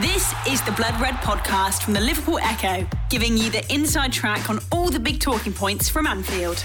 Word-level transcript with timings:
This 0.00 0.32
is 0.48 0.62
the 0.62 0.72
Blood 0.72 0.98
Red 1.02 1.16
podcast 1.16 1.82
from 1.82 1.92
the 1.92 2.00
Liverpool 2.00 2.38
Echo, 2.38 2.88
giving 3.10 3.36
you 3.36 3.50
the 3.50 3.62
inside 3.70 4.10
track 4.10 4.48
on 4.48 4.58
all 4.72 4.88
the 4.88 4.98
big 4.98 5.20
talking 5.20 5.52
points 5.52 5.90
from 5.90 6.06
Anfield. 6.06 6.60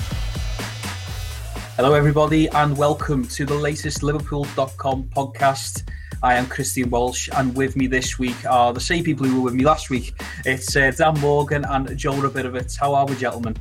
Hello, 1.76 1.94
everybody, 1.94 2.48
and 2.48 2.78
welcome 2.78 3.28
to 3.28 3.46
the 3.46 3.54
latest 3.54 4.02
Liverpool.com 4.02 5.10
podcast. 5.14 5.90
I 6.24 6.36
am 6.36 6.48
Christian 6.48 6.90
Walsh, 6.90 7.28
and 7.36 7.54
with 7.54 7.76
me 7.76 7.88
this 7.88 8.18
week 8.18 8.46
are 8.46 8.72
the 8.72 8.80
same 8.80 9.04
people 9.04 9.26
who 9.28 9.42
were 9.42 9.46
with 9.48 9.56
me 9.56 9.66
last 9.66 9.90
week. 9.90 10.14
It's 10.46 10.74
uh, 10.78 10.92
Dan 10.92 11.20
Morgan 11.20 11.66
and 11.66 11.98
Joel 11.98 12.22
Rabinowitz. 12.22 12.78
How 12.78 12.94
are 12.94 13.06
we, 13.06 13.18
gentlemen? 13.18 13.58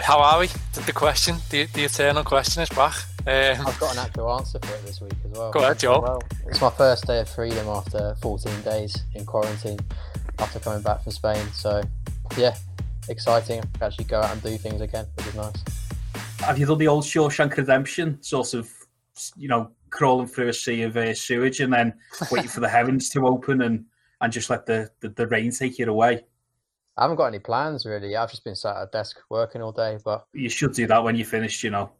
How 0.00 0.18
are 0.18 0.40
we? 0.40 0.48
The 0.84 0.92
question, 0.92 1.36
the, 1.50 1.66
the 1.66 1.84
eternal 1.84 2.24
question 2.24 2.60
is 2.64 2.70
back. 2.70 2.96
Um, 3.26 3.66
I've 3.66 3.78
got 3.78 3.92
an 3.92 3.98
actual 3.98 4.32
answer 4.38 4.58
for 4.62 4.74
it 4.74 4.86
this 4.86 5.00
week 5.00 5.12
as 5.26 5.30
well. 5.32 5.50
Go 5.52 5.60
ahead, 5.60 5.78
Joe. 5.78 6.00
Well, 6.00 6.22
it's 6.46 6.60
my 6.60 6.70
first 6.70 7.06
day 7.06 7.20
of 7.20 7.28
freedom 7.28 7.68
after 7.68 8.14
14 8.22 8.62
days 8.62 8.96
in 9.14 9.26
quarantine 9.26 9.78
after 10.38 10.58
coming 10.58 10.82
back 10.82 11.02
from 11.02 11.12
Spain. 11.12 11.46
So, 11.52 11.82
yeah, 12.38 12.56
exciting. 13.10 13.62
I 13.80 13.84
actually 13.84 14.06
go 14.06 14.20
out 14.20 14.32
and 14.32 14.42
do 14.42 14.56
things 14.56 14.80
again, 14.80 15.06
which 15.16 15.26
is 15.26 15.34
nice. 15.34 15.62
Have 16.40 16.58
you 16.58 16.64
done 16.64 16.78
the 16.78 16.88
old 16.88 17.04
Shawshank 17.04 17.54
Redemption, 17.58 18.22
sort 18.22 18.54
of, 18.54 18.70
you 19.36 19.48
know, 19.48 19.70
crawling 19.90 20.26
through 20.26 20.48
a 20.48 20.54
sea 20.54 20.82
of 20.82 20.96
uh, 20.96 21.12
sewage 21.12 21.60
and 21.60 21.72
then 21.72 21.92
waiting 22.30 22.48
for 22.48 22.60
the 22.60 22.68
heavens 22.68 23.10
to 23.10 23.26
open 23.26 23.60
and, 23.60 23.84
and 24.22 24.32
just 24.32 24.48
let 24.48 24.64
the, 24.64 24.90
the, 25.00 25.10
the 25.10 25.26
rain 25.26 25.50
take 25.50 25.78
you 25.78 25.86
away? 25.86 26.24
I 26.96 27.02
haven't 27.02 27.18
got 27.18 27.26
any 27.26 27.38
plans 27.38 27.84
really. 27.84 28.16
I've 28.16 28.30
just 28.30 28.44
been 28.44 28.56
sat 28.56 28.76
at 28.76 28.82
a 28.82 28.90
desk 28.90 29.20
working 29.28 29.60
all 29.60 29.72
day, 29.72 29.98
but 30.02 30.26
you 30.32 30.48
should 30.48 30.72
do 30.72 30.86
that 30.86 31.04
when 31.04 31.16
you 31.16 31.24
finish, 31.26 31.62
you 31.62 31.70
know. 31.70 31.90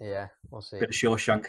Yeah, 0.00 0.28
we'll 0.50 0.62
see. 0.62 0.78
Bit 0.78 0.90
of 0.90 0.94
Shawshank. 0.94 1.46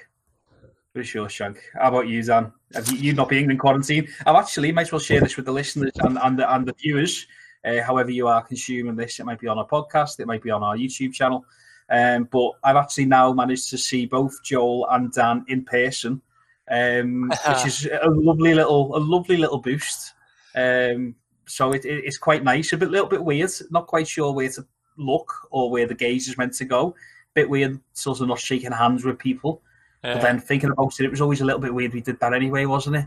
Bit 0.94 1.02
of 1.02 1.06
Shawshank. 1.06 1.58
How 1.74 1.90
about 1.90 2.08
you, 2.08 2.24
Zan? 2.24 2.52
Have 2.74 2.90
you, 2.92 2.98
you 2.98 3.14
not 3.14 3.30
being 3.30 3.50
in 3.50 3.58
quarantine? 3.58 4.08
I've 4.26 4.36
actually 4.36 4.72
might 4.72 4.84
as 4.84 4.92
well 4.92 5.00
share 5.00 5.20
this 5.20 5.36
with 5.36 5.46
the 5.46 5.52
listeners 5.52 5.92
and, 6.00 6.18
and, 6.22 6.40
the, 6.40 6.54
and 6.54 6.66
the 6.66 6.74
viewers. 6.74 7.28
Uh, 7.66 7.82
however, 7.82 8.12
you 8.12 8.28
are 8.28 8.42
consuming 8.42 8.96
this, 8.96 9.20
it 9.20 9.26
might 9.26 9.40
be 9.40 9.48
on 9.48 9.58
a 9.58 9.66
podcast, 9.66 10.20
it 10.20 10.28
might 10.28 10.42
be 10.42 10.52
on 10.52 10.64
our 10.64 10.78
YouTube 10.78 11.14
channel. 11.14 11.46
Um, 11.90 12.28
but 12.32 12.52
I've 12.64 12.76
actually 12.76 13.06
now 13.06 13.34
managed 13.34 13.70
to 13.70 13.78
see 13.78 14.06
both 14.06 14.44
Joel 14.44 14.88
and 14.92 15.12
Dan 15.12 15.46
in 15.48 15.66
person, 15.66 16.22
um, 16.70 17.30
which 17.48 17.66
is 17.66 17.90
a 18.02 18.10
lovely 18.10 18.54
little, 18.54 18.96
a 18.96 19.00
lovely 19.00 19.38
little 19.38 19.60
boost. 19.60 20.14
Um, 20.56 21.16
so 21.46 21.74
it, 21.74 21.86
it, 21.86 22.06
it's 22.06 22.18
quite 22.18 22.44
nice, 22.44 22.72
a 22.74 22.78
bit, 22.78 22.92
little 22.92 23.08
bit 23.08 23.24
weird. 23.24 23.52
Not 23.72 23.88
quite 23.88 24.08
sure 24.08 24.34
where 24.34 24.50
to 24.50 24.66
look 24.98 25.34
or 25.52 25.70
where 25.70 25.88
the 25.88 25.94
gaze 25.94 26.28
is 26.28 26.38
meant 26.38 26.54
to 26.54 26.66
go 26.66 26.96
bit 27.38 27.50
weird, 27.50 27.80
sort 27.94 28.20
of 28.20 28.28
not 28.28 28.40
shaking 28.40 28.72
hands 28.72 29.06
with 29.06 29.20
people. 29.20 29.62
Yeah. 30.04 30.14
But 30.14 30.22
then 30.24 30.40
thinking 30.40 30.72
about 30.72 31.00
it, 31.00 31.06
it 31.06 31.12
was 31.12 31.22
always 31.22 31.42
a 31.42 31.46
little 31.46 31.62
bit 31.62 31.74
weird. 31.74 31.94
We 31.94 32.02
did 32.02 32.20
that 32.20 32.34
anyway, 32.34 32.66
wasn't 32.66 32.98
it? 32.98 33.06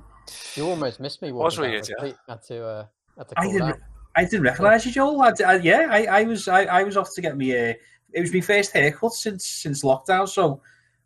You 0.55 0.69
almost 0.69 1.01
missed 1.01 1.23
me. 1.23 1.33
Was 1.33 1.59
weird, 1.59 1.89
yeah. 1.89 2.13
Had 2.29 2.43
to, 2.45 2.65
uh, 2.65 2.87
had 3.19 3.29
to 3.29 3.35
I 3.37 3.47
didn't. 3.51 3.77
I 4.17 4.25
didn't 4.25 4.43
recognise 4.43 4.85
you, 4.85 4.93
Joel. 4.93 5.23
I, 5.23 5.33
I, 5.47 5.57
yeah, 5.57 5.87
I, 5.89 6.05
I 6.05 6.23
was. 6.25 6.49
I, 6.49 6.65
I, 6.65 6.83
was 6.83 6.97
off 6.97 7.15
to 7.15 7.21
get 7.21 7.37
me. 7.37 7.53
Uh, 7.53 7.75
it 8.13 8.21
was 8.21 8.35
my 8.35 8.41
first 8.41 8.73
haircut 8.73 9.13
since 9.13 9.47
since 9.47 9.85
lockdown, 9.85 10.29
so 10.29 10.61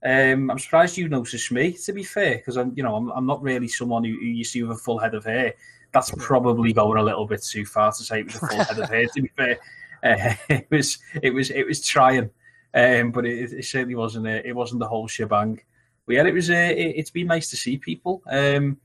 um, 0.04 0.50
I'm 0.50 0.58
surprised 0.58 0.96
you 0.96 1.08
noticed 1.08 1.52
me. 1.52 1.72
To 1.84 1.92
be 1.92 2.02
fair, 2.02 2.36
because 2.36 2.56
I'm, 2.56 2.72
you 2.74 2.82
know, 2.82 2.94
I'm, 2.94 3.10
I'm 3.10 3.26
not 3.26 3.42
really 3.42 3.68
someone 3.68 4.04
who, 4.04 4.12
who 4.12 4.26
you 4.26 4.44
see 4.44 4.62
with 4.62 4.78
a 4.78 4.80
full 4.80 4.98
head 4.98 5.14
of 5.14 5.24
hair. 5.24 5.52
That's 5.92 6.10
probably 6.16 6.72
going 6.72 6.98
a 6.98 7.02
little 7.02 7.26
bit 7.26 7.42
too 7.42 7.66
far 7.66 7.92
to 7.92 8.02
say 8.02 8.20
it 8.20 8.26
was 8.26 8.36
a 8.36 8.38
full 8.38 8.64
head 8.64 8.78
of 8.78 8.88
hair. 8.88 9.06
To 9.06 9.22
be 9.22 9.30
fair, 9.36 9.58
uh, 10.02 10.34
it 10.48 10.66
was. 10.70 10.98
It 11.22 11.34
was. 11.34 11.50
It 11.50 11.66
was 11.66 11.86
trying. 11.86 12.30
Um, 12.74 13.12
but 13.12 13.24
it, 13.24 13.52
it, 13.52 13.64
certainly 13.64 13.94
wasn't 13.94 14.26
a, 14.26 14.46
it 14.46 14.54
wasn't 14.54 14.80
the 14.80 14.88
whole 14.88 15.06
shebang. 15.06 15.60
But 16.06 16.16
yeah, 16.16 16.26
it 16.26 16.34
was 16.34 16.50
a, 16.50 16.70
it, 16.72 16.96
has 16.96 17.10
been 17.10 17.28
nice 17.28 17.48
to 17.50 17.56
see 17.56 17.78
people. 17.78 18.22
Um, 18.28 18.78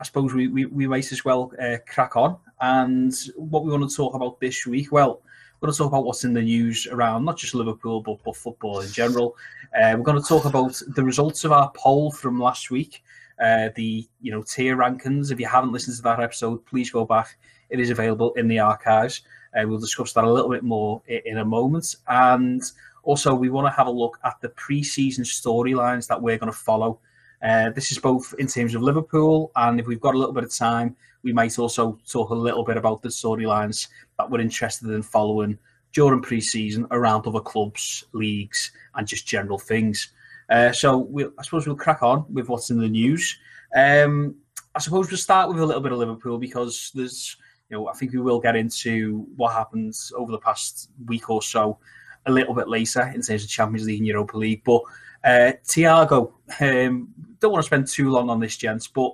I 0.00 0.04
suppose 0.04 0.34
we, 0.34 0.48
we, 0.48 0.66
we 0.66 0.88
might 0.88 1.10
as 1.12 1.24
well 1.24 1.52
uh, 1.60 1.76
crack 1.88 2.16
on. 2.16 2.36
And 2.60 3.14
what 3.36 3.64
we 3.64 3.70
want 3.70 3.88
to 3.88 3.96
talk 3.96 4.14
about 4.14 4.40
this 4.40 4.66
week, 4.66 4.90
well, 4.90 5.22
we're 5.60 5.68
going 5.68 5.72
to 5.72 5.78
talk 5.78 5.88
about 5.88 6.04
what's 6.04 6.24
in 6.24 6.34
the 6.34 6.42
news 6.42 6.86
around 6.88 7.24
not 7.24 7.38
just 7.38 7.54
Liverpool 7.54 8.02
but, 8.02 8.18
but 8.24 8.36
football 8.36 8.80
in 8.80 8.90
general. 8.90 9.36
Uh, 9.74 9.94
we're 9.96 10.04
going 10.04 10.20
to 10.20 10.28
talk 10.28 10.44
about 10.44 10.80
the 10.88 11.04
results 11.04 11.44
of 11.44 11.52
our 11.52 11.70
poll 11.74 12.10
from 12.10 12.40
last 12.40 12.70
week. 12.70 13.02
Uh, 13.42 13.68
the 13.74 14.06
you 14.20 14.30
know 14.30 14.42
tier 14.42 14.76
rankings. 14.76 15.32
If 15.32 15.40
you 15.40 15.46
haven't 15.46 15.72
listened 15.72 15.96
to 15.96 16.02
that 16.02 16.20
episode, 16.20 16.64
please 16.66 16.90
go 16.90 17.04
back. 17.04 17.36
It 17.70 17.80
is 17.80 17.90
available 17.90 18.32
in 18.34 18.46
the 18.46 18.60
archives. 18.60 19.22
Uh, 19.56 19.66
we'll 19.66 19.78
discuss 19.78 20.12
that 20.12 20.24
a 20.24 20.32
little 20.32 20.50
bit 20.50 20.62
more 20.62 21.02
in, 21.06 21.20
in 21.24 21.38
a 21.38 21.44
moment. 21.44 21.96
And 22.06 22.62
also, 23.04 23.34
we 23.34 23.50
want 23.50 23.66
to 23.66 23.76
have 23.76 23.86
a 23.86 23.90
look 23.90 24.18
at 24.24 24.40
the 24.40 24.48
pre-season 24.50 25.24
storylines 25.24 26.06
that 26.08 26.20
we're 26.20 26.38
going 26.38 26.52
to 26.52 26.58
follow. 26.58 27.00
Uh, 27.42 27.70
this 27.70 27.92
is 27.92 27.98
both 27.98 28.34
in 28.38 28.46
terms 28.46 28.74
of 28.74 28.82
Liverpool, 28.82 29.52
and 29.56 29.78
if 29.78 29.86
we've 29.86 30.00
got 30.00 30.14
a 30.14 30.18
little 30.18 30.32
bit 30.32 30.44
of 30.44 30.54
time, 30.54 30.96
we 31.22 31.32
might 31.32 31.58
also 31.58 31.98
talk 32.10 32.30
a 32.30 32.34
little 32.34 32.64
bit 32.64 32.76
about 32.76 33.02
the 33.02 33.08
storylines 33.08 33.88
that 34.18 34.30
we're 34.30 34.40
interested 34.40 34.88
in 34.90 35.02
following 35.02 35.58
during 35.92 36.22
pre-season 36.22 36.86
around 36.90 37.26
other 37.26 37.40
clubs, 37.40 38.04
leagues, 38.12 38.72
and 38.94 39.06
just 39.06 39.26
general 39.26 39.58
things. 39.58 40.08
Uh, 40.50 40.72
so 40.72 40.98
we'll, 40.98 41.32
I 41.38 41.42
suppose 41.42 41.66
we'll 41.66 41.76
crack 41.76 42.02
on 42.02 42.24
with 42.32 42.48
what's 42.48 42.70
in 42.70 42.78
the 42.78 42.88
news. 42.88 43.38
Um, 43.74 44.36
I 44.74 44.80
suppose 44.80 45.10
we'll 45.10 45.18
start 45.18 45.48
with 45.48 45.60
a 45.60 45.66
little 45.66 45.82
bit 45.82 45.92
of 45.92 45.98
Liverpool 45.98 46.38
because 46.38 46.90
there's, 46.94 47.36
you 47.70 47.76
know, 47.76 47.88
I 47.88 47.92
think 47.92 48.12
we 48.12 48.20
will 48.20 48.40
get 48.40 48.56
into 48.56 49.26
what 49.36 49.52
happens 49.52 50.12
over 50.16 50.32
the 50.32 50.38
past 50.38 50.90
week 51.06 51.30
or 51.30 51.42
so 51.42 51.78
a 52.26 52.32
little 52.32 52.54
bit 52.54 52.68
later 52.68 53.02
in 53.14 53.22
terms 53.22 53.44
of 53.44 53.48
Champions 53.48 53.86
League 53.86 53.98
and 53.98 54.06
Europa 54.06 54.36
League. 54.36 54.62
But 54.64 54.82
uh, 55.24 55.52
Thiago, 55.64 56.32
um, 56.60 57.08
don't 57.40 57.52
want 57.52 57.62
to 57.62 57.66
spend 57.66 57.86
too 57.86 58.10
long 58.10 58.30
on 58.30 58.40
this, 58.40 58.56
gents, 58.56 58.86
but 58.86 59.12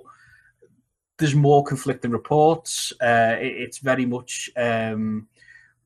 there's 1.17 1.35
more 1.35 1.63
conflicting 1.63 2.11
reports. 2.11 2.91
Uh, 3.01 3.35
it, 3.39 3.53
it's 3.57 3.77
very 3.77 4.05
much 4.05 4.49
um, 4.57 5.27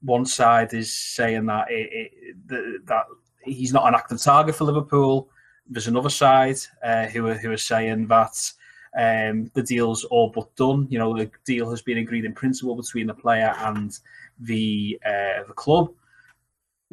one 0.02 0.26
side 0.26 0.74
is 0.74 0.94
saying 0.94 1.46
that 1.48 1.70
it, 1.70 1.90
it, 1.92 2.48
the, 2.48 2.80
that 2.86 3.06
he's 3.44 3.74
not 3.74 3.88
an 3.88 3.96
active 3.96 4.22
target 4.22 4.56
for 4.56 4.64
Liverpool. 4.64 5.30
There's 5.68 5.88
another 5.88 6.10
side 6.10 6.58
uh, 6.84 7.08
who 7.08 7.28
are 7.28 7.34
who 7.34 7.52
are 7.52 7.58
saying 7.58 8.08
that 8.08 8.52
um, 8.98 9.52
the 9.54 9.64
deal's 9.64 10.04
all 10.06 10.30
but 10.30 10.56
done. 10.56 10.88
You 10.90 11.00
know, 11.00 11.16
the 11.16 11.30
deal 11.46 11.70
has 11.70 11.82
been 11.82 11.98
agreed 11.98 12.26
in 12.26 12.34
principle 12.34 12.76
between 12.76 13.08
the 13.08 13.14
player 13.14 13.54
and 13.60 13.98
the 14.40 15.00
uh, 15.06 15.44
the 15.48 15.54
club 15.56 15.92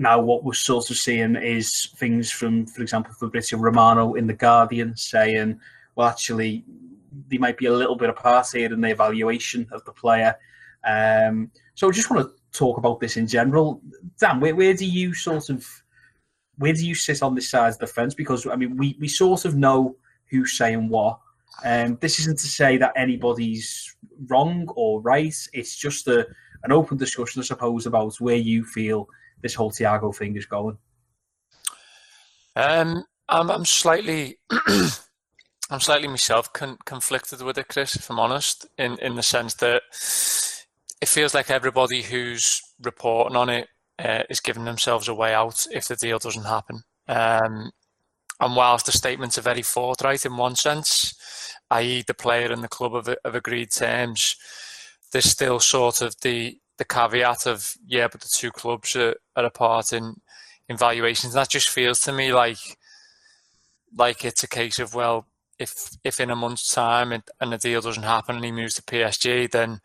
now 0.03 0.21
what 0.21 0.43
we're 0.43 0.53
sort 0.53 0.91
of 0.91 0.97
seeing 0.97 1.37
is 1.37 1.95
things 1.97 2.31
from, 2.31 2.67
for 2.67 2.83
example, 2.83 3.15
Fabrizio 3.15 3.59
Romano 3.59 4.15
in 4.15 4.27
The 4.27 4.35
Guardian 4.35 4.97
saying, 4.97 5.61
well, 5.95 6.09
actually, 6.09 6.65
there 7.29 7.39
might 7.39 7.57
be 7.57 7.67
a 7.67 7.73
little 7.73 7.95
bit 7.95 8.11
of 8.11 8.17
part 8.17 8.49
here 8.53 8.73
in 8.73 8.81
the 8.81 8.91
evaluation 8.91 9.69
of 9.71 9.85
the 9.85 9.93
player. 9.93 10.35
Um, 10.85 11.53
so 11.75 11.89
I 11.89 11.93
just 11.93 12.11
want 12.11 12.27
to 12.27 12.35
talk 12.59 12.79
about 12.79 12.99
this 12.99 13.17
in 13.17 13.29
general. 13.29 13.81
Dan, 14.19 14.41
where, 14.41 14.57
where 14.57 14.75
do 14.75 14.85
you 14.85 15.15
sort 15.15 15.49
of, 15.51 15.65
where 16.59 16.73
do 16.73 16.84
you 16.84 16.97
sit 16.97 17.23
on 17.23 17.37
this 17.37 17.49
side 17.49 17.75
of 17.75 17.79
the 17.79 17.87
fence? 17.87 18.15
Because, 18.15 18.45
I 18.47 18.57
mean, 18.57 18.77
we, 18.77 18.97
we 18.99 19.07
sort 19.07 19.45
of 19.45 19.55
know 19.55 19.97
who's 20.31 20.59
saying 20.59 20.89
what. 20.89 21.21
Um, 21.65 21.97
this 22.01 22.19
isn't 22.19 22.41
to 22.41 22.49
say 22.49 22.77
that 22.79 22.93
anybody's 22.97 23.95
wrong 24.27 24.67
or 24.75 25.01
right. 25.01 25.37
It's 25.53 25.77
just 25.77 26.09
a, 26.09 26.27
an 26.65 26.73
open 26.73 26.97
discussion, 26.97 27.41
I 27.41 27.45
suppose, 27.45 27.87
about 27.87 28.21
where 28.21 28.34
you 28.34 28.65
feel– 28.65 29.09
this 29.42 29.54
whole 29.54 29.70
Thiago 29.70 30.14
thing 30.14 30.36
is 30.36 30.47
going? 30.47 30.78
Um, 32.56 33.04
I'm, 33.28 33.50
I'm 33.50 33.64
slightly, 33.64 34.38
I'm 35.70 35.80
slightly 35.80 36.08
myself 36.08 36.53
con- 36.53 36.78
conflicted 36.84 37.42
with 37.42 37.58
it, 37.58 37.69
Chris. 37.69 37.97
If 37.97 38.10
I'm 38.10 38.20
honest, 38.20 38.66
in 38.78 38.98
in 38.98 39.16
the 39.16 39.22
sense 39.22 39.54
that 39.54 39.82
it 41.00 41.08
feels 41.08 41.34
like 41.34 41.50
everybody 41.50 42.03
who's 42.03 42.62
reporting 42.80 43.36
on 43.36 43.48
it 43.48 43.69
uh, 43.98 44.22
is 44.30 44.41
giving 44.41 44.64
themselves 44.64 45.08
a 45.08 45.14
way 45.14 45.34
out 45.34 45.66
if 45.72 45.88
the 45.88 45.97
deal 45.97 46.19
doesn't 46.19 46.44
happen. 46.44 46.82
Um, 47.09 47.72
and 48.41 48.56
whilst 48.56 48.86
the 48.86 48.92
statements 48.92 49.38
are 49.38 49.42
very 49.42 49.62
forthright 49.62 50.24
in 50.24 50.36
one 50.36 50.56
sense, 50.56 51.14
i.e., 51.70 52.04
the 52.06 52.14
player 52.14 52.50
and 52.50 52.62
the 52.62 52.69
club 52.69 52.94
have, 52.94 53.16
have 53.24 53.34
agreed 53.34 53.71
terms, 53.71 54.36
there's 55.12 55.30
still 55.30 55.60
sort 55.60 56.00
of 56.00 56.15
the 56.22 56.59
the 56.83 56.95
caveat 56.95 57.47
of 57.47 57.77
yeah, 57.87 58.09
but 58.11 58.21
the 58.21 58.29
two 58.29 58.51
clubs 58.51 58.97
are, 58.97 59.15
are 59.37 59.45
apart 59.45 59.93
in 59.93 60.21
in 60.69 60.77
valuations. 60.77 61.33
That 61.34 61.49
just 61.49 61.69
feels 61.69 62.01
to 62.01 62.13
me 62.13 62.33
like 62.33 62.77
like 63.97 64.25
it's 64.25 64.43
a 64.43 64.49
case 64.49 64.81
of 64.81 64.95
well, 64.95 65.27
if 65.61 65.97
if 66.03 66.19
in 66.19 66.31
a 66.31 66.37
month's 66.37 66.75
time 66.75 67.13
and, 67.13 67.23
and 67.41 67.53
the 67.53 67.59
deal 67.59 67.81
doesn't 67.81 68.03
happen 68.03 68.34
and 68.37 68.45
he 68.45 68.51
moves 68.51 68.75
to 68.75 68.83
PSG, 68.83 69.49
then 69.51 69.81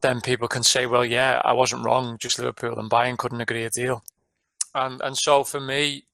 then 0.00 0.20
people 0.20 0.48
can 0.48 0.64
say, 0.64 0.86
well, 0.86 1.04
yeah, 1.04 1.40
I 1.44 1.52
wasn't 1.52 1.84
wrong. 1.84 2.16
Just 2.18 2.38
Liverpool 2.38 2.78
and 2.78 2.90
Bayern 2.90 3.18
couldn't 3.18 3.42
agree 3.42 3.64
a 3.64 3.70
deal, 3.70 4.02
and 4.74 5.00
and 5.02 5.16
so 5.16 5.44
for 5.44 5.60
me, 5.60 6.06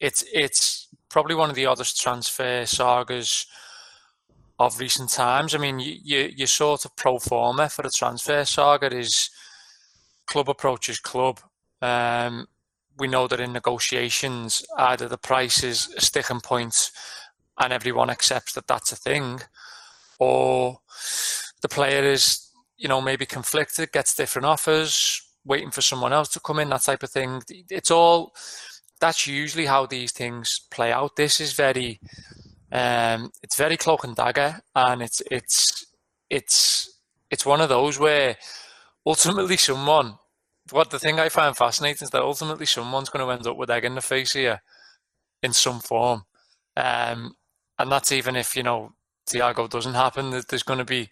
it's 0.00 0.22
it's 0.34 0.88
probably 1.08 1.34
one 1.34 1.48
of 1.48 1.56
the 1.56 1.66
oddest 1.66 1.98
transfer 1.98 2.66
sagas 2.66 3.46
of 4.58 4.78
recent 4.78 5.10
times. 5.10 5.54
I 5.54 5.58
mean, 5.58 5.78
you, 5.80 5.96
you, 6.02 6.30
you 6.36 6.46
sort 6.46 6.84
of 6.84 6.94
pro 6.96 7.18
forma 7.18 7.68
for 7.68 7.82
the 7.82 7.90
transfer 7.90 8.44
saga 8.44 8.94
is 8.94 9.30
club 10.26 10.48
approaches 10.48 10.98
club. 11.00 11.40
Um, 11.80 12.46
we 12.98 13.08
know 13.08 13.26
that 13.26 13.40
in 13.40 13.52
negotiations, 13.52 14.64
either 14.78 15.08
the 15.08 15.18
price 15.18 15.62
is 15.64 15.92
a 15.96 16.00
sticking 16.00 16.40
point 16.40 16.90
and 17.58 17.72
everyone 17.72 18.10
accepts 18.10 18.52
that 18.54 18.66
that's 18.66 18.92
a 18.92 18.96
thing, 18.96 19.40
or 20.18 20.80
the 21.62 21.68
player 21.68 22.02
is, 22.02 22.48
you 22.76 22.88
know, 22.88 23.00
maybe 23.00 23.26
conflicted, 23.26 23.92
gets 23.92 24.14
different 24.14 24.46
offers, 24.46 25.22
waiting 25.44 25.70
for 25.70 25.82
someone 25.82 26.12
else 26.12 26.28
to 26.28 26.40
come 26.40 26.58
in, 26.58 26.70
that 26.70 26.82
type 26.82 27.02
of 27.02 27.10
thing. 27.10 27.42
It's 27.48 27.90
all 27.90 28.34
that's 29.00 29.26
usually 29.26 29.66
how 29.66 29.84
these 29.84 30.12
things 30.12 30.60
play 30.70 30.92
out. 30.92 31.16
This 31.16 31.40
is 31.40 31.52
very 31.54 32.00
um, 32.72 33.30
it's 33.42 33.56
very 33.56 33.76
cloak 33.76 34.02
and 34.04 34.16
dagger, 34.16 34.60
and 34.74 35.02
it's 35.02 35.22
it's 35.30 35.86
it's 36.30 36.98
it's 37.30 37.46
one 37.46 37.60
of 37.60 37.68
those 37.68 37.98
where 37.98 38.36
ultimately 39.06 39.58
someone. 39.58 40.16
What 40.70 40.90
the 40.90 40.98
thing 40.98 41.20
I 41.20 41.28
find 41.28 41.56
fascinating 41.56 42.04
is 42.06 42.10
that 42.10 42.22
ultimately 42.22 42.66
someone's 42.66 43.10
going 43.10 43.24
to 43.24 43.30
end 43.30 43.46
up 43.46 43.56
with 43.56 43.70
egg 43.70 43.84
in 43.84 43.96
the 43.96 44.00
face 44.00 44.32
here, 44.32 44.62
in 45.42 45.52
some 45.52 45.80
form, 45.80 46.22
um, 46.76 47.34
and 47.78 47.92
that's 47.92 48.12
even 48.12 48.36
if 48.36 48.56
you 48.56 48.62
know 48.62 48.92
Thiago 49.28 49.68
doesn't 49.68 49.94
happen. 49.94 50.30
That 50.30 50.48
There's 50.48 50.62
going 50.62 50.78
to 50.78 50.84
be 50.84 51.10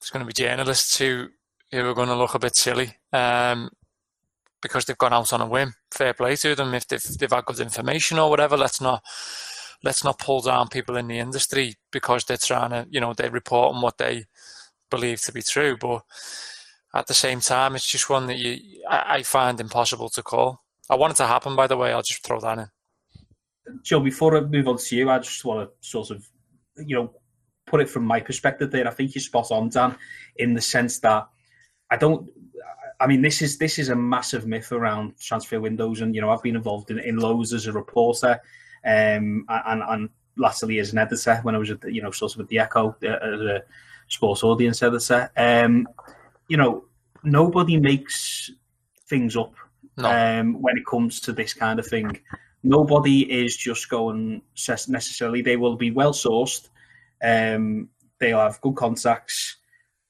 there's 0.00 0.10
going 0.10 0.24
to 0.24 0.26
be 0.26 0.32
journalists 0.32 0.96
who 0.98 1.28
who 1.70 1.86
are 1.86 1.94
going 1.94 2.08
to 2.08 2.16
look 2.16 2.34
a 2.34 2.38
bit 2.38 2.56
silly 2.56 2.96
um, 3.12 3.68
because 4.62 4.86
they've 4.86 4.96
gone 4.96 5.12
out 5.12 5.34
on 5.34 5.42
a 5.42 5.46
whim. 5.46 5.74
Fair 5.90 6.14
play 6.14 6.36
to 6.36 6.54
them 6.54 6.72
if 6.72 6.88
they've 6.88 7.02
they've 7.18 7.30
had 7.30 7.44
good 7.44 7.60
information 7.60 8.18
or 8.18 8.30
whatever. 8.30 8.56
Let's 8.56 8.80
not 8.80 9.02
let's 9.82 10.04
not 10.04 10.18
pull 10.18 10.40
down 10.40 10.68
people 10.68 10.96
in 10.96 11.08
the 11.08 11.18
industry 11.18 11.74
because 11.92 12.24
they're 12.24 12.36
trying 12.36 12.70
to 12.70 12.86
you 12.90 13.00
know 13.00 13.14
they 13.14 13.28
report 13.28 13.74
on 13.74 13.82
what 13.82 13.98
they 13.98 14.24
believe 14.90 15.20
to 15.22 15.32
be 15.32 15.42
true. 15.42 15.76
But 15.76 16.02
at 16.94 17.06
the 17.06 17.14
same 17.14 17.40
time, 17.40 17.74
it's 17.74 17.86
just 17.86 18.10
one 18.10 18.26
that 18.26 18.38
you 18.38 18.82
I, 18.88 19.16
I 19.16 19.22
find 19.22 19.60
impossible 19.60 20.08
to 20.10 20.22
call. 20.22 20.62
I 20.90 20.96
want 20.96 21.12
it 21.12 21.16
to 21.16 21.26
happen, 21.26 21.54
by 21.54 21.66
the 21.66 21.76
way. 21.76 21.92
I'll 21.92 22.02
just 22.02 22.24
throw 22.24 22.40
that 22.40 22.58
in. 22.58 22.66
Joe, 23.82 24.00
before 24.00 24.36
I 24.36 24.40
move 24.40 24.68
on 24.68 24.78
to 24.78 24.96
you, 24.96 25.10
I 25.10 25.18
just 25.18 25.44
want 25.44 25.68
to 25.68 25.88
sort 25.88 26.10
of, 26.10 26.26
you 26.78 26.96
know, 26.96 27.12
put 27.66 27.82
it 27.82 27.90
from 27.90 28.04
my 28.04 28.20
perspective 28.20 28.70
there. 28.70 28.88
I 28.88 28.90
think 28.90 29.14
you're 29.14 29.20
spot 29.20 29.50
on, 29.50 29.68
Dan, 29.68 29.94
in 30.36 30.54
the 30.54 30.60
sense 30.60 30.98
that 31.00 31.28
I 31.90 31.96
don't. 31.96 32.30
I 33.00 33.06
mean, 33.06 33.22
this 33.22 33.42
is 33.42 33.58
this 33.58 33.78
is 33.78 33.90
a 33.90 33.96
massive 33.96 34.46
myth 34.46 34.72
around 34.72 35.18
transfer 35.20 35.60
windows, 35.60 36.00
and 36.00 36.14
you 36.14 36.20
know, 36.20 36.30
I've 36.30 36.42
been 36.42 36.56
involved 36.56 36.90
in, 36.90 36.98
in 36.98 37.18
loads 37.18 37.52
as 37.52 37.66
a 37.66 37.72
reporter, 37.72 38.40
um, 38.84 39.44
and 39.48 39.82
and 39.82 40.10
latterly 40.36 40.78
as 40.78 40.92
an 40.92 40.98
editor 40.98 41.40
when 41.42 41.54
I 41.54 41.58
was 41.58 41.70
at 41.70 41.80
the, 41.80 41.92
you 41.92 42.02
know 42.02 42.10
sort 42.10 42.34
of 42.34 42.40
at 42.40 42.48
the 42.48 42.58
Echo 42.58 42.96
uh, 43.02 43.06
as 43.06 43.40
a 43.40 43.62
sports 44.08 44.42
audience 44.42 44.82
editor. 44.82 45.30
Um, 45.36 45.86
you 46.48 46.56
know, 46.56 46.84
nobody 47.22 47.78
makes 47.78 48.50
things 49.08 49.36
up 49.36 49.54
no. 49.96 50.08
um, 50.08 50.60
when 50.60 50.76
it 50.76 50.86
comes 50.86 51.20
to 51.20 51.32
this 51.32 51.54
kind 51.54 51.78
of 51.78 51.86
thing. 51.86 52.18
Nobody 52.62 53.20
is 53.20 53.56
just 53.56 53.88
going 53.88 54.42
necessarily. 54.66 55.42
They 55.42 55.56
will 55.56 55.76
be 55.76 55.90
well 55.90 56.12
sourced. 56.12 56.68
Um, 57.22 57.88
they'll 58.18 58.40
have 58.40 58.60
good 58.60 58.76
contacts. 58.76 59.56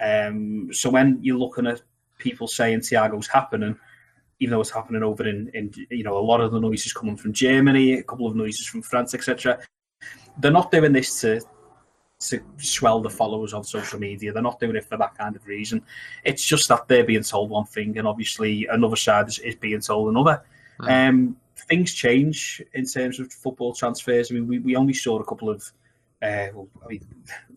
Um, 0.01 0.69
so 0.73 0.91
when 0.91 1.19
you're 1.23 1.39
looking 1.39 1.67
at 1.67 1.83
people 2.19 2.47
saying 2.47 2.81
Thiago's 2.81 3.27
happening, 3.27 3.79
even 4.41 4.53
though 4.53 4.61
it's 4.61 4.71
happening 4.71 5.03
over 5.03 5.27
in, 5.27 5.51
in 5.55 5.73
you 5.91 6.05
know 6.05 6.17
a 6.17 6.21
lot 6.21 6.41
of 6.41 6.53
the 6.53 6.61
noises 6.61 6.93
coming 6.93 7.17
from 7.17 7.33
Germany, 7.33 7.95
a 7.95 8.03
couple 8.03 8.27
of 8.27 8.37
noises 8.37 8.67
from 8.67 8.83
France, 8.83 9.15
etc. 9.15 9.59
They're 10.39 10.53
not 10.53 10.71
doing 10.71 10.93
this 10.93 11.21
to 11.21 11.41
to 12.21 12.41
swell 12.57 13.01
the 13.01 13.11
followers 13.11 13.55
on 13.55 13.63
social 13.63 13.99
media. 13.99 14.33
They're 14.33 14.43
not 14.43 14.59
doing 14.59 14.77
it 14.77 14.85
for 14.85 14.97
that 14.97 15.17
kind 15.17 15.37
of 15.37 15.47
reason. 15.47 15.83
It's 16.25 16.45
just 16.45 16.69
that 16.69 16.89
they're 16.89 17.05
being 17.05 17.23
told 17.23 17.51
one 17.51 17.67
thing, 17.67 17.99
and 17.99 18.07
obviously 18.07 18.67
another 18.67 18.97
side 18.97 19.29
is, 19.29 19.39
is 19.39 19.55
being 19.55 19.81
told 19.81 20.09
another. 20.09 20.43
Mm. 20.81 21.09
Um, 21.09 21.37
things 21.57 21.93
change 21.93 22.63
in 22.75 22.87
terms 22.87 23.21
of 23.21 23.33
football 23.33 23.73
transfers. 23.73 24.31
I 24.31 24.35
mean, 24.35 24.47
we, 24.47 24.59
we 24.59 24.77
only 24.77 24.95
saw 24.95 25.19
a 25.19 25.25
couple 25.25 25.51
of, 25.51 25.63
uh, 26.23 26.49
well, 26.55 26.69
I 26.85 26.89
mean, 26.89 27.07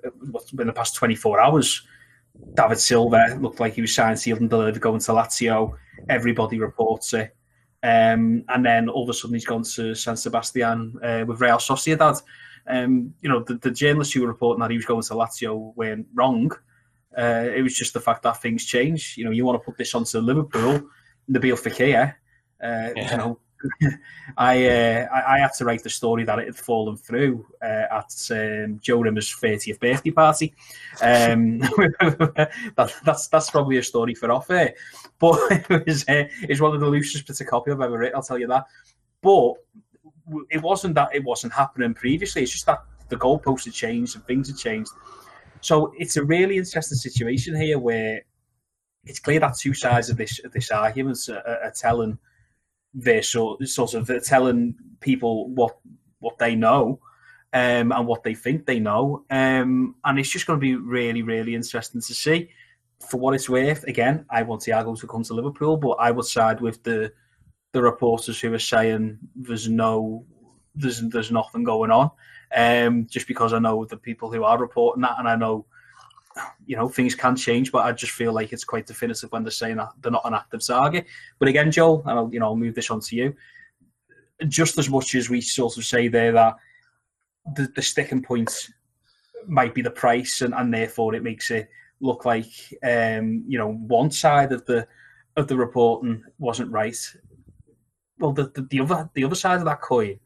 in 0.04 0.68
the 0.68 0.74
past 0.74 0.96
24 0.96 1.40
hours, 1.40 1.86
David 2.54 2.80
Silva 2.80 3.38
looked 3.40 3.60
like 3.60 3.74
he 3.74 3.82
was 3.82 3.94
signed, 3.94 4.20
sealed, 4.20 4.42
and 4.42 4.50
delivered 4.50 4.82
going 4.82 5.00
to 5.00 5.12
Lazio. 5.12 5.76
Everybody 6.10 6.60
reports 6.60 7.14
it. 7.14 7.36
Um, 7.84 8.44
and 8.50 8.66
then 8.66 8.90
all 8.90 9.04
of 9.04 9.10
a 9.10 9.14
sudden 9.14 9.34
he's 9.34 9.46
gone 9.46 9.64
to 9.64 9.96
San 9.96 10.16
Sebastian 10.16 11.00
uh, 11.04 11.26
with 11.28 11.42
Real 11.42 11.58
Sociedad. 11.58 12.22
Um, 12.68 13.14
you 13.22 13.30
know, 13.30 13.42
the, 13.42 13.56
the, 13.56 13.72
journalists 13.72 14.14
who 14.14 14.22
were 14.22 14.28
reporting 14.28 14.62
that 14.62 14.70
he 14.70 14.78
was 14.78 14.86
going 14.86 15.02
to 15.02 15.14
Lazio 15.14 15.76
weren't 15.76 16.06
wrong. 16.14 16.52
Uh, 17.18 17.50
it 17.56 17.64
was 17.64 17.74
just 17.74 17.94
the 17.94 18.00
fact 18.00 18.22
that 18.24 18.42
things 18.42 18.66
change. 18.66 19.16
You 19.18 19.26
know, 19.26 19.32
you 19.32 19.46
want 19.46 19.60
to 19.60 19.66
put 19.66 19.78
this 19.78 19.96
onto 19.96 20.20
Liverpool, 20.20 20.82
Nabil 21.30 21.60
Fekir, 21.60 22.14
uh, 22.64 22.94
yeah. 22.96 23.12
you 23.12 23.18
know, 23.18 23.40
I, 24.38 24.66
uh, 24.66 25.08
I, 25.14 25.36
I 25.36 25.40
had 25.40 25.54
to 25.56 25.66
write 25.66 25.84
the 25.84 25.90
story 25.90 26.24
that 26.26 26.40
it 26.40 26.46
had 26.46 26.56
fallen 26.56 26.98
through 26.98 27.46
uh, 27.62 27.86
at 27.92 28.14
um, 28.32 28.80
Joe 28.82 29.02
Rimmer's 29.02 29.30
30th 29.30 29.80
birthday 29.80 30.12
party. 30.12 30.54
Um, 31.02 31.60
that, 31.60 32.52
that's 33.06 33.28
that's 33.28 33.50
probably 33.50 33.78
a 33.78 33.84
story 33.84 34.16
for 34.16 34.32
off 34.32 34.50
air, 34.50 34.74
but 35.20 35.40
it 35.70 35.86
was 35.86 36.08
uh, 36.08 36.26
it's 36.44 36.62
one 36.62 36.74
of 36.74 36.80
the 36.80 36.90
loosest 36.90 37.28
bits 37.28 37.42
of 37.42 37.48
copy 37.48 37.72
I've 37.72 37.82
ever 37.82 37.98
written. 37.98 38.16
I'll 38.16 38.24
tell 38.24 38.40
you 38.40 38.48
that. 38.48 38.66
But 39.22 39.54
it 40.50 40.62
wasn't 40.62 40.96
that 40.96 41.14
it 41.14 41.24
wasn't 41.24 41.54
happening 41.54 41.94
previously. 41.94 42.44
It's 42.44 42.52
just 42.52 42.66
that 42.66 42.84
the 43.10 43.18
goalposts 43.18 43.66
had 43.66 43.74
changed 43.74 44.16
and 44.16 44.26
things 44.26 44.48
had 44.48 44.58
changed. 44.58 44.92
So 45.62 45.94
it's 45.98 46.18
a 46.18 46.24
really 46.24 46.58
interesting 46.58 46.98
situation 46.98 47.56
here 47.56 47.78
where 47.78 48.22
it's 49.06 49.20
clear 49.20 49.40
that 49.40 49.58
two 49.58 49.74
sides 49.74 50.10
of 50.10 50.18
this 50.18 50.40
of 50.44 50.52
this 50.52 50.72
argument 50.72 51.18
are, 51.30 51.60
are 51.64 51.74
telling 51.76 52.18
they're 52.94 53.24
sort, 53.24 53.68
sort 53.68 53.94
of 53.94 54.10
telling 54.24 54.76
people 55.00 55.50
what 55.50 55.78
what 56.20 56.38
they 56.38 56.56
know 56.56 57.00
um, 57.54 57.92
and 57.92 58.08
what 58.08 58.24
they 58.24 58.34
think 58.34 58.66
they 58.66 58.80
know. 58.80 59.26
Um, 59.30 59.96
and 60.06 60.20
it's 60.20 60.30
just 60.30 60.48
going 60.48 60.60
to 60.60 60.62
be 60.62 60.76
really, 60.76 61.22
really 61.22 61.56
interesting 61.56 62.02
to 62.02 62.14
see. 62.14 62.50
For 63.10 63.20
what 63.20 63.34
it's 63.34 63.50
worth, 63.50 63.84
again, 63.86 64.26
I 64.30 64.44
want 64.44 64.62
Thiago 64.62 65.00
to 65.00 65.08
come 65.08 65.24
to 65.24 65.34
Liverpool, 65.34 65.76
but 65.78 65.94
I 65.94 66.12
would 66.12 66.26
side 66.26 66.62
with 66.62 66.84
the 66.84 67.12
the 67.74 67.82
reporters 67.82 68.40
who 68.40 68.54
are 68.54 68.60
saying 68.60 69.18
there's 69.36 69.70
no 69.70 70.26
there's 70.76 71.02
there's 71.10 71.32
nothing 71.32 71.64
going 71.64 71.90
on. 71.92 72.12
Um, 72.54 73.08
just 73.10 73.28
because 73.28 73.54
I 73.54 73.60
know 73.60 73.86
the 73.86 73.98
people 73.98 74.32
who 74.32 74.44
are 74.44 74.60
reporting 74.60 75.02
that, 75.02 75.16
and 75.18 75.28
I 75.28 75.36
know 75.36 75.66
you 76.66 76.76
know, 76.76 76.88
things 76.88 77.16
can 77.16 77.36
change, 77.36 77.72
but 77.72 77.86
I 77.86 77.92
just 77.92 78.14
feel 78.14 78.34
like 78.34 78.54
it's 78.54 78.64
quite 78.64 78.86
definitive 78.86 79.32
when 79.32 79.44
they're 79.44 79.52
saying 79.52 79.78
that 79.78 79.90
they're 80.02 80.12
not 80.12 80.26
an 80.26 80.34
active 80.34 80.66
target. 80.66 81.06
But 81.40 81.48
again, 81.48 81.72
Joel, 81.72 82.04
and 82.06 82.12
I'll, 82.12 82.34
you 82.34 82.40
know, 82.40 82.48
I'll 82.48 82.56
move 82.56 82.76
this 82.76 82.92
on 82.92 83.00
to 83.02 83.16
you. 83.16 83.36
Just 84.48 84.78
as 84.78 84.90
much 84.90 85.16
as 85.16 85.30
we 85.30 85.42
sort 85.42 85.78
of 85.78 85.86
say 85.86 86.08
there 86.08 86.32
that 86.32 86.56
the, 87.56 87.72
the 87.76 87.82
sticking 87.82 88.22
point 88.22 88.70
might 89.48 89.74
be 89.74 89.82
the 89.82 89.92
price, 89.92 90.42
and, 90.42 90.54
and 90.54 90.74
therefore 90.74 91.14
it 91.16 91.24
makes 91.24 91.52
it 91.52 91.70
look 92.00 92.26
like 92.26 92.50
um, 92.84 93.44
you 93.48 93.58
know 93.58 93.74
one 93.74 94.10
side 94.10 94.52
of 94.52 94.66
the 94.66 94.88
of 95.38 95.48
the 95.48 95.56
reporting 95.56 96.24
wasn't 96.40 96.72
right. 96.72 96.98
Well, 98.20 98.34
the, 98.34 98.52
the, 98.54 98.62
the 98.64 98.80
other 98.82 99.10
the 99.14 99.24
other 99.24 99.36
side 99.36 99.60
of 99.60 99.66
that 99.66 99.82
coin 99.82 100.20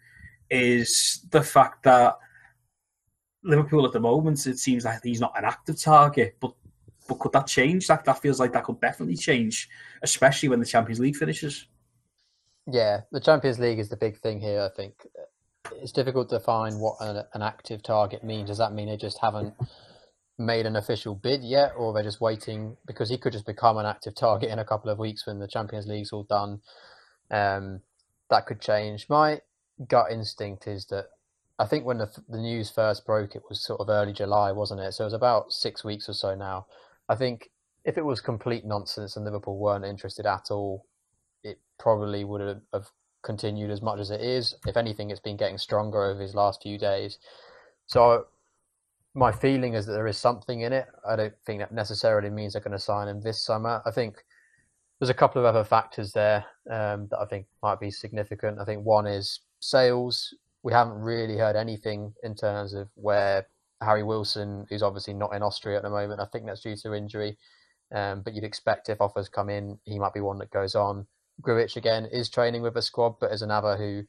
is 0.50 1.26
the 1.32 1.42
fact 1.42 1.84
that 1.84 2.18
Liverpool 3.46 3.86
at 3.86 3.94
the 3.94 4.00
moment, 4.00 4.46
it 4.48 4.60
seems 4.60 4.86
like 4.86 5.02
he's 5.04 5.22
not 5.22 5.38
an 5.38 5.46
active 5.46 5.80
target, 5.80 6.36
but 6.40 6.54
but 7.08 7.20
could 7.20 7.34
that 7.34 7.48
change? 7.48 7.88
That 7.88 8.04
that 8.06 8.22
feels 8.22 8.40
like 8.40 8.52
that 8.54 8.64
could 8.64 8.82
definitely 8.82 9.16
change, 9.16 9.70
especially 10.02 10.50
when 10.50 10.60
the 10.60 10.66
Champions 10.66 11.00
League 11.00 11.16
finishes. 11.16 11.68
Yeah, 12.68 13.02
the 13.12 13.20
Champions 13.20 13.60
League 13.60 13.80
is 13.80 13.90
the 13.90 13.98
big 13.98 14.18
thing 14.18 14.40
here. 14.40 14.62
I 14.62 14.76
think 14.76 15.06
it's 15.74 15.92
difficult 15.92 16.30
to 16.30 16.40
define 16.40 16.80
what 16.80 16.98
an, 17.00 17.24
an 17.34 17.42
active 17.42 17.84
target 17.84 18.24
means. 18.24 18.50
Does 18.50 18.58
that 18.58 18.74
mean 18.74 18.88
they 18.88 18.98
just 18.98 19.20
haven't 19.20 19.54
made 20.38 20.66
an 20.66 20.76
official 20.76 21.16
bid 21.16 21.44
yet, 21.44 21.74
or 21.78 21.94
they're 21.94 22.04
just 22.04 22.22
waiting 22.22 22.76
because 22.88 23.10
he 23.10 23.18
could 23.18 23.34
just 23.34 23.46
become 23.46 23.78
an 23.78 23.86
active 23.86 24.16
target 24.16 24.50
in 24.50 24.60
a 24.60 24.66
couple 24.66 24.90
of 24.90 25.00
weeks 25.00 25.28
when 25.28 25.40
the 25.40 25.48
Champions 25.48 25.88
League's 25.88 26.12
all 26.12 26.24
done? 26.24 26.62
Um, 27.30 27.82
that 28.30 28.48
could 28.48 28.60
change. 28.60 29.08
My 29.10 29.42
gut 29.88 30.12
instinct 30.12 30.68
is 30.68 30.86
that 30.88 31.10
I 31.58 31.66
think 31.66 31.86
when 31.86 31.98
the, 31.98 32.10
the 32.28 32.38
news 32.38 32.70
first 32.70 33.06
broke, 33.06 33.36
it 33.36 33.44
was 33.48 33.64
sort 33.64 33.80
of 33.80 33.90
early 33.90 34.14
July, 34.14 34.52
wasn't 34.52 34.82
it? 34.82 34.94
So 34.94 35.04
it 35.04 35.08
was 35.08 35.14
about 35.14 35.54
six 35.54 35.84
weeks 35.84 36.10
or 36.10 36.14
so 36.14 36.36
now. 36.36 36.66
I 37.08 37.16
think 37.16 37.50
if 37.86 37.98
it 37.98 38.06
was 38.06 38.20
complete 38.20 38.66
nonsense 38.66 39.16
and 39.16 39.24
Liverpool 39.24 39.58
weren't 39.58 39.86
interested 39.86 40.26
at 40.26 40.52
all, 40.52 40.86
it 41.44 41.60
probably 41.80 42.24
would 42.24 42.62
have 42.74 42.88
continued 43.24 43.72
as 43.72 43.82
much 43.82 44.00
as 44.00 44.12
it 44.12 44.22
is. 44.22 44.56
If 44.68 44.76
anything, 44.76 45.12
it's 45.12 45.20
been 45.20 45.38
getting 45.38 45.58
stronger 45.58 46.04
over 46.04 46.22
his 46.22 46.36
last 46.36 46.62
few 46.62 46.78
days. 46.78 47.20
So 47.88 48.26
my 49.14 49.32
feeling 49.32 49.76
is 49.76 49.86
that 49.86 49.94
there 49.94 50.08
is 50.08 50.18
something 50.18 50.62
in 50.62 50.74
it. 50.74 50.88
I 51.08 51.16
don't 51.16 51.34
think 51.46 51.60
that 51.60 51.72
necessarily 51.72 52.30
means 52.30 52.54
they're 52.54 52.62
going 52.62 52.72
to 52.74 52.80
sign 52.80 53.08
him 53.08 53.22
this 53.22 53.44
summer. 53.44 53.82
I 53.86 53.92
think 53.92 54.26
there's 55.00 55.10
a 55.10 55.14
couple 55.14 55.40
of 55.40 55.46
other 55.46 55.64
factors 55.64 56.12
there 56.12 56.46
um, 56.70 57.08
that 57.12 57.20
I 57.20 57.26
think 57.26 57.46
might 57.64 57.80
be 57.80 57.92
significant. 57.92 58.60
I 58.60 58.66
think 58.66 58.84
one 58.84 59.08
is 59.08 59.40
sales 59.60 60.34
we 60.66 60.74
haven't 60.74 61.00
really 61.00 61.38
heard 61.38 61.56
anything 61.56 62.12
in 62.24 62.34
terms 62.34 62.74
of 62.74 62.90
where 62.96 63.46
Harry 63.84 64.02
Wilson, 64.02 64.66
who's 64.68 64.82
obviously 64.82 65.14
not 65.14 65.36
in 65.36 65.44
Austria 65.44 65.78
at 65.78 65.84
the 65.84 65.92
moment, 65.92 66.20
I 66.20 66.26
think 66.26 66.48
that's 66.48 66.62
due 66.62 66.76
to 66.78 66.96
injury. 66.96 67.38
Um, 67.94 68.24
but 68.24 68.34
you'd 68.34 68.44
expect 68.44 68.90
if 68.90 69.00
offers 69.00 69.30
come 69.30 69.52
in, 69.52 69.78
he 69.84 70.00
might 70.00 70.16
be 70.16 70.22
one 70.22 70.40
that 70.40 70.50
goes 70.50 70.74
on. 70.74 71.06
Grujic 71.44 71.76
again 71.76 72.08
is 72.12 72.32
training 72.32 72.64
with 72.64 72.76
a 72.78 72.82
squad, 72.82 73.20
but 73.22 73.32
is 73.32 73.44
another 73.44 73.78
who 73.78 74.06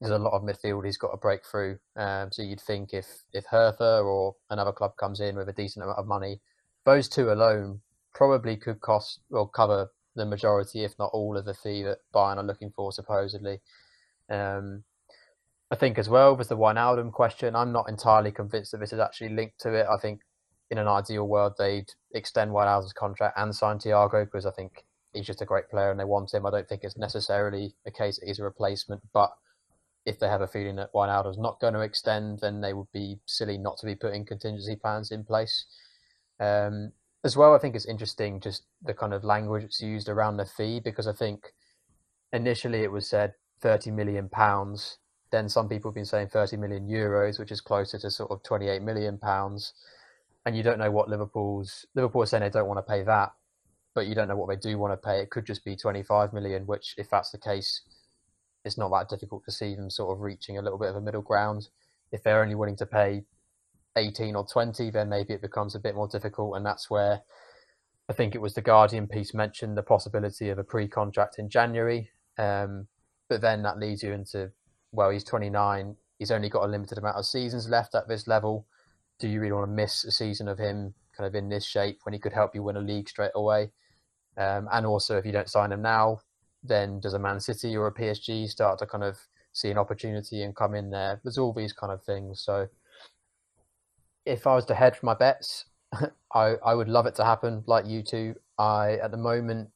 there's 0.00 0.12
a 0.12 0.18
lot 0.18 0.32
of 0.32 0.42
midfield 0.42 0.86
he's 0.86 0.96
got 0.96 1.10
to 1.10 1.16
break 1.16 1.40
through. 1.44 1.78
Um, 1.96 2.30
so 2.30 2.42
you'd 2.42 2.60
think 2.60 2.92
if 2.92 3.06
if 3.32 3.44
Hertha 3.46 4.00
or 4.00 4.36
another 4.48 4.72
club 4.72 4.92
comes 4.96 5.18
in 5.18 5.34
with 5.34 5.48
a 5.48 5.52
decent 5.52 5.82
amount 5.82 5.98
of 5.98 6.06
money, 6.06 6.40
those 6.84 7.08
two 7.08 7.32
alone 7.32 7.80
probably 8.14 8.56
could 8.56 8.80
cost 8.80 9.18
or 9.32 9.48
cover 9.48 9.88
the 10.14 10.24
majority, 10.24 10.84
if 10.84 10.96
not 11.00 11.10
all, 11.12 11.36
of 11.36 11.46
the 11.46 11.54
fee 11.54 11.82
that 11.82 11.98
Bayern 12.14 12.36
are 12.36 12.44
looking 12.44 12.70
for 12.70 12.92
supposedly. 12.92 13.60
Um, 14.30 14.84
I 15.72 15.74
think 15.74 15.96
as 15.96 16.06
well 16.06 16.36
was 16.36 16.48
the 16.48 16.56
Wijnaldum 16.56 17.12
question. 17.12 17.56
I'm 17.56 17.72
not 17.72 17.88
entirely 17.88 18.30
convinced 18.30 18.72
that 18.72 18.78
this 18.78 18.92
is 18.92 19.00
actually 19.00 19.30
linked 19.30 19.58
to 19.60 19.72
it. 19.72 19.86
I 19.90 19.96
think 19.96 20.20
in 20.70 20.76
an 20.76 20.86
ideal 20.86 21.26
world 21.26 21.54
they'd 21.58 21.88
extend 22.14 22.50
Wijnaldum's 22.50 22.92
contract 22.92 23.38
and 23.38 23.54
sign 23.54 23.78
Thiago 23.78 24.26
because 24.26 24.44
I 24.44 24.50
think 24.50 24.84
he's 25.14 25.26
just 25.26 25.40
a 25.40 25.46
great 25.46 25.70
player 25.70 25.90
and 25.90 25.98
they 25.98 26.04
want 26.04 26.34
him. 26.34 26.44
I 26.44 26.50
don't 26.50 26.68
think 26.68 26.84
it's 26.84 26.98
necessarily 26.98 27.74
a 27.86 27.90
case 27.90 28.18
that 28.18 28.26
he's 28.26 28.38
a 28.38 28.44
replacement, 28.44 29.00
but 29.14 29.32
if 30.04 30.18
they 30.18 30.28
have 30.28 30.42
a 30.42 30.46
feeling 30.46 30.76
that 30.76 30.92
Wijnaldum's 30.92 31.38
not 31.38 31.58
going 31.58 31.72
to 31.72 31.80
extend, 31.80 32.40
then 32.40 32.60
they 32.60 32.74
would 32.74 32.92
be 32.92 33.16
silly 33.24 33.56
not 33.56 33.78
to 33.78 33.86
be 33.86 33.94
putting 33.94 34.26
contingency 34.26 34.76
plans 34.76 35.10
in 35.10 35.24
place. 35.24 35.64
Um, 36.38 36.92
as 37.24 37.34
well, 37.34 37.54
I 37.54 37.58
think 37.58 37.74
it's 37.74 37.86
interesting 37.86 38.40
just 38.40 38.64
the 38.82 38.92
kind 38.92 39.14
of 39.14 39.24
language 39.24 39.62
that's 39.62 39.80
used 39.80 40.10
around 40.10 40.36
the 40.36 40.44
fee 40.44 40.80
because 40.80 41.06
I 41.06 41.12
think 41.12 41.46
initially 42.30 42.82
it 42.82 42.92
was 42.92 43.08
said 43.08 43.32
30 43.62 43.90
million 43.92 44.28
pounds. 44.28 44.98
Then 45.32 45.48
some 45.48 45.68
people 45.68 45.90
have 45.90 45.94
been 45.94 46.04
saying 46.04 46.28
30 46.28 46.58
million 46.58 46.86
euros, 46.86 47.38
which 47.38 47.50
is 47.50 47.60
closer 47.60 47.98
to 47.98 48.10
sort 48.10 48.30
of 48.30 48.42
28 48.42 48.82
million 48.82 49.18
pounds. 49.18 49.72
And 50.44 50.56
you 50.56 50.62
don't 50.62 50.78
know 50.78 50.90
what 50.90 51.08
Liverpool's 51.08 51.86
Liverpool 51.94 52.22
are 52.22 52.26
saying 52.26 52.42
they 52.42 52.50
don't 52.50 52.68
want 52.68 52.78
to 52.78 52.90
pay 52.90 53.02
that, 53.02 53.32
but 53.94 54.06
you 54.06 54.14
don't 54.14 54.28
know 54.28 54.36
what 54.36 54.48
they 54.48 54.56
do 54.56 54.78
want 54.78 54.92
to 54.92 54.96
pay. 54.96 55.20
It 55.20 55.30
could 55.30 55.46
just 55.46 55.64
be 55.64 55.74
25 55.74 56.34
million, 56.34 56.66
which 56.66 56.94
if 56.98 57.08
that's 57.08 57.30
the 57.30 57.38
case, 57.38 57.80
it's 58.64 58.76
not 58.76 58.90
that 58.90 59.08
difficult 59.08 59.44
to 59.46 59.50
see 59.50 59.74
them 59.74 59.88
sort 59.88 60.14
of 60.14 60.20
reaching 60.20 60.58
a 60.58 60.62
little 60.62 60.78
bit 60.78 60.90
of 60.90 60.96
a 60.96 61.00
middle 61.00 61.22
ground. 61.22 61.68
If 62.12 62.22
they're 62.22 62.42
only 62.42 62.54
willing 62.54 62.76
to 62.76 62.86
pay 62.86 63.24
18 63.96 64.36
or 64.36 64.46
20, 64.46 64.90
then 64.90 65.08
maybe 65.08 65.32
it 65.32 65.40
becomes 65.40 65.74
a 65.74 65.80
bit 65.80 65.94
more 65.94 66.08
difficult. 66.08 66.56
And 66.56 66.66
that's 66.66 66.90
where 66.90 67.22
I 68.08 68.12
think 68.12 68.34
it 68.34 68.42
was 68.42 68.52
the 68.52 68.60
Guardian 68.60 69.06
piece 69.06 69.32
mentioned 69.32 69.78
the 69.78 69.82
possibility 69.82 70.50
of 70.50 70.58
a 70.58 70.64
pre 70.64 70.88
contract 70.88 71.38
in 71.38 71.48
January. 71.48 72.10
Um, 72.36 72.88
but 73.28 73.40
then 73.40 73.62
that 73.62 73.78
leads 73.78 74.02
you 74.02 74.12
into, 74.12 74.52
well, 74.92 75.10
he's 75.10 75.24
29, 75.24 75.96
he's 76.18 76.30
only 76.30 76.48
got 76.48 76.64
a 76.64 76.68
limited 76.68 76.98
amount 76.98 77.16
of 77.16 77.26
seasons 77.26 77.68
left 77.68 77.94
at 77.94 78.08
this 78.08 78.26
level. 78.26 78.66
Do 79.18 79.28
you 79.28 79.40
really 79.40 79.52
want 79.52 79.68
to 79.68 79.74
miss 79.74 80.04
a 80.04 80.10
season 80.10 80.48
of 80.48 80.58
him 80.58 80.94
kind 81.16 81.26
of 81.26 81.34
in 81.34 81.48
this 81.48 81.64
shape 81.64 82.00
when 82.04 82.12
he 82.12 82.18
could 82.18 82.32
help 82.32 82.54
you 82.54 82.62
win 82.62 82.76
a 82.76 82.80
league 82.80 83.08
straight 83.08 83.32
away? 83.34 83.70
Um, 84.36 84.68
and 84.72 84.86
also, 84.86 85.16
if 85.16 85.26
you 85.26 85.32
don't 85.32 85.48
sign 85.48 85.72
him 85.72 85.82
now, 85.82 86.20
then 86.62 87.00
does 87.00 87.14
a 87.14 87.18
Man 87.18 87.40
City 87.40 87.76
or 87.76 87.86
a 87.86 87.92
PSG 87.92 88.48
start 88.48 88.78
to 88.78 88.86
kind 88.86 89.04
of 89.04 89.18
see 89.52 89.70
an 89.70 89.78
opportunity 89.78 90.42
and 90.42 90.54
come 90.54 90.74
in 90.74 90.90
there? 90.90 91.20
There's 91.22 91.38
all 91.38 91.52
these 91.52 91.72
kind 91.72 91.92
of 91.92 92.02
things. 92.02 92.40
So 92.40 92.68
if 94.24 94.46
I 94.46 94.54
was 94.54 94.64
to 94.66 94.74
hedge 94.74 95.02
my 95.02 95.14
bets, 95.14 95.66
I, 96.34 96.54
I 96.64 96.74
would 96.74 96.88
love 96.88 97.06
it 97.06 97.14
to 97.16 97.24
happen 97.24 97.64
like 97.66 97.86
you 97.86 98.02
two. 98.02 98.34
I 98.58 98.98
at 99.02 99.10
the 99.10 99.16
moment 99.16 99.70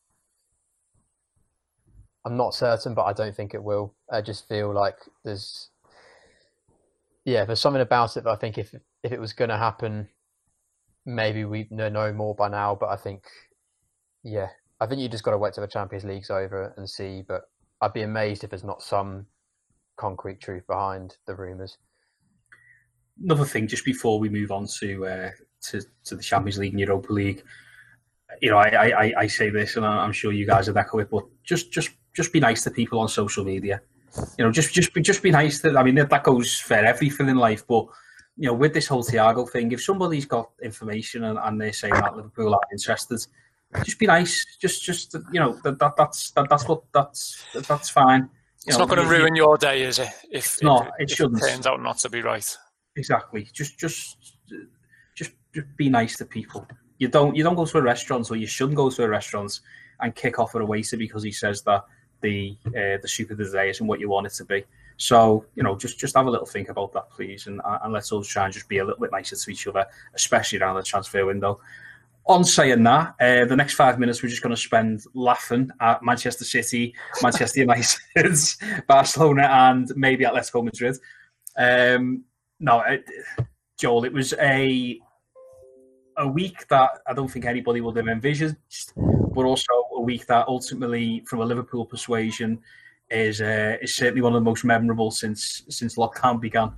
I'm 2.26 2.36
not 2.36 2.54
certain, 2.54 2.92
but 2.92 3.04
I 3.04 3.12
don't 3.12 3.34
think 3.34 3.54
it 3.54 3.62
will. 3.62 3.94
I 4.10 4.20
just 4.20 4.48
feel 4.48 4.74
like 4.74 4.96
there's 5.24 5.70
yeah, 7.24 7.44
there's 7.44 7.60
something 7.60 7.82
about 7.82 8.16
it 8.16 8.24
that 8.24 8.30
I 8.30 8.36
think 8.36 8.58
if 8.58 8.74
if 9.02 9.12
it 9.12 9.20
was 9.20 9.32
going 9.32 9.50
to 9.50 9.56
happen, 9.56 10.08
maybe 11.06 11.44
we 11.44 11.68
know 11.70 12.12
more 12.12 12.34
by 12.34 12.48
now. 12.48 12.74
But 12.74 12.88
I 12.88 12.96
think 12.96 13.22
yeah, 14.24 14.48
I 14.80 14.86
think 14.86 15.00
you 15.00 15.08
just 15.08 15.24
got 15.24 15.30
to 15.30 15.38
wait 15.38 15.54
till 15.54 15.62
the 15.62 15.68
Champions 15.68 16.04
League's 16.04 16.30
over 16.30 16.74
and 16.76 16.90
see. 16.90 17.22
But 17.26 17.42
I'd 17.80 17.94
be 17.94 18.02
amazed 18.02 18.44
if 18.44 18.50
there's 18.50 18.64
not 18.64 18.82
some 18.82 19.26
concrete 19.96 20.40
truth 20.40 20.66
behind 20.66 21.16
the 21.26 21.34
rumours 21.34 21.78
another 23.22 23.44
thing, 23.44 23.66
just 23.66 23.84
before 23.84 24.18
we 24.18 24.28
move 24.28 24.50
on 24.50 24.66
to 24.78 25.06
uh, 25.06 25.30
to, 25.62 25.82
to 26.04 26.16
the 26.16 26.22
Champions 26.22 26.58
League 26.58 26.72
and 26.72 26.80
Europa 26.80 27.12
League, 27.12 27.42
you 28.40 28.50
know, 28.50 28.58
I, 28.58 28.88
I, 28.88 29.12
I 29.18 29.26
say 29.26 29.50
this, 29.50 29.76
and 29.76 29.86
I'm 29.86 30.12
sure 30.12 30.32
you 30.32 30.46
guys 30.46 30.68
would 30.68 30.76
echo 30.76 30.98
it, 30.98 31.10
but 31.10 31.24
just 31.44 31.72
just 31.72 31.90
just 32.16 32.32
be 32.32 32.40
nice 32.40 32.64
to 32.64 32.70
people 32.70 32.98
on 32.98 33.08
social 33.08 33.44
media. 33.44 33.80
You 34.38 34.44
know, 34.44 34.50
just 34.50 34.72
just 34.72 34.94
be 34.94 35.02
just 35.02 35.22
be 35.22 35.30
nice 35.30 35.60
to. 35.60 35.78
I 35.78 35.82
mean, 35.82 35.94
that, 35.96 36.10
that 36.10 36.24
goes 36.24 36.58
for 36.58 36.74
everything 36.74 37.28
in 37.28 37.36
life, 37.36 37.66
but 37.66 37.86
you 38.36 38.46
know, 38.46 38.54
with 38.54 38.72
this 38.72 38.88
whole 38.88 39.04
Thiago 39.04 39.48
thing, 39.48 39.72
if 39.72 39.82
somebody's 39.82 40.24
got 40.24 40.50
information 40.62 41.24
and, 41.24 41.38
and 41.38 41.60
they're 41.60 41.72
saying 41.72 41.94
that 41.94 42.16
Liverpool 42.16 42.54
are 42.54 42.60
interested, 42.72 43.20
just 43.84 43.98
be 43.98 44.06
nice. 44.06 44.44
Just 44.58 44.82
just 44.82 45.14
you 45.32 45.40
know 45.40 45.52
that, 45.64 45.78
that 45.78 45.96
that's 45.96 46.30
that, 46.30 46.48
that's 46.48 46.66
what 46.66 46.82
that's 46.92 47.44
that's 47.68 47.90
fine. 47.90 48.22
You 48.22 48.70
it's 48.70 48.78
know, 48.78 48.86
not 48.86 48.96
going 48.96 49.08
to 49.08 49.14
ruin 49.14 49.36
your 49.36 49.56
day, 49.58 49.82
is 49.82 50.00
it? 50.00 50.08
If, 50.28 50.60
no, 50.60 50.78
it, 50.78 50.90
it 50.98 51.10
shouldn't. 51.10 51.40
It 51.40 51.48
turns 51.50 51.66
out 51.68 51.80
not 51.80 51.98
to 51.98 52.08
be 52.08 52.20
right. 52.20 52.56
Exactly. 52.96 53.46
Just, 53.52 53.78
just, 53.78 54.34
just, 55.14 55.30
just 55.52 55.76
be 55.76 55.88
nice 55.88 56.16
to 56.16 56.24
people. 56.24 56.66
You 56.98 57.06
don't, 57.06 57.36
you 57.36 57.44
don't 57.44 57.54
go 57.54 57.64
to 57.64 57.78
a 57.78 57.82
restaurant, 57.82 58.28
or 58.30 58.36
you 58.36 58.46
shouldn't 58.48 58.76
go 58.76 58.90
to 58.90 59.04
a 59.04 59.08
restaurant 59.08 59.60
and 60.00 60.14
kick 60.16 60.40
off 60.40 60.56
at 60.56 60.62
a 60.62 60.66
waiter 60.66 60.96
because 60.96 61.22
he 61.22 61.30
says 61.30 61.62
that 61.62 61.84
the 62.20 62.56
uh, 62.68 62.98
the 63.02 63.50
day 63.52 63.70
isn't 63.70 63.86
what 63.86 64.00
you 64.00 64.08
want 64.08 64.26
it 64.26 64.32
to 64.34 64.44
be. 64.44 64.64
So 64.96 65.44
you 65.54 65.62
know, 65.62 65.76
just 65.76 65.98
just 65.98 66.16
have 66.16 66.26
a 66.26 66.30
little 66.30 66.46
think 66.46 66.68
about 66.68 66.92
that, 66.94 67.10
please, 67.10 67.46
and 67.46 67.60
and 67.64 67.92
let's 67.92 68.12
all 68.12 68.22
try 68.22 68.44
and 68.44 68.52
just 68.52 68.68
be 68.68 68.78
a 68.78 68.84
little 68.84 69.00
bit 69.00 69.12
nicer 69.12 69.36
to 69.36 69.50
each 69.50 69.66
other, 69.66 69.86
especially 70.14 70.58
around 70.58 70.76
the 70.76 70.82
transfer 70.82 71.26
window. 71.26 71.60
On 72.28 72.42
saying 72.42 72.82
that, 72.82 73.14
uh, 73.20 73.44
the 73.44 73.54
next 73.54 73.74
five 73.74 74.00
minutes 74.00 74.20
we're 74.20 74.28
just 74.28 74.42
going 74.42 74.54
to 74.54 74.60
spend 74.60 75.04
laughing 75.14 75.70
at 75.80 76.02
Manchester 76.02 76.44
City, 76.44 76.92
Manchester 77.22 77.60
United, 77.60 78.38
Barcelona, 78.88 79.42
and 79.42 79.92
maybe 79.94 80.24
Atletico 80.24 80.64
Madrid. 80.64 80.96
Um, 81.56 82.24
no, 82.58 82.80
it, 82.80 83.04
Joel, 83.78 84.04
it 84.04 84.12
was 84.12 84.32
a 84.40 84.98
a 86.16 86.26
week 86.26 86.66
that 86.68 86.90
I 87.06 87.12
don't 87.12 87.28
think 87.28 87.44
anybody 87.44 87.80
would 87.80 87.96
have 87.96 88.08
envisioned, 88.08 88.56
but 88.96 89.44
also 89.44 89.72
week 90.06 90.26
that 90.26 90.48
ultimately, 90.48 91.22
from 91.26 91.40
a 91.40 91.44
Liverpool 91.44 91.84
persuasion, 91.84 92.62
is 93.10 93.40
uh, 93.40 93.76
is 93.82 93.94
certainly 93.94 94.22
one 94.22 94.32
of 94.32 94.40
the 94.40 94.44
most 94.44 94.64
memorable 94.64 95.10
since 95.10 95.62
since 95.68 95.96
lockdown 95.96 96.40
began. 96.40 96.72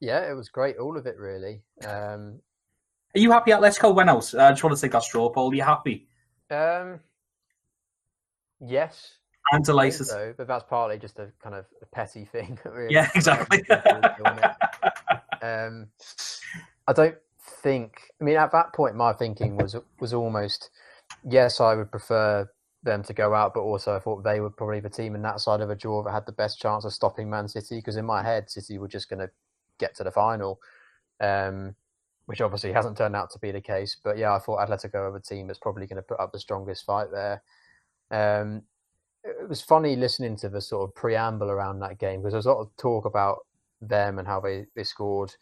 Yeah, 0.00 0.30
it 0.30 0.34
was 0.34 0.48
great, 0.48 0.78
all 0.78 0.96
of 0.96 1.06
it 1.06 1.18
really. 1.18 1.62
Um, 1.84 2.40
Are 3.14 3.20
you 3.20 3.30
happy 3.30 3.50
Atletico 3.50 3.94
went 3.94 4.08
out? 4.08 4.34
I 4.34 4.50
just 4.50 4.64
want 4.64 4.74
to 4.74 4.80
take 4.80 4.92
that 4.92 5.02
straw 5.02 5.28
poll. 5.28 5.50
Are 5.50 5.54
you 5.54 5.62
happy? 5.62 6.08
Um, 6.50 7.00
yes, 8.66 9.18
I'm 9.52 9.62
delighted. 9.62 10.06
So, 10.06 10.34
but 10.36 10.46
that's 10.46 10.64
partly 10.64 10.98
just 10.98 11.18
a 11.18 11.30
kind 11.42 11.54
of 11.54 11.66
a 11.82 11.86
petty 11.86 12.24
thing. 12.32 12.58
Really. 12.64 12.94
Yeah, 12.94 13.10
exactly. 13.14 13.62
um, 15.42 15.88
I 16.86 16.92
don't 16.94 17.16
think. 17.62 18.00
I 18.20 18.24
mean, 18.24 18.36
at 18.36 18.52
that 18.52 18.72
point, 18.72 18.96
my 18.96 19.12
thinking 19.12 19.56
was 19.56 19.76
was 20.00 20.14
almost 20.14 20.70
yes, 21.28 21.60
I 21.60 21.74
would 21.74 21.90
prefer 21.90 22.48
them 22.82 23.02
to 23.04 23.12
go 23.12 23.34
out, 23.34 23.54
but 23.54 23.60
also 23.60 23.94
I 23.94 23.98
thought 23.98 24.24
they 24.24 24.40
were 24.40 24.50
probably 24.50 24.80
the 24.80 24.88
team 24.88 25.14
in 25.14 25.22
that 25.22 25.40
side 25.40 25.60
of 25.60 25.70
a 25.70 25.76
draw 25.76 26.02
that 26.02 26.12
had 26.12 26.26
the 26.26 26.32
best 26.32 26.60
chance 26.60 26.84
of 26.84 26.92
stopping 26.92 27.28
Man 27.28 27.48
City. 27.48 27.76
Because 27.76 27.96
in 27.96 28.06
my 28.06 28.22
head, 28.22 28.50
City 28.50 28.78
were 28.78 28.88
just 28.88 29.08
going 29.08 29.20
to 29.20 29.30
get 29.78 29.94
to 29.96 30.04
the 30.04 30.10
final, 30.10 30.60
um, 31.20 31.74
which 32.26 32.40
obviously 32.40 32.72
hasn't 32.74 32.96
turned 32.96 33.16
out 33.16 33.30
to 33.30 33.38
be 33.38 33.50
the 33.50 33.60
case. 33.60 33.96
But 34.02 34.18
yeah, 34.18 34.34
I 34.34 34.38
thought 34.38 34.66
Atletico 34.66 35.10
were 35.10 35.16
a 35.16 35.22
team 35.22 35.46
that's 35.46 35.58
probably 35.58 35.86
going 35.86 35.96
to 35.96 36.02
put 36.02 36.20
up 36.20 36.32
the 36.32 36.40
strongest 36.40 36.86
fight 36.86 37.08
there. 37.12 37.42
Um, 38.10 38.62
it 39.22 39.48
was 39.48 39.60
funny 39.60 39.96
listening 39.96 40.36
to 40.36 40.48
the 40.48 40.60
sort 40.60 40.88
of 40.88 40.94
preamble 40.94 41.50
around 41.50 41.80
that 41.80 41.98
game 41.98 42.20
because 42.20 42.32
there 42.32 42.38
was 42.38 42.46
a 42.46 42.52
lot 42.52 42.60
of 42.60 42.76
talk 42.78 43.04
about 43.04 43.40
them 43.82 44.18
and 44.18 44.26
how 44.26 44.40
they, 44.40 44.66
they 44.74 44.82
scored 44.82 45.34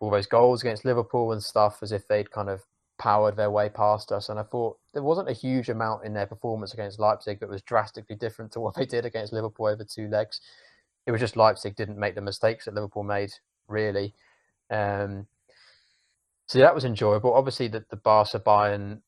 all 0.00 0.10
those 0.10 0.26
goals 0.26 0.62
against 0.62 0.84
Liverpool 0.84 1.32
and 1.32 1.42
stuff 1.42 1.78
as 1.82 1.92
if 1.92 2.06
they'd 2.08 2.30
kind 2.30 2.50
of 2.50 2.62
powered 3.02 3.34
their 3.34 3.50
way 3.50 3.68
past 3.68 4.12
us. 4.12 4.28
And 4.28 4.38
I 4.38 4.44
thought 4.44 4.78
there 4.94 5.02
wasn't 5.02 5.28
a 5.28 5.32
huge 5.32 5.68
amount 5.68 6.04
in 6.04 6.14
their 6.14 6.26
performance 6.26 6.72
against 6.72 7.00
Leipzig 7.00 7.40
that 7.40 7.48
was 7.48 7.60
drastically 7.62 8.14
different 8.14 8.52
to 8.52 8.60
what 8.64 8.76
they 8.76 8.86
did 8.86 9.04
against 9.04 9.32
Liverpool 9.32 9.66
over 9.66 9.82
two 9.82 10.06
legs. 10.06 10.40
It 11.06 11.10
was 11.10 11.20
just 11.20 11.36
Leipzig 11.36 11.74
didn't 11.74 11.98
make 11.98 12.14
the 12.14 12.20
mistakes 12.20 12.64
that 12.64 12.74
Liverpool 12.74 13.02
made, 13.02 13.32
really. 13.66 14.14
Um, 14.70 15.26
so 16.46 16.60
that 16.60 16.76
was 16.76 16.84
enjoyable. 16.84 17.34
Obviously, 17.34 17.66
that 17.68 17.90
the 17.90 17.96
Barca 17.96 18.38
Bayern, 18.38 19.00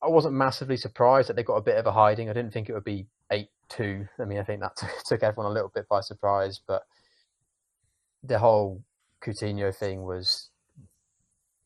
I 0.00 0.06
wasn't 0.06 0.34
massively 0.34 0.76
surprised 0.76 1.28
that 1.28 1.34
they 1.34 1.42
got 1.42 1.56
a 1.56 1.62
bit 1.62 1.76
of 1.76 1.86
a 1.86 1.92
hiding. 1.92 2.30
I 2.30 2.34
didn't 2.34 2.52
think 2.52 2.68
it 2.68 2.72
would 2.72 2.84
be 2.84 3.06
eight 3.32 3.48
two. 3.68 4.06
I 4.20 4.26
mean, 4.26 4.38
I 4.38 4.44
think 4.44 4.60
that 4.60 4.80
took 5.06 5.24
everyone 5.24 5.50
a 5.50 5.54
little 5.54 5.72
bit 5.74 5.88
by 5.88 6.02
surprise, 6.02 6.60
but 6.64 6.82
the 8.22 8.38
whole 8.38 8.80
Coutinho 9.20 9.74
thing 9.74 10.04
was 10.04 10.50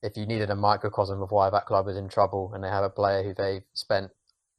if 0.03 0.17
you 0.17 0.27
needed 0.27 0.51
a 0.51 0.57
microcosm 0.57 1.23
of 1.23 1.31
why 1.31 1.51
that 1.51 1.67
club 1.67 1.89
is 1.89 1.97
in 1.97 2.09
trouble 2.09 2.53
and 2.55 2.63
they 2.63 2.69
have 2.69 2.85
a 2.85 2.91
player 2.91 3.23
who 3.23 3.35
they've 3.35 3.65
spent 3.75 4.11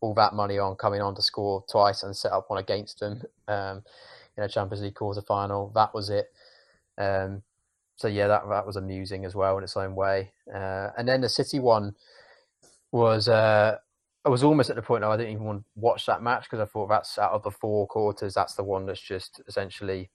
all 0.02 0.14
that 0.14 0.34
money 0.34 0.58
on 0.58 0.76
coming 0.76 1.02
on 1.02 1.16
to 1.16 1.22
score 1.22 1.64
twice 1.70 2.04
and 2.04 2.16
set 2.16 2.32
up 2.32 2.50
one 2.50 2.60
against 2.60 3.00
them 3.00 3.22
um, 3.48 3.84
in 4.38 4.44
a 4.44 4.50
Champions 4.50 4.82
League 4.82 4.96
quarter 4.96 5.22
final, 5.22 5.72
that 5.76 5.94
was 5.94 6.10
it. 6.10 6.32
Um, 6.98 7.44
so 7.96 8.08
yeah, 8.08 8.28
that 8.28 8.44
that 8.50 8.66
was 8.66 8.78
amusing 8.78 9.26
as 9.26 9.36
well 9.36 9.58
in 9.58 9.64
its 9.64 9.76
own 9.76 9.96
way. 9.96 10.32
Uh, 10.54 10.90
and 10.98 11.08
then 11.08 11.22
the 11.22 11.30
City 11.30 11.60
one 11.60 11.96
was 12.92 13.28
uh, 13.28 13.76
I 14.26 14.30
was 14.30 14.44
almost 14.44 14.70
at 14.70 14.76
the 14.76 14.82
point 14.82 15.02
now 15.02 15.12
I 15.12 15.18
didn't 15.18 15.34
even 15.34 15.46
want 15.46 15.60
to 15.60 15.66
watch 15.76 16.06
that 16.06 16.22
match 16.22 16.44
because 16.44 16.60
I 16.60 16.66
thought 16.66 16.88
that's 16.88 17.18
out 17.18 17.34
of 17.34 17.44
the 17.44 17.52
four 17.52 17.88
quarters, 17.88 18.34
that's 18.34 18.56
the 18.56 18.64
one 18.64 18.86
that's 18.86 19.02
just 19.02 19.42
essentially 19.48 20.10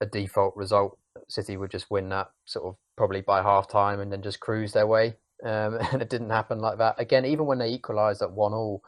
a 0.00 0.06
default 0.06 0.56
result. 0.56 0.98
City 1.28 1.56
would 1.56 1.70
just 1.70 1.90
win 1.90 2.08
that 2.10 2.30
sort 2.44 2.66
of 2.66 2.76
probably 2.96 3.20
by 3.20 3.42
half 3.42 3.68
time 3.68 4.00
and 4.00 4.10
then 4.12 4.22
just 4.22 4.40
cruise 4.40 4.72
their 4.72 4.86
way. 4.86 5.16
Um, 5.44 5.78
and 5.92 6.02
it 6.02 6.10
didn't 6.10 6.30
happen 6.30 6.58
like 6.58 6.78
that. 6.78 6.96
Again, 6.98 7.24
even 7.24 7.46
when 7.46 7.58
they 7.58 7.68
equalised 7.68 8.22
at 8.22 8.32
one 8.32 8.52
all, 8.52 8.82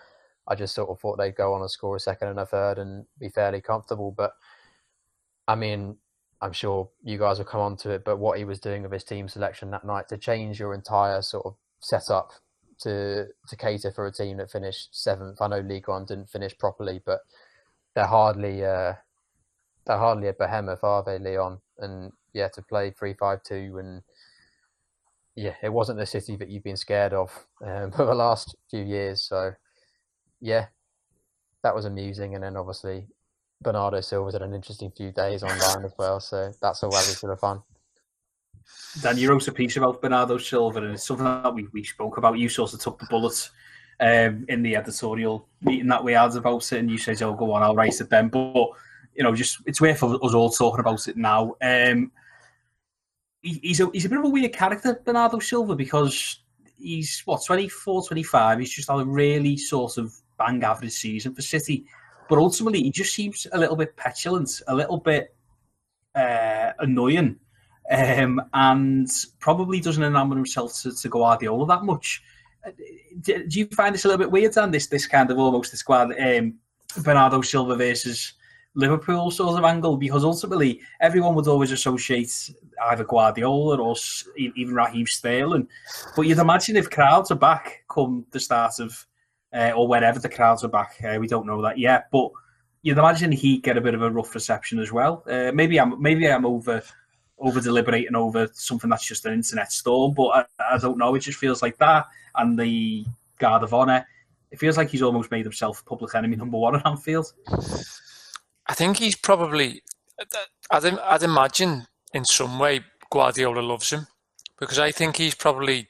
I 0.49 0.55
just 0.55 0.75
sort 0.75 0.89
of 0.89 0.99
thought 0.99 1.19
they'd 1.19 1.37
go 1.37 1.53
on 1.53 1.61
and 1.61 1.71
score 1.71 1.97
a 1.97 2.01
second 2.01 2.29
and 2.29 2.41
a 2.41 2.47
third 2.47 2.79
and 2.79 3.05
be 3.19 3.29
fairly 3.29 3.61
comfortable. 3.61 4.11
But 4.17 4.33
I 5.47 5.55
mean, 5.55 5.97
I'm 6.41 6.53
sure 6.53 6.91
you 7.03 7.19
guys 7.19 7.39
will 7.39 7.45
come 7.45 7.61
on 7.61 7.77
to 7.79 7.91
it, 7.91 8.05
but 8.05 8.19
what 8.19 8.39
he 8.39 8.45
was 8.45 8.61
doing 8.61 8.83
with 8.83 8.93
his 8.93 9.05
team 9.05 9.29
selection 9.29 9.71
that 9.73 9.85
night 9.85 10.09
to 10.09 10.17
change 10.17 10.59
your 10.59 10.73
entire 10.73 11.21
sort 11.21 11.47
of 11.47 11.57
setup 11.81 12.31
to 12.81 13.27
to 13.49 13.57
cater 13.57 13.91
for 13.91 14.07
a 14.07 14.13
team 14.13 14.37
that 14.39 14.51
finished 14.51 14.89
seventh. 14.93 15.43
I 15.43 15.49
know 15.49 15.61
Ligue 15.61 15.89
One 15.89 16.05
didn't 16.07 16.31
finish 16.31 16.57
properly, 16.57 17.01
but 17.05 17.21
they're 17.95 18.07
hardly 18.07 18.65
uh, 18.65 18.95
they're 19.89 19.99
hardly 19.99 20.29
a 20.29 20.33
behemoth, 20.33 20.85
are 20.85 21.03
they, 21.03 21.19
Lyon? 21.19 21.59
And 21.79 22.13
yeah, 22.33 22.49
to 22.49 22.63
play 22.63 22.91
three 22.91 23.15
five 23.15 23.43
two 23.43 23.79
and 23.79 24.03
yeah, 25.35 25.55
it 25.63 25.73
wasn't 25.73 25.99
the 25.99 26.07
city 26.07 26.37
that 26.37 26.49
you've 26.49 26.65
been 26.65 26.77
scared 26.77 27.13
of 27.13 27.31
um, 27.65 27.91
for 27.97 28.05
the 28.05 28.15
last 28.15 28.55
few 28.71 28.85
years. 28.85 29.23
So 29.23 29.53
yeah, 30.41 30.67
that 31.63 31.75
was 31.75 31.87
amusing. 31.87 32.35
And 32.35 32.45
then 32.45 32.57
obviously 32.57 33.07
Bernardo 33.63 34.01
Silva's 34.01 34.35
had 34.35 34.43
an 34.43 34.55
interesting 34.55 34.93
few 34.97 35.11
days 35.11 35.43
online 35.43 35.85
as 35.85 35.93
well. 35.99 36.21
So 36.21 36.53
that's 36.61 36.83
all 36.83 36.95
added 36.95 37.17
to 37.19 37.27
the 37.27 37.37
fun. 37.37 37.63
Dan, 39.01 39.17
you 39.17 39.31
wrote 39.31 39.49
a 39.49 39.53
piece 39.53 39.77
about 39.77 40.03
Bernardo 40.03 40.37
Silva, 40.37 40.81
and 40.83 40.95
it's 40.95 41.07
something 41.07 41.25
that 41.25 41.55
we, 41.55 41.67
we 41.73 41.83
spoke 41.83 42.19
about. 42.19 42.39
You 42.39 42.51
sort 42.51 42.75
of 42.75 42.81
took 42.81 42.99
the 42.99 43.07
bullet 43.07 43.49
um, 43.99 44.45
in 44.49 44.63
the 44.63 44.77
editorial 44.77 45.49
meeting 45.63 45.89
that 45.89 46.05
we 46.05 46.13
had 46.13 46.37
about 46.37 46.71
it, 46.71 46.79
and 46.79 46.91
you 46.91 46.99
said, 46.99 47.23
"Oh, 47.23 47.33
go 47.33 47.53
on, 47.53 47.63
I'll 47.63 47.75
write 47.75 47.99
it 47.99 48.11
then." 48.11 48.29
But 48.29 48.69
you 49.19 49.25
know, 49.25 49.35
just 49.35 49.59
it's 49.67 49.81
worth 49.81 50.01
us 50.05 50.35
all 50.35 50.49
talking 50.49 50.79
about 50.79 51.09
it 51.09 51.17
now. 51.17 51.57
Um, 51.61 52.13
he, 53.43 53.59
he's 53.65 53.81
a 53.81 53.91
he's 53.93 54.05
a 54.05 54.09
bit 54.09 54.19
of 54.19 54.25
a 54.25 54.29
weird 54.29 54.53
character, 54.53 55.03
Bernardo 55.05 55.41
Silva, 55.41 55.75
because 55.75 56.39
he's 56.79 57.21
what 57.25 57.45
24, 57.45 58.07
25. 58.07 58.61
He's 58.61 58.71
just 58.71 58.89
had 58.89 59.01
a 59.01 59.05
really 59.05 59.57
sort 59.57 59.99
of 59.99 60.15
bang 60.39 60.63
average 60.63 60.93
season 60.93 61.35
for 61.35 61.43
City, 61.43 61.85
but 62.29 62.39
ultimately 62.39 62.81
he 62.81 62.93
just 62.93 63.13
seems 63.13 63.45
a 63.53 63.59
little 63.59 63.75
bit 63.75 63.97
petulant, 63.97 64.63
a 64.69 64.75
little 64.75 64.99
bit 64.99 65.35
uh, 66.15 66.71
annoying 66.79 67.41
um, 67.91 68.41
and 68.55 69.11
probably 69.41 69.81
doesn't 69.81 70.05
enamour 70.05 70.37
himself 70.37 70.81
to, 70.83 70.95
to 70.95 71.09
Guardiola 71.09 71.67
that 71.67 71.83
much. 71.83 72.23
Uh, 72.65 72.71
do, 73.21 73.45
do, 73.49 73.59
you 73.59 73.67
find 73.67 73.97
this 73.97 74.05
a 74.05 74.09
little 74.09 74.25
bit 74.25 74.31
weird, 74.31 74.53
Dan? 74.53 74.71
This 74.71 74.87
this 74.87 75.09
kind 75.09 75.29
of 75.29 75.39
almost 75.39 75.73
this 75.73 75.81
squad 75.81 76.15
um, 76.21 76.55
Bernardo 77.03 77.41
Silva 77.41 77.75
versus 77.75 78.35
Liverpool 78.75 79.31
sort 79.31 79.59
of 79.59 79.65
angle 79.65 79.97
because 79.97 80.25
ultimately 80.25 80.81
everyone 81.01 81.35
would 81.35 81.49
always 81.49 81.73
associate 81.73 82.51
either 82.91 83.05
Guardiola 83.05 83.77
or 83.79 83.97
even 84.37 84.75
Raheem 84.75 85.07
Sterling. 85.07 85.69
But 86.15 86.23
you'd 86.23 86.39
imagine 86.39 86.77
if 86.77 86.91
crowds 86.91 87.31
are 87.31 87.37
back 87.37 87.85
come 87.89 88.25
the 88.31 88.41
start 88.41 88.79
of 88.79 89.07
uh, 89.53 89.73
or 89.75 89.89
whenever 89.89 90.19
the 90.19 90.29
crowds 90.29 90.63
are 90.63 90.69
back, 90.69 90.97
uh, 91.03 91.19
we 91.19 91.27
don't 91.27 91.47
know 91.47 91.63
that 91.63 91.79
yet. 91.79 92.09
But 92.13 92.31
you'd 92.83 92.99
imagine 92.99 93.33
he'd 93.33 93.63
get 93.63 93.77
a 93.77 93.81
bit 93.81 93.95
of 93.95 94.03
a 94.03 94.11
rough 94.11 94.35
reception 94.35 94.79
as 94.79 94.93
well. 94.93 95.25
Uh, 95.29 95.51
maybe 95.53 95.81
I'm 95.81 96.01
maybe 96.01 96.31
I'm 96.31 96.47
over 96.47 96.83
over 97.41 97.61
deliberating 97.61 98.17
over 98.17 98.49
something 98.53 98.91
that's 98.91 99.07
just 99.07 99.25
an 99.25 99.33
internet 99.33 99.73
storm. 99.73 100.15
But 100.15 100.49
I, 100.59 100.75
I, 100.75 100.79
don't 100.79 100.99
know. 100.99 101.15
It 101.15 101.21
just 101.21 101.39
feels 101.39 101.63
like 101.63 101.79
that. 101.79 102.07
And 102.35 102.59
the 102.59 103.07
guard 103.39 103.63
of 103.63 103.73
honour, 103.73 104.05
it 104.51 104.59
feels 104.59 104.77
like 104.77 104.91
he's 104.91 105.03
almost 105.03 105.31
made 105.31 105.45
himself 105.45 105.85
public 105.85 106.15
enemy 106.15 106.37
number 106.37 106.59
one 106.59 106.77
at 106.77 106.87
Anfield. 106.87 107.33
I 108.69 108.75
think 108.75 108.99
he's 108.99 109.17
probably. 109.17 109.83
I'd, 110.71 110.85
I'd 110.85 111.23
imagine 111.23 111.87
in 112.13 112.25
some 112.25 112.59
way 112.59 112.81
Guardiola 113.11 113.61
loves 113.61 113.91
him 113.91 114.07
because 114.59 114.79
I 114.79 114.91
think 114.91 115.17
he's 115.17 115.35
probably 115.35 115.89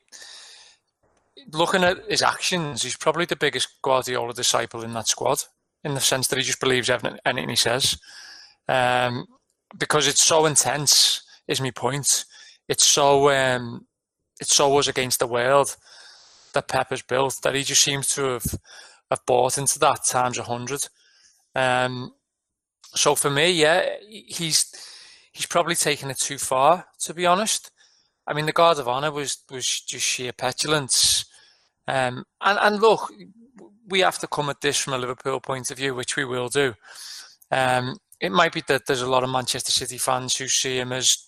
looking 1.53 1.85
at 1.85 1.99
his 2.09 2.23
actions. 2.23 2.83
He's 2.83 2.97
probably 2.97 3.25
the 3.25 3.37
biggest 3.37 3.81
Guardiola 3.83 4.35
disciple 4.35 4.83
in 4.83 4.93
that 4.95 5.09
squad 5.09 5.39
in 5.85 5.95
the 5.95 6.01
sense 6.01 6.27
that 6.29 6.37
he 6.37 6.45
just 6.45 6.61
believes 6.61 6.91
anything 6.91 7.49
he 7.49 7.57
says. 7.57 7.99
Um, 8.69 9.27
because 9.77 10.07
it's 10.07 10.23
so 10.23 10.47
intense 10.47 11.23
is 11.47 11.61
my 11.61 11.71
point. 11.71 12.25
It's 12.69 12.85
so 12.85 13.31
um, 13.31 13.87
it's 14.41 14.55
so 14.55 14.77
us 14.79 14.89
against 14.89 15.19
the 15.19 15.27
world 15.27 15.77
that 16.55 16.69
Pep 16.69 16.91
has 16.91 17.03
built 17.03 17.39
that 17.43 17.55
he 17.55 17.63
just 17.63 17.83
seems 17.83 18.09
to 18.11 18.25
have 18.25 18.59
have 19.11 19.25
bought 19.27 19.59
into 19.59 19.79
that 19.79 20.05
times 20.05 20.39
a 20.39 20.43
hundred. 20.43 20.87
Um, 21.55 22.13
so 22.99 23.15
for 23.15 23.31
me, 23.31 23.53
yeah, 23.53 23.89
he's 24.09 24.75
he's 25.31 25.47
probably 25.47 25.77
taken 25.77 26.11
it 26.11 26.19
too 26.19 26.37
far, 26.37 26.87
to 27.03 27.15
be 27.15 27.27
honest. 27.27 27.71
I 28.27 28.35
mean, 28.35 28.47
the 28.47 28.53
guard 28.53 28.79
of 28.79 28.89
honour 28.89 29.13
was 29.13 29.39
was 29.51 29.81
just 29.83 30.05
sheer 30.05 30.33
petulance, 30.33 31.25
um, 31.87 32.25
and 32.41 32.59
and 32.61 32.81
look, 32.81 33.13
we 33.89 34.01
have 34.01 34.19
to 34.19 34.27
come 34.27 34.51
at 34.51 34.61
this 34.61 34.79
from 34.81 34.95
a 34.95 34.99
Liverpool 34.99 35.39
point 35.39 35.71
of 35.71 35.77
view, 35.77 35.95
which 35.95 36.17
we 36.17 36.25
will 36.25 36.49
do. 36.49 36.75
Um, 37.53 37.99
it 38.21 38.33
might 38.33 38.53
be 38.53 38.63
that 38.67 38.87
there's 38.87 39.03
a 39.03 39.09
lot 39.09 39.23
of 39.23 39.31
Manchester 39.31 39.71
City 39.71 39.97
fans 39.97 40.37
who 40.37 40.49
see 40.49 40.79
him 40.79 40.93
as 40.93 41.19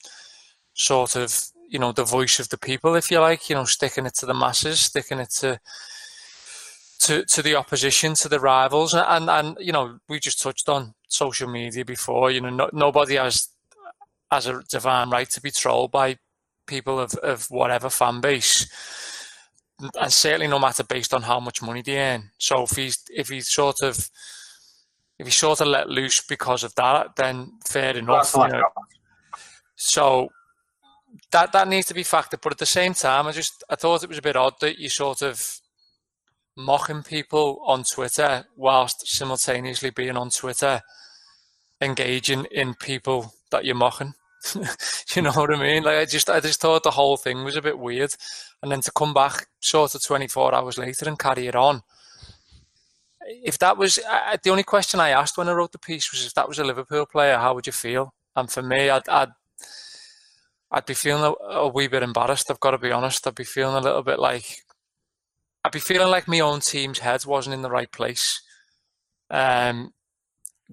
sort 0.74 1.14
of, 1.14 1.40
you 1.68 1.78
know, 1.78 1.92
the 1.92 2.04
voice 2.04 2.40
of 2.40 2.48
the 2.48 2.58
people, 2.58 2.96
if 2.96 3.12
you 3.12 3.20
like, 3.20 3.48
you 3.48 3.54
know, 3.54 3.64
sticking 3.64 4.06
it 4.06 4.14
to 4.14 4.26
the 4.26 4.34
masses, 4.34 4.80
sticking 4.80 5.20
it 5.20 5.30
to 5.38 5.60
to, 7.02 7.24
to 7.24 7.42
the 7.42 7.54
opposition, 7.54 8.14
to 8.14 8.28
the 8.28 8.40
rivals, 8.40 8.92
and 8.92 9.30
and 9.30 9.56
you 9.60 9.70
know, 9.70 10.00
we 10.08 10.18
just 10.18 10.42
touched 10.42 10.68
on 10.68 10.94
social 11.10 11.48
media 11.48 11.84
before. 11.84 12.30
You 12.30 12.40
know, 12.40 12.50
no, 12.50 12.70
nobody 12.72 13.16
has 13.16 13.48
has 14.30 14.46
a 14.46 14.62
divine 14.68 15.10
right 15.10 15.28
to 15.30 15.40
be 15.40 15.50
trolled 15.50 15.90
by 15.90 16.16
people 16.66 17.00
of, 17.00 17.14
of 17.14 17.46
whatever 17.50 17.90
fan 17.90 18.20
base, 18.20 18.68
and 20.00 20.12
certainly 20.12 20.46
no 20.46 20.58
matter 20.58 20.84
based 20.84 21.12
on 21.12 21.22
how 21.22 21.40
much 21.40 21.62
money 21.62 21.82
they 21.82 21.98
earn. 21.98 22.30
So 22.38 22.62
if 22.62 22.70
he's 22.70 22.98
if 23.10 23.28
he's 23.28 23.48
sort 23.48 23.82
of 23.82 24.08
if 25.18 25.26
he 25.26 25.32
sort 25.32 25.60
of 25.60 25.66
let 25.66 25.88
loose 25.88 26.22
because 26.26 26.64
of 26.64 26.74
that, 26.76 27.16
then 27.16 27.52
fair 27.66 27.96
enough. 27.96 28.34
You 28.34 28.48
know. 28.48 28.62
So 29.76 30.28
that 31.32 31.52
that 31.52 31.68
needs 31.68 31.88
to 31.88 31.94
be 31.94 32.04
factored. 32.04 32.40
But 32.42 32.52
at 32.52 32.58
the 32.58 32.66
same 32.66 32.94
time, 32.94 33.26
I 33.26 33.32
just 33.32 33.64
I 33.68 33.76
thought 33.76 34.02
it 34.02 34.08
was 34.08 34.18
a 34.18 34.22
bit 34.22 34.36
odd 34.36 34.54
that 34.60 34.78
you 34.78 34.88
sort 34.88 35.22
of 35.22 35.60
mocking 36.56 37.02
people 37.02 37.62
on 37.64 37.84
Twitter 37.84 38.44
whilst 38.56 39.06
simultaneously 39.06 39.90
being 39.90 40.16
on 40.16 40.30
Twitter, 40.30 40.82
engaging 41.80 42.46
in 42.50 42.74
people 42.74 43.34
that 43.50 43.64
you're 43.64 43.74
mocking. 43.74 44.14
you 45.14 45.22
know 45.22 45.32
what 45.32 45.54
I 45.54 45.60
mean? 45.60 45.82
Like 45.82 45.98
I 45.98 46.04
just 46.04 46.30
I 46.30 46.40
just 46.40 46.60
thought 46.60 46.82
the 46.82 46.92
whole 46.92 47.16
thing 47.16 47.44
was 47.44 47.56
a 47.56 47.62
bit 47.62 47.78
weird, 47.78 48.14
and 48.62 48.72
then 48.72 48.80
to 48.80 48.92
come 48.92 49.12
back 49.12 49.46
sort 49.60 49.94
of 49.94 50.02
24 50.02 50.54
hours 50.54 50.78
later 50.78 51.06
and 51.08 51.18
carry 51.18 51.46
it 51.46 51.54
on 51.54 51.82
if 53.30 53.58
that 53.58 53.76
was 53.76 53.96
the 53.96 54.50
only 54.50 54.62
question 54.62 55.00
I 55.00 55.10
asked 55.10 55.38
when 55.38 55.48
I 55.48 55.52
wrote 55.52 55.72
the 55.72 55.78
piece 55.78 56.10
was 56.10 56.26
if 56.26 56.34
that 56.34 56.48
was 56.48 56.58
a 56.58 56.64
Liverpool 56.64 57.06
player, 57.06 57.38
how 57.38 57.54
would 57.54 57.66
you 57.66 57.72
feel? 57.72 58.14
And 58.36 58.50
for 58.50 58.62
me, 58.62 58.90
I'd 58.90 59.08
I'd, 59.08 59.30
I'd 60.70 60.86
be 60.86 60.94
feeling 60.94 61.24
a, 61.24 61.44
a, 61.44 61.68
wee 61.68 61.88
bit 61.88 62.02
embarrassed. 62.02 62.50
I've 62.50 62.60
got 62.60 62.72
to 62.72 62.78
be 62.78 62.92
honest. 62.92 63.26
I'd 63.26 63.34
be 63.34 63.44
feeling 63.44 63.76
a 63.76 63.80
little 63.80 64.02
bit 64.02 64.18
like 64.18 64.62
I'd 65.64 65.72
be 65.72 65.80
feeling 65.80 66.08
like 66.08 66.28
my 66.28 66.40
own 66.40 66.60
team's 66.60 67.00
head 67.00 67.24
wasn't 67.26 67.54
in 67.54 67.62
the 67.62 67.70
right 67.70 67.90
place. 67.90 68.42
Um, 69.30 69.92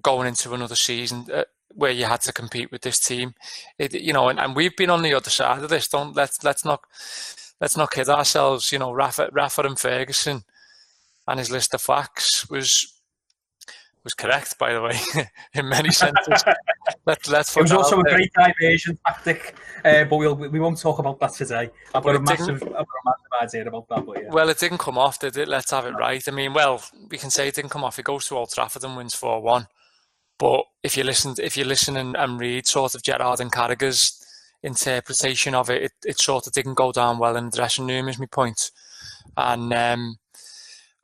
going 0.02 0.28
into 0.28 0.54
another 0.54 0.76
season 0.76 1.26
uh, 1.32 1.44
where 1.74 1.90
you 1.90 2.04
had 2.04 2.20
to 2.22 2.32
compete 2.32 2.72
with 2.72 2.82
this 2.82 2.98
team, 2.98 3.34
it, 3.78 3.94
you 3.94 4.12
know, 4.12 4.28
and, 4.28 4.38
and 4.38 4.56
we've 4.56 4.76
been 4.76 4.90
on 4.90 5.02
the 5.02 5.14
other 5.14 5.30
side 5.30 5.62
of 5.62 5.70
this. 5.70 5.88
Don't 5.88 6.16
let's 6.16 6.42
let's 6.44 6.64
not 6.64 6.80
let's 7.60 7.76
not 7.76 7.90
kid 7.90 8.08
ourselves. 8.08 8.72
You 8.72 8.78
know, 8.78 8.92
Rafa, 8.92 9.30
Rafa 9.32 9.62
and 9.62 9.78
Ferguson 9.78 10.44
and 11.26 11.38
his 11.38 11.50
list 11.50 11.74
of 11.74 11.82
facts 11.82 12.48
was 12.50 12.94
was 14.04 14.14
correct, 14.14 14.58
by 14.58 14.72
the 14.72 14.80
way, 14.80 14.98
in 15.54 15.68
many 15.68 15.90
senses. 15.90 16.42
Let, 17.04 17.28
let's 17.28 17.56
it 17.56 17.62
was 17.62 17.72
also 17.72 18.00
a 18.00 18.04
great 18.04 18.32
diversion 18.32 18.98
tactic, 19.06 19.54
uh, 19.84 20.04
but 20.04 20.16
we'll, 20.16 20.34
we 20.34 20.60
won't 20.60 20.78
talk 20.80 20.98
about 20.98 21.20
that 21.20 21.32
today. 21.32 21.70
I've 21.94 22.02
got, 22.02 22.16
a 22.16 22.20
massive, 22.20 22.62
I've 22.62 22.70
got 22.70 22.80
a 22.80 23.04
massive 23.04 23.42
idea 23.42 23.68
about 23.68 23.88
that. 23.88 24.06
But 24.06 24.22
yeah. 24.22 24.30
Well, 24.30 24.48
it 24.48 24.58
didn't 24.58 24.78
come 24.78 24.96
off, 24.96 25.18
did 25.18 25.36
it? 25.36 25.48
Let's 25.48 25.70
have 25.72 25.84
it 25.84 25.92
right. 25.92 26.26
I 26.26 26.30
mean, 26.30 26.54
well, 26.54 26.82
we 27.10 27.18
can 27.18 27.30
say 27.30 27.48
it 27.48 27.54
didn't 27.54 27.70
come 27.70 27.84
off. 27.84 27.98
It 27.98 28.04
goes 28.04 28.26
to 28.28 28.36
Old 28.36 28.50
Trafford 28.50 28.84
and 28.84 28.96
wins 28.96 29.14
4 29.14 29.42
1. 29.42 29.66
But 30.38 30.64
if 30.82 30.96
you 30.96 31.04
listen, 31.04 31.34
if 31.38 31.56
you 31.56 31.64
listen 31.64 31.96
and, 31.96 32.16
and 32.16 32.38
read 32.40 32.66
sort 32.66 32.94
of 32.94 33.02
Gerrard 33.02 33.40
and 33.40 33.52
Carragher's 33.52 34.24
interpretation 34.62 35.54
of 35.54 35.70
it, 35.70 35.82
it, 35.82 35.92
it 36.06 36.20
sort 36.20 36.46
of 36.46 36.52
didn't 36.52 36.74
go 36.74 36.92
down 36.92 37.18
well 37.18 37.36
in 37.36 37.50
the 37.50 37.56
dressing 37.56 37.86
room, 37.88 38.08
is 38.08 38.18
my 38.18 38.26
point. 38.26 38.70
And 39.36 39.72
um, 39.72 40.16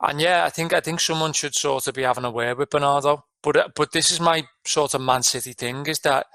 and 0.01 0.21
yeah, 0.21 0.45
I 0.45 0.49
think 0.49 0.73
I 0.73 0.79
think 0.81 0.99
someone 0.99 1.33
should 1.33 1.55
sort 1.55 1.87
of 1.87 1.95
be 1.95 2.03
having 2.03 2.25
a 2.25 2.31
word 2.31 2.57
with 2.57 2.69
Bernardo. 2.69 3.25
But 3.41 3.57
uh, 3.57 3.67
but 3.75 3.91
this 3.91 4.11
is 4.11 4.19
my 4.19 4.45
sort 4.65 4.93
of 4.93 5.01
Man 5.01 5.23
City 5.23 5.53
thing 5.53 5.85
is 5.87 5.99
that 6.01 6.27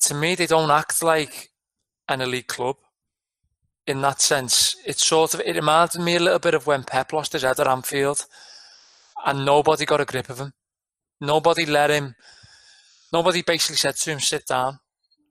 to 0.00 0.14
me 0.14 0.34
they 0.34 0.46
don't 0.46 0.70
act 0.70 1.02
like 1.02 1.50
an 2.08 2.20
elite 2.20 2.48
club. 2.48 2.76
in 3.86 4.00
that 4.02 4.20
sense. 4.20 4.76
it 4.84 4.98
sort 4.98 5.34
of 5.34 5.40
it 5.40 5.54
reminded 5.56 6.00
me 6.00 6.16
a 6.16 6.20
little 6.20 6.38
bit 6.38 6.54
of 6.54 6.66
when 6.66 6.84
Pep 6.84 7.12
lost 7.12 7.32
his 7.32 7.42
head 7.42 7.60
at 7.60 7.66
Anfield, 7.68 8.26
and 9.24 9.44
nobody 9.44 9.84
got 9.84 10.00
a 10.00 10.04
grip 10.04 10.28
of 10.28 10.38
him. 10.40 10.52
Nobody 11.20 11.66
let 11.66 11.90
him. 11.90 12.14
Nobody 13.12 13.42
basically 13.42 13.76
said 13.76 13.96
to 13.96 14.10
him, 14.10 14.20
"Sit 14.20 14.46
down. 14.46 14.80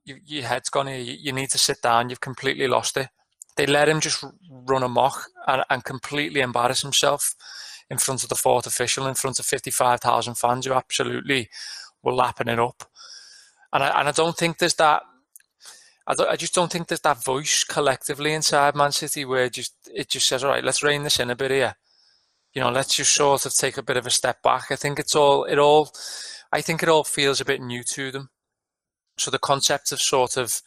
You, 0.04 0.18
your 0.26 0.44
head's 0.44 0.70
gone 0.70 0.88
here. 0.88 0.98
You, 0.98 1.14
you, 1.20 1.32
need 1.32 1.50
to 1.50 1.58
sit 1.58 1.82
down. 1.82 2.10
You've 2.10 2.22
completely 2.22 2.68
lost 2.68 2.98
it." 2.98 3.10
They 3.58 3.66
let 3.66 3.88
him 3.90 4.02
just 4.02 4.24
run 4.50 4.84
amok 4.84 5.28
and, 5.48 5.64
and 5.70 5.84
completely 5.84 6.42
embarrass 6.42 6.82
himself 6.82 7.36
in 7.90 7.98
front 7.98 8.24
of 8.24 8.30
the 8.30 8.36
fourth 8.36 8.68
official, 8.68 9.08
in 9.08 9.16
front 9.16 9.40
of 9.40 9.46
fifty-five 9.46 10.02
thousand 10.02 10.36
fans 10.36 10.66
who 10.66 10.74
absolutely 10.74 11.50
were 12.04 12.14
lapping 12.14 12.48
it 12.48 12.60
up. 12.60 12.84
And 13.72 13.84
I, 13.84 14.00
and 14.00 14.08
I 14.10 14.12
don't 14.12 14.38
think 14.38 14.58
there's 14.58 14.76
that 14.76 15.04
I, 16.08 16.14
I 16.32 16.36
just 16.36 16.54
don't 16.54 16.72
think 16.72 16.88
there's 16.88 17.02
that 17.02 17.24
voice 17.24 17.64
collectively 17.64 18.34
inside 18.34 18.76
Man 18.76 18.92
City 18.92 19.26
where 19.26 19.50
just 19.50 19.74
it 19.94 20.10
just 20.10 20.28
says, 20.28 20.44
all 20.44 20.52
right, 20.52 20.64
let's 20.64 20.84
rein 20.84 21.04
this 21.04 21.20
in 21.20 21.30
a 21.30 21.36
bit 21.36 21.52
here. 21.52 21.76
You 22.56 22.62
know, 22.62 22.72
let's 22.72 22.96
just 22.96 23.14
sort 23.14 23.46
of 23.46 23.54
take 23.54 23.78
a 23.78 23.84
bit 23.84 23.98
of 23.98 24.08
a 24.08 24.10
step 24.10 24.42
back. 24.42 24.72
I 24.72 24.78
think 24.78 24.98
it's 24.98 25.16
all 25.16 25.44
it 25.44 25.60
all. 25.60 25.92
I 26.52 26.62
think 26.62 26.82
it 26.82 26.90
all 26.90 27.04
feels 27.04 27.42
a 27.42 27.46
bit 27.46 27.62
new 27.62 27.84
to 27.84 28.12
them. 28.12 28.30
So 29.18 29.30
the 29.30 29.40
concept 29.40 29.92
of 29.92 30.02
sort 30.02 30.38
of 30.38 30.62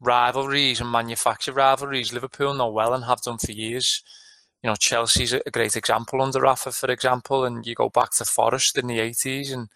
rivalries 0.00 0.80
and 0.80 0.90
manufactured 0.90 1.54
rivalries, 1.54 2.12
Liverpool 2.12 2.54
know 2.54 2.70
well 2.70 2.94
and 2.94 3.04
have 3.04 3.22
done 3.22 3.38
for 3.38 3.52
years. 3.52 4.02
You 4.62 4.70
know, 4.70 4.76
Chelsea's 4.76 5.32
a 5.32 5.50
great 5.50 5.76
example 5.76 6.22
under 6.22 6.40
Rafa, 6.40 6.70
for 6.70 6.90
example, 6.90 7.44
and 7.44 7.66
you 7.66 7.74
go 7.74 7.88
back 7.88 8.12
to 8.12 8.24
Forest 8.24 8.78
in 8.78 8.86
the 8.86 9.00
80s 9.00 9.52
and 9.52 9.68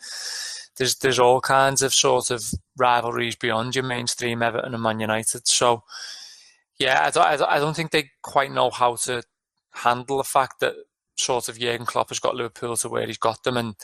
there's 0.77 0.97
there's 0.97 1.19
all 1.19 1.41
kinds 1.41 1.83
of 1.83 1.93
sort 1.93 2.31
of 2.31 2.45
rivalries 2.77 3.35
beyond 3.35 3.75
your 3.75 3.85
mainstream 3.85 4.43
Everton 4.43 4.75
and 4.75 4.83
Man 4.83 5.01
United. 5.01 5.49
So 5.49 5.83
yeah, 6.79 7.03
I 7.05 7.11
don't, 7.11 7.49
I 7.49 7.59
don't 7.59 7.75
think 7.75 7.91
they 7.91 8.11
quite 8.23 8.53
know 8.53 8.71
how 8.71 8.97
to 8.97 9.23
handle 9.73 10.19
the 10.19 10.25
fact 10.25 10.61
that 10.61 10.75
sort 11.17 11.49
of 11.49 11.59
Jurgen 11.59 11.87
Klopp 11.87 12.11
has 12.11 12.21
got 12.21 12.37
Liverpool 12.37 12.77
to 12.77 12.89
where 12.89 13.07
he's 13.07 13.19
got 13.19 13.43
them, 13.43 13.57
and 13.57 13.75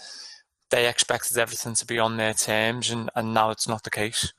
they 0.71 0.89
expected 0.89 1.37
everything 1.39 1.75
to 1.75 1.87
be 1.87 1.99
on 1.99 2.17
their 2.17 2.35
terms, 2.35 2.91
and, 2.91 3.11
and 3.15 3.35
now 3.35 3.51
it's 3.51 3.69
not 3.69 3.83
the 3.83 3.91
case. 3.91 4.33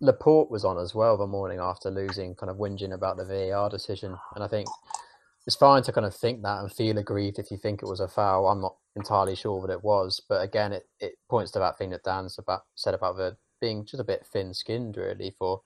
Laporte 0.00 0.50
was 0.50 0.64
on 0.64 0.78
as 0.78 0.94
well 0.94 1.16
the 1.16 1.26
morning 1.26 1.60
after 1.60 1.90
losing, 1.90 2.34
kind 2.34 2.50
of 2.50 2.56
whinging 2.56 2.92
about 2.92 3.16
the 3.16 3.24
VAR 3.24 3.68
decision, 3.68 4.16
and 4.34 4.42
I 4.42 4.48
think 4.48 4.68
it's 5.46 5.56
fine 5.56 5.82
to 5.84 5.92
kind 5.92 6.06
of 6.06 6.14
think 6.14 6.42
that 6.42 6.60
and 6.60 6.72
feel 6.72 6.98
aggrieved 6.98 7.38
if 7.38 7.50
you 7.50 7.56
think 7.56 7.82
it 7.82 7.88
was 7.88 8.00
a 8.00 8.08
foul. 8.08 8.48
I'm 8.48 8.60
not 8.60 8.76
entirely 8.96 9.36
sure 9.36 9.64
that 9.66 9.72
it 9.72 9.84
was, 9.84 10.20
but 10.28 10.42
again, 10.42 10.72
it, 10.72 10.88
it 11.00 11.14
points 11.28 11.50
to 11.52 11.58
that 11.58 11.78
thing 11.78 11.90
that 11.90 12.04
Dan's 12.04 12.38
about 12.38 12.62
said 12.74 12.94
about 12.94 13.16
the 13.16 13.36
being 13.60 13.84
just 13.84 14.00
a 14.00 14.04
bit 14.04 14.26
thin-skinned, 14.32 14.96
really, 14.96 15.34
for 15.38 15.60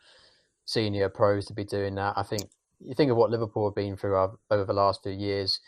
senior 0.67 1.09
pros 1.09 1.47
to 1.47 1.55
be 1.55 1.65
doing 1.65 1.95
that. 1.95 2.13
I 2.17 2.23
think 2.23 2.51
you 2.81 2.95
think 2.95 3.11
of 3.11 3.17
what 3.17 3.31
Liverpool 3.31 3.69
have 3.69 3.75
been 3.75 3.97
through 3.97 4.17
uh, 4.17 4.29
over 4.51 4.65
the 4.65 4.73
last 4.75 5.03
few 5.03 5.13
years, 5.13 5.61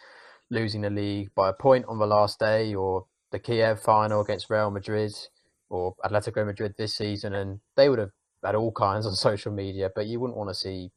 losing 0.51 0.81
the 0.81 0.91
league 0.91 1.31
by 1.35 1.49
a 1.49 1.53
point 1.53 1.85
on 1.89 1.99
the 1.99 2.07
last 2.07 2.39
day, 2.39 2.75
or 2.75 3.07
the 3.31 3.39
Kiev 3.39 3.81
final 3.81 4.21
against 4.21 4.51
Real 4.51 4.71
Madrid, 4.71 5.13
or 5.71 5.95
Atletico 6.05 6.45
Madrid 6.45 6.75
this 6.77 6.95
season, 6.95 7.35
and 7.35 7.61
they 7.77 7.89
would 7.89 7.99
have 7.99 8.13
had 8.45 8.55
all 8.55 8.73
kinds 8.73 9.07
on 9.07 9.15
social 9.15 9.53
media, 9.53 9.91
but 9.95 10.07
you 10.07 10.21
wouldn't 10.21 10.39
want 10.39 10.51
to 10.51 10.55
see 10.55 10.91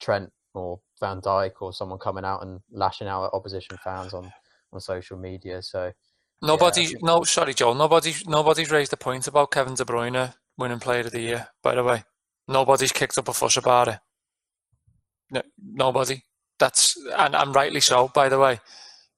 Trent 0.00 0.32
or 0.54 0.80
Van 1.00 1.20
Dijk 1.20 1.52
or 1.60 1.72
someone 1.72 1.98
coming 1.98 2.24
out 2.24 2.42
and 2.42 2.60
lashing 2.70 3.08
out 3.08 3.26
at 3.26 3.34
opposition 3.34 3.76
fans 3.82 4.14
on, 4.14 4.32
on 4.72 4.80
social 4.80 5.18
media. 5.18 5.62
So 5.62 5.92
nobody, 6.42 6.82
yeah, 6.82 6.98
no, 7.02 7.22
sorry, 7.24 7.54
Joel, 7.54 7.74
nobody, 7.74 8.14
nobody's 8.26 8.70
raised 8.70 8.92
a 8.92 8.96
point 8.96 9.26
about 9.26 9.50
Kevin 9.50 9.74
De 9.74 9.84
Bruyne 9.84 10.34
winning 10.56 10.80
Player 10.80 11.00
of 11.00 11.12
the 11.12 11.20
Year. 11.20 11.48
By 11.62 11.74
the 11.74 11.84
way, 11.84 12.04
nobody's 12.48 12.92
kicked 12.92 13.18
up 13.18 13.28
a 13.28 13.32
fuss 13.32 13.56
about 13.56 13.88
it. 13.88 13.98
No, 15.30 15.42
nobody. 15.62 16.22
That's 16.58 16.96
and, 17.16 17.36
and 17.36 17.54
rightly 17.54 17.80
so. 17.80 18.08
By 18.08 18.28
the 18.28 18.38
way, 18.38 18.60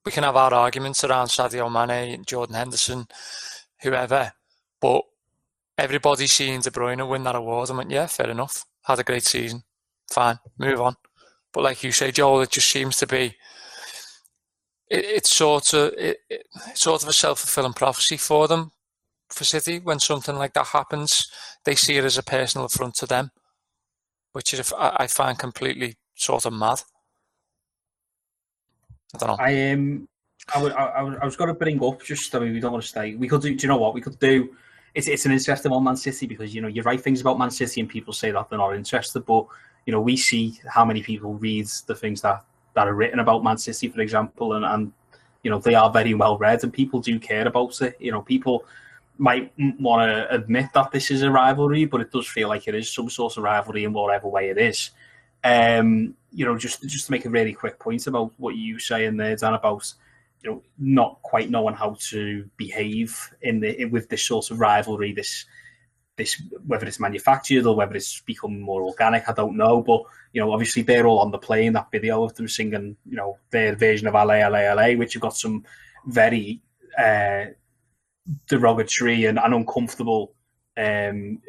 we 0.05 0.13
can 0.13 0.25
have 0.25 0.37
our 0.37 0.53
arguments 0.55 1.05
around 1.05 1.27
Sadio 1.27 1.71
Mane, 1.71 2.25
Jordan 2.25 2.55
Henderson, 2.55 3.07
whoever, 3.83 4.33
but 4.81 5.03
everybody's 5.77 6.33
seen 6.33 6.61
De 6.61 6.71
Bruyne 6.71 7.09
win 7.09 7.25
that 7.25 7.37
award 7.37 7.69
and 7.69 7.79
went, 7.79 7.91
yeah, 7.91 8.07
fair 8.07 8.31
enough. 8.31 8.65
Had 8.85 8.99
a 8.99 9.05
great 9.05 9.25
season. 9.25 9.63
Fine, 10.11 10.39
move 10.59 10.81
on. 10.81 10.97
But 11.53 11.65
like 11.65 11.83
you 11.83 11.93
say, 11.93 12.13
Joel, 12.13 12.43
it 12.43 12.51
just 12.51 12.69
seems 12.69 12.97
to 12.99 13.07
be 13.07 13.37
it, 14.91 15.05
it's 15.05 15.31
sort 15.31 15.73
of 15.73 15.93
it, 15.97 16.19
it, 16.29 16.47
sort 16.75 17.03
of 17.03 17.09
a 17.09 17.13
self 17.13 17.41
fulfilling 17.41 17.73
prophecy 17.73 18.17
for 18.17 18.49
them 18.49 18.73
for 19.31 19.45
City 19.45 19.79
when 19.79 20.01
something 20.01 20.37
like 20.37 20.53
that 20.55 20.69
happens. 20.69 21.31
They 21.65 21.75
see 21.75 21.97
it 21.97 22.05
as 22.05 22.19
a 22.19 22.23
personal 22.23 22.67
affront 22.67 22.97
to 22.97 23.07
them, 23.07 23.31
which 24.33 24.53
is 24.53 24.73
I 24.77 25.07
find 25.07 25.39
completely 25.39 25.97
sort 26.15 26.47
of 26.47 26.53
mad. 26.53 26.83
I 29.15 29.19
don't 29.19 29.29
know. 29.29 29.37
I 29.39 29.71
um, 29.73 30.09
I, 30.55 30.63
would, 30.63 30.73
I, 30.73 30.85
I 31.23 31.25
was 31.25 31.37
going 31.37 31.49
to 31.49 31.55
bring 31.55 31.83
up 31.85 32.03
just. 32.03 32.35
I 32.35 32.41
mean, 32.41 32.53
we 32.53 32.61
don't 32.61 32.73
want 32.73 32.83
to 32.83 32.89
stay. 32.89 33.15
We 33.15 33.29
could 33.29 33.43
do. 33.43 33.55
Do 33.55 33.63
you 33.63 33.69
know 33.69 33.77
what 33.77 33.95
we 33.95 34.01
could 34.01 34.19
do? 34.19 34.55
It's 34.95 35.09
it's 35.09 35.27
an 35.27 35.33
interesting 35.33 35.71
one, 35.71 35.85
Man 35.85 35.97
City, 35.97 36.27
because 36.27 36.55
you 36.55 36.61
know 36.61 36.69
you 36.69 36.83
write 36.83 37.01
things 37.01 37.21
about 37.21 37.39
Man 37.39 37.51
City 37.51 37.81
and 37.81 37.89
people 37.89 38.13
say 38.13 38.31
that 38.31 38.49
they're 38.49 38.59
not 38.59 38.75
interested, 38.75 39.25
but 39.25 39.47
you 39.87 39.93
know, 39.93 40.01
we 40.01 40.17
see 40.17 40.61
how 40.69 40.85
many 40.85 41.03
people 41.03 41.35
read 41.35 41.67
the 41.87 41.95
things 41.95 42.21
that, 42.23 42.45
that 42.75 42.87
are 42.87 42.95
written 42.95 43.19
about 43.19 43.45
Man 43.45 43.59
City, 43.59 43.89
for 43.89 44.01
example, 44.01 44.55
and, 44.55 44.65
and 44.65 44.93
you 45.43 45.51
know, 45.51 45.59
they 45.59 45.75
are 45.75 45.91
very 45.91 46.15
well 46.15 46.39
read 46.39 46.63
and 46.63 46.73
people 46.73 47.01
do 47.01 47.19
care 47.19 47.47
about 47.47 47.81
it. 47.81 47.97
You 47.99 48.13
know, 48.13 48.23
people 48.23 48.65
might 49.19 49.53
want 49.79 50.09
to 50.09 50.33
admit 50.35 50.67
that 50.75 50.91
this 50.93 51.11
is 51.11 51.23
a 51.23 51.31
rivalry, 51.31 51.87
but 51.87 52.01
it 52.01 52.13
does 52.13 52.29
feel 52.29 52.49
like 52.49 52.69
it 52.69 52.75
is 52.75 52.93
some 52.93 53.11
sort 53.11 53.37
of 53.37 53.43
rivalry 53.43 53.85
in 53.85 53.93
whatever 53.93 54.29
way 54.29 54.51
it 54.51 54.59
is. 54.59 54.91
Um, 55.43 56.15
you 56.33 56.45
know, 56.45 56.57
just 56.57 56.83
just 56.83 57.07
to 57.07 57.13
make 57.13 57.25
a 57.25 57.31
really 57.31 57.53
quick 57.53 57.79
point 57.79 58.07
about 58.07 58.33
what 58.37 58.57
you 58.57 58.79
say 58.79 59.07
in 59.07 59.17
there, 59.17 59.37
Dan, 59.37 59.55
about 59.55 59.93
you 60.43 60.51
know 60.51 60.63
not 60.79 61.21
quite 61.23 61.51
knowing 61.51 61.75
how 61.75 61.97
to 62.11 62.49
behave 62.57 63.19
in 63.43 63.61
the 63.61 63.85
with 63.87 64.09
this 64.09 64.25
sort 64.25 64.51
of 64.51 64.61
rivalry, 64.61 65.13
this 65.13 65.47
this 66.17 66.43
whether 66.67 66.87
it's 66.87 67.01
manufactured 67.01 67.67
or 67.67 67.75
whether 67.75 67.97
it's 67.97 68.21
become 68.21 68.61
more 68.61 68.83
organic, 68.83 69.29
I 69.29 69.33
don't 69.33 69.57
know. 69.57 69.83
But 69.83 70.03
you 70.33 70.41
know, 70.41 70.53
obviously 70.53 70.83
they're 70.83 71.07
all 71.07 71.21
on 71.21 71.31
the 71.31 71.39
plane. 71.39 71.73
That 71.73 71.91
video 71.91 72.23
of 72.23 72.35
them 72.35 72.49
singing, 72.49 72.97
you 73.09 73.17
know, 73.17 73.39
their 73.51 73.75
version 73.75 74.07
of 74.07 74.15
LA, 74.15 74.47
LA, 74.47 74.73
LA, 74.73 74.93
which 74.93 75.15
have 75.15 75.23
got 75.23 75.37
some 75.37 75.65
very 76.07 76.63
uh, 76.99 77.47
derogatory 78.47 79.25
and, 79.25 79.39
and 79.39 79.55
uncomfortable 79.55 80.35
um, 80.81 81.41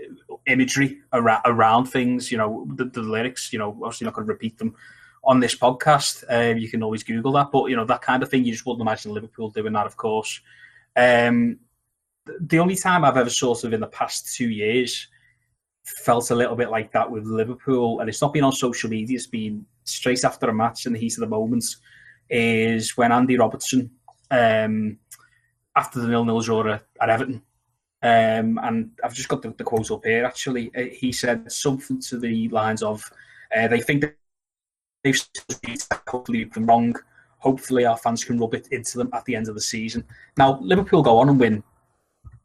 imagery 0.48 1.00
around, 1.14 1.42
around 1.46 1.86
things. 1.86 2.32
You 2.32 2.38
know, 2.38 2.68
the, 2.76 2.86
the, 2.86 3.02
lyrics. 3.02 3.54
You 3.54 3.60
know, 3.60 3.70
obviously 3.84 4.06
not 4.06 4.14
going 4.14 4.28
to 4.28 4.34
repeat 4.34 4.58
them 4.58 4.76
on 5.24 5.40
this 5.40 5.56
podcast. 5.56 6.24
Uh, 6.30 6.56
you 6.56 6.70
can 6.70 6.84
always 6.84 7.04
Google 7.04 7.32
that, 7.34 7.52
but 7.52 7.68
you 7.68 7.76
know 7.76 7.86
that 7.86 8.02
kind 8.02 8.24
of 8.24 8.30
thing. 8.30 8.44
You 8.44 8.52
just 8.52 8.66
wouldn't 8.66 8.82
imagine 8.82 9.14
Liverpool 9.14 9.50
doing 9.50 9.74
that, 9.74 9.86
of 9.86 9.98
course. 9.98 10.42
Um, 10.96 11.58
the 12.40 12.60
only 12.60 12.76
time 12.76 13.04
I've 13.04 13.18
ever 13.18 13.30
sort 13.30 13.64
of 13.64 13.74
in 13.74 13.80
the 13.80 13.88
past 13.88 14.36
two 14.36 14.50
years 14.50 15.08
felt 15.84 16.30
a 16.30 16.36
little 16.36 16.56
bit 16.56 16.70
like 16.70 16.92
that 16.92 17.10
with 17.10 17.26
Liverpool, 17.26 18.00
and 18.00 18.10
it's 18.10 18.22
not 18.22 18.34
been 18.34 18.44
on 18.44 18.52
social 18.52 18.90
media, 18.90 19.16
it's 19.16 19.28
been 19.28 19.66
straight 19.84 20.24
after 20.24 20.50
a 20.50 20.54
match 20.54 20.86
in 20.86 20.94
the 20.94 21.00
heat 21.00 21.14
of 21.14 21.22
the 21.22 21.28
moment, 21.28 21.66
is 22.30 22.96
when 22.98 23.12
Andy 23.12 23.38
Robertson, 23.38 23.90
um, 24.30 24.98
after 25.76 26.00
the 26.00 26.08
nil 26.08 26.26
nil 26.26 26.42
draw 26.42 26.74
at, 26.74 27.10
Everton, 27.10 27.42
um, 28.04 28.60
and 28.64 28.92
I've 29.04 29.14
just 29.14 29.30
got 29.30 29.42
the, 29.42 29.54
the, 29.58 29.64
quote 29.64 29.92
up 29.92 30.06
here 30.06 30.26
actually, 30.26 30.72
uh, 30.76 30.86
he 30.92 31.12
said 31.12 31.52
something 31.52 32.00
to 32.02 32.18
the 32.18 32.50
lines 32.50 32.82
of, 32.82 33.04
uh, 33.56 33.68
they 33.68 33.82
think 33.82 34.06
they've 35.04 35.22
hopefully 36.08 36.46
been 36.46 36.66
wrong. 36.66 36.96
Hopefully, 37.38 37.86
our 37.86 37.98
fans 37.98 38.24
can 38.24 38.40
rub 38.40 38.54
it 38.54 38.68
into 38.72 39.00
them 39.00 39.10
at 39.14 39.26
the 39.26 39.36
end 39.36 39.48
of 39.48 39.56
the 39.56 39.62
season. 39.62 40.06
Now, 40.38 40.60
Liverpool 40.62 41.02
go 41.02 41.18
on 41.18 41.30
and 41.30 41.40
win 41.40 41.64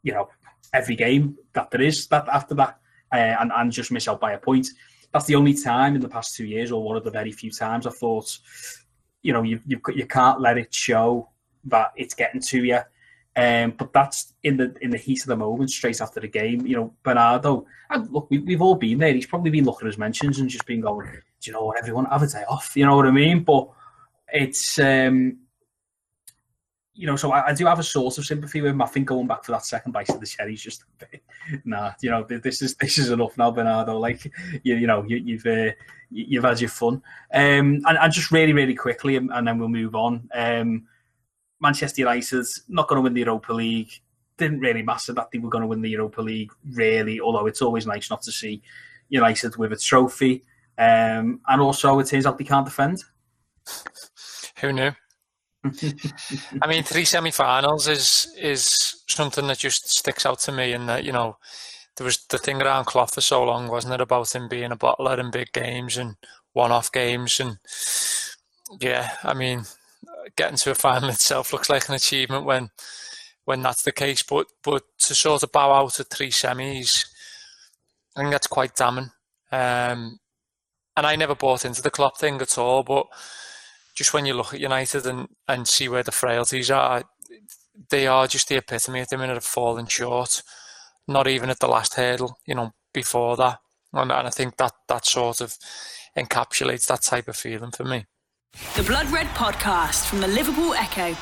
you 0.07 0.13
know, 0.13 0.29
every 0.73 0.95
game 0.95 1.37
that 1.53 1.69
there 1.73 1.83
is 1.83 2.07
that 2.07 2.29
after 2.29 2.55
that, 2.55 2.79
uh, 3.13 3.35
and, 3.41 3.51
and 3.57 3.73
just 3.73 3.91
miss 3.91 4.07
out 4.07 4.21
by 4.21 4.33
a 4.33 4.39
point. 4.39 4.69
That's 5.13 5.27
the 5.27 5.35
only 5.35 5.53
time 5.53 5.97
in 5.97 6.01
the 6.01 6.09
past 6.09 6.37
two 6.37 6.47
years, 6.47 6.71
or 6.71 6.83
one 6.83 6.97
of 6.97 7.03
the 7.03 7.11
very 7.11 7.33
few 7.33 7.51
times 7.51 7.87
I 7.89 7.91
thought, 7.91 8.39
you 9.23 9.33
know, 9.33 9.43
you 9.43 9.61
you, 9.67 9.81
you 9.95 10.07
can't 10.07 10.41
let 10.41 10.59
it 10.59 10.73
show 10.73 11.29
that 11.65 11.93
it's 11.97 12.15
getting 12.15 12.41
to 12.41 12.65
you. 12.65 12.79
Um, 13.37 13.75
but 13.77 13.93
that's 13.93 14.33
in 14.43 14.57
the 14.57 14.75
in 14.81 14.91
the 14.91 14.97
heat 14.97 15.21
of 15.21 15.27
the 15.27 15.37
moment, 15.37 15.71
straight 15.71 16.01
after 16.01 16.21
the 16.21 16.29
game. 16.29 16.67
You 16.67 16.77
know, 16.77 16.95
Bernardo. 17.03 17.67
And 17.91 18.11
look, 18.11 18.29
we, 18.31 18.39
we've 18.39 18.63
all 18.63 18.75
been 18.75 18.99
there. 18.99 19.13
He's 19.13 19.27
probably 19.27 19.51
been 19.51 19.65
looking 19.65 19.87
at 19.87 19.93
his 19.93 19.99
mentions 19.99 20.39
and 20.39 20.49
just 20.49 20.67
been 20.67 20.81
going, 20.81 21.07
"Do 21.07 21.21
you 21.43 21.53
know 21.53 21.65
what? 21.65 21.79
Everyone 21.79 22.07
have 22.07 22.23
a 22.23 22.27
day 22.27 22.45
off." 22.49 22.73
You 22.75 22.87
know 22.87 22.97
what 22.97 23.07
I 23.07 23.11
mean? 23.11 23.45
But 23.45 23.69
it's 24.33 24.79
um, 24.79 25.39
you 26.97 27.07
know, 27.07 27.17
so 27.17 27.31
I, 27.31 27.49
I, 27.49 27.53
do 27.53 27.67
have 27.67 27.79
a 27.79 27.83
sort 27.83 28.17
of 28.17 28.25
sympathy 28.25 28.63
with 28.63 28.71
him. 28.71 28.81
I 28.81 28.87
think 28.87 29.07
going 29.07 29.27
back 29.27 29.45
for 29.45 29.53
that 29.53 29.67
second 29.67 29.93
bite 29.93 30.09
of 30.09 30.19
the 30.19 30.27
cherry 30.27 30.55
is 30.55 30.63
just 30.63 30.85
nah. 31.65 31.93
You 32.01 32.11
know, 32.11 32.25
this 32.25 32.63
is 32.63 32.75
this 32.81 32.97
is 32.97 33.11
enough 33.11 33.37
now, 33.37 33.51
Bernardo. 33.51 33.99
Like 33.99 34.25
you, 34.63 34.77
you 34.77 34.87
know, 34.87 35.05
you, 35.07 35.37
have 35.37 35.47
uh, 35.47 35.73
you've 36.11 36.45
had 36.45 36.61
your 36.61 36.71
fun. 36.71 37.03
Um, 37.35 37.83
and, 37.87 37.99
and 38.01 38.13
just 38.13 38.31
really, 38.31 38.55
really 38.55 38.75
quickly, 38.75 39.17
and, 39.17 39.31
and 39.31 39.47
then 39.47 39.59
we'll 39.59 39.69
move 39.69 39.95
on. 39.95 40.29
Um, 40.35 40.87
Manchester 41.61 42.03
United 42.03 42.47
not 42.69 42.89
going 42.89 42.99
to 42.99 43.03
win 43.03 43.15
the 43.15 43.21
Europa 43.21 43.53
League. 43.53 43.91
Didn't 44.39 44.61
really 44.61 44.83
matter 44.83 45.13
that 45.15 45.31
they 45.31 45.39
were 45.39 45.49
going 45.49 45.63
to 45.63 45.69
win 45.69 45.81
the 45.81 45.91
Europa 45.91 46.21
League, 46.21 46.53
really. 46.75 47.21
Although 47.21 47.47
it's 47.47 47.63
always 47.63 47.87
nice 47.87 48.11
not 48.11 48.23
to 48.23 48.33
see 48.33 48.63
United 49.09 49.57
with 49.57 49.73
a 49.73 49.77
trophy. 49.77 50.45
Um, 50.79 51.41
and 51.49 51.61
also, 51.61 51.99
it 51.99 52.07
turns 52.07 52.27
out 52.27 52.39
they 52.39 52.45
can't 52.45 52.67
defend. 52.67 53.03
Who 54.61 54.73
knew? 54.73 54.93
I 56.63 56.67
mean, 56.69 56.85
three 56.85 57.05
semi-finals 57.05 57.89
is 57.89 58.33
is 58.39 59.03
something 59.09 59.47
that 59.49 59.59
just 59.59 59.89
sticks 59.89 60.27
out 60.27 60.39
to 60.41 60.53
me, 60.53 60.73
and 60.73 60.89
that 60.89 61.05
you 61.05 61.13
know, 61.13 61.39
there 61.97 62.05
was 62.05 62.25
the 62.27 62.39
thing 62.39 62.61
around 62.61 62.85
Klopp 62.85 63.15
for 63.15 63.21
so 63.21 63.43
long, 63.45 63.69
wasn't 63.69 63.95
it, 63.95 64.01
about 64.01 64.35
him 64.35 64.49
being 64.49 64.73
a 64.73 64.77
bottler 64.77 65.19
in 65.19 65.31
big 65.31 65.53
games 65.53 65.97
and 65.97 66.17
one-off 66.53 66.93
games, 66.93 67.41
and 67.41 67.59
yeah, 68.81 69.13
I 69.25 69.35
mean, 69.35 69.65
getting 70.37 70.57
to 70.57 70.71
a 70.71 70.75
final 70.75 71.09
itself 71.11 71.53
looks 71.53 71.71
like 71.71 71.89
an 71.89 71.95
achievement 71.95 72.45
when 72.45 72.71
when 73.45 73.63
that's 73.63 73.83
the 73.83 73.93
case. 73.93 74.23
But 74.23 74.49
but 74.63 74.83
to 75.01 75.15
sort 75.15 75.43
of 75.43 75.53
bow 75.53 75.73
out 75.73 76.01
at 76.01 76.11
three 76.11 76.31
semis, 76.31 77.07
I 78.17 78.21
think 78.21 78.33
that's 78.33 78.47
quite 78.47 78.75
damning. 78.75 79.11
Um, 79.53 80.19
and 80.97 81.07
I 81.07 81.17
never 81.17 81.35
bought 81.35 81.65
into 81.65 81.83
the 81.83 81.91
Klopp 81.91 82.19
thing 82.19 82.41
at 82.41 82.59
all. 82.59 82.83
But 82.83 83.07
just 83.95 84.13
when 84.13 84.27
you 84.27 84.35
look 84.35 84.55
at 84.55 84.61
United 84.61 85.07
and, 85.07 85.29
and 85.47 85.69
see 85.69 85.89
where 85.89 86.03
the 86.03 86.13
frailties 86.13 86.71
are, 86.71 87.05
they 87.91 88.07
are 88.07 88.27
just 88.27 88.49
the 88.49 88.57
epitome 88.57 89.01
of 89.01 89.09
the 89.09 89.19
minute 89.19 89.37
of 89.37 89.45
falling 89.45 89.87
short. 89.87 90.43
Not 91.07 91.29
even 91.29 91.51
at 91.51 91.61
the 91.61 91.69
last 91.69 91.95
hurdle, 91.95 92.39
you 92.47 92.55
know, 92.55 92.73
before 92.93 93.37
that. 93.37 93.59
And, 93.93 94.11
and 94.11 94.27
I 94.27 94.31
think 94.31 94.57
that 94.57 94.73
that 94.89 95.07
sort 95.07 95.41
of 95.41 95.57
encapsulates 96.17 96.87
that 96.89 97.03
type 97.03 97.29
of 97.29 97.37
feeling 97.37 97.71
for 97.71 97.85
me. 97.85 98.07
The 98.75 98.83
Blood 98.85 99.11
Red 99.11 99.27
Podcast 99.29 100.07
from 100.07 100.21
the 100.21 100.29
Liverpool 100.29 100.73
Echo. 100.73 101.15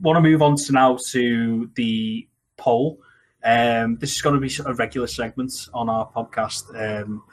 Want 0.00 0.16
to 0.16 0.20
move 0.20 0.42
on 0.42 0.54
to 0.54 0.72
now 0.72 0.96
to 1.10 1.68
the 1.74 2.28
poll. 2.56 3.00
Um, 3.42 3.96
this 3.96 4.14
is 4.14 4.22
going 4.22 4.34
to 4.34 4.40
be 4.40 4.52
a 4.64 4.74
regular 4.74 5.08
segment 5.08 5.52
on 5.74 5.88
our 5.88 6.08
podcast. 6.12 6.70
Um, 6.78 7.24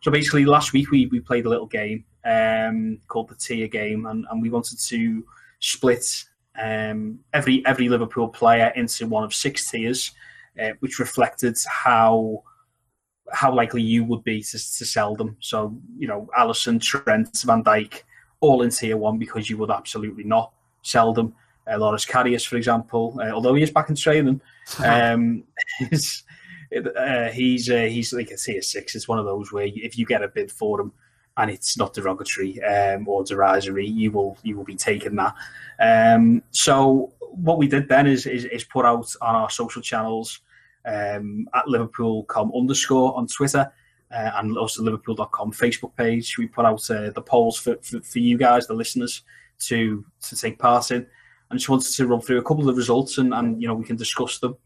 so 0.00 0.10
basically, 0.10 0.46
last 0.46 0.72
week 0.72 0.90
we, 0.90 1.06
we 1.08 1.20
played 1.20 1.44
a 1.44 1.50
little 1.50 1.66
game 1.66 2.06
um, 2.24 2.98
called 3.08 3.28
the 3.28 3.34
tier 3.34 3.68
game, 3.68 4.06
and, 4.06 4.24
and 4.30 4.40
we 4.40 4.48
wanted 4.48 4.78
to 4.78 5.22
split 5.58 6.24
um, 6.58 7.18
every 7.34 7.62
every 7.66 7.90
Liverpool 7.90 8.28
player 8.28 8.72
into 8.74 9.06
one 9.06 9.22
of 9.22 9.34
six 9.34 9.70
tiers, 9.70 10.12
uh, 10.58 10.70
which 10.80 10.98
reflected 10.98 11.58
how 11.68 12.42
how 13.32 13.54
likely 13.54 13.82
you 13.82 14.04
would 14.04 14.22
be 14.24 14.42
to, 14.42 14.52
to 14.52 14.84
sell 14.84 15.14
them. 15.14 15.36
So 15.40 15.76
you 15.98 16.08
know, 16.08 16.28
Alisson, 16.38 16.80
Trent, 16.80 17.42
Van 17.44 17.62
Dijk, 17.62 18.02
all 18.40 18.62
in 18.62 18.70
tier 18.70 18.96
one 18.96 19.18
because 19.18 19.48
you 19.50 19.56
would 19.58 19.70
absolutely 19.70 20.24
not 20.24 20.52
sell 20.82 21.12
them. 21.12 21.34
Uh, 21.70 21.78
Loris 21.78 22.06
Karius, 22.06 22.46
for 22.46 22.56
example, 22.56 23.18
uh, 23.20 23.30
although 23.30 23.54
he 23.54 23.62
is 23.62 23.72
back 23.72 23.88
in 23.88 23.96
training, 23.96 24.40
um, 24.84 25.42
uh, 25.80 27.28
he's 27.30 27.70
uh, 27.70 27.88
he's 27.88 28.12
like 28.12 28.30
a 28.30 28.36
tier 28.36 28.62
six. 28.62 28.94
It's 28.94 29.08
one 29.08 29.18
of 29.18 29.24
those 29.24 29.52
where 29.52 29.68
if 29.74 29.98
you 29.98 30.06
get 30.06 30.22
a 30.22 30.28
bid 30.28 30.52
for 30.52 30.80
him 30.80 30.92
and 31.36 31.50
it's 31.50 31.76
not 31.76 31.92
derogatory 31.92 32.62
um, 32.62 33.08
or 33.08 33.24
derisory, 33.24 33.86
you 33.86 34.10
will 34.12 34.38
you 34.42 34.56
will 34.56 34.64
be 34.64 34.76
taking 34.76 35.16
that. 35.16 35.34
Um, 35.78 36.42
so 36.52 37.12
what 37.20 37.58
we 37.58 37.68
did 37.68 37.88
then 37.88 38.06
is, 38.06 38.26
is, 38.26 38.46
is 38.46 38.64
put 38.64 38.86
out 38.86 39.12
on 39.20 39.34
our 39.34 39.50
social 39.50 39.82
channels 39.82 40.40
um, 40.86 41.48
at 41.54 41.68
Liverpool.com 41.68 42.52
underscore 42.54 43.16
on 43.16 43.26
Twitter. 43.26 43.70
Uh, 44.08 44.30
and 44.36 44.56
also 44.56 44.84
Liverpool.com 44.84 45.50
Facebook 45.50 45.94
page. 45.96 46.38
We 46.38 46.46
put 46.46 46.64
out 46.64 46.88
uh, 46.90 47.10
the 47.10 47.22
polls 47.22 47.58
for, 47.58 47.76
for, 47.82 48.00
for 48.00 48.20
you 48.20 48.38
guys, 48.38 48.68
the 48.68 48.74
listeners, 48.74 49.22
to 49.58 50.04
to 50.22 50.36
take 50.36 50.60
part 50.60 50.92
in. 50.92 51.06
I 51.50 51.54
just 51.54 51.68
wanted 51.68 51.92
to 51.92 52.06
run 52.06 52.20
through 52.20 52.38
a 52.38 52.42
couple 52.42 52.60
of 52.60 52.66
the 52.66 52.78
results 52.78 53.18
and, 53.18 53.34
and 53.34 53.60
you 53.60 53.68
know 53.68 53.74
we 53.74 53.84
can 53.84 53.96
discuss 53.96 54.38
them. 54.38 54.56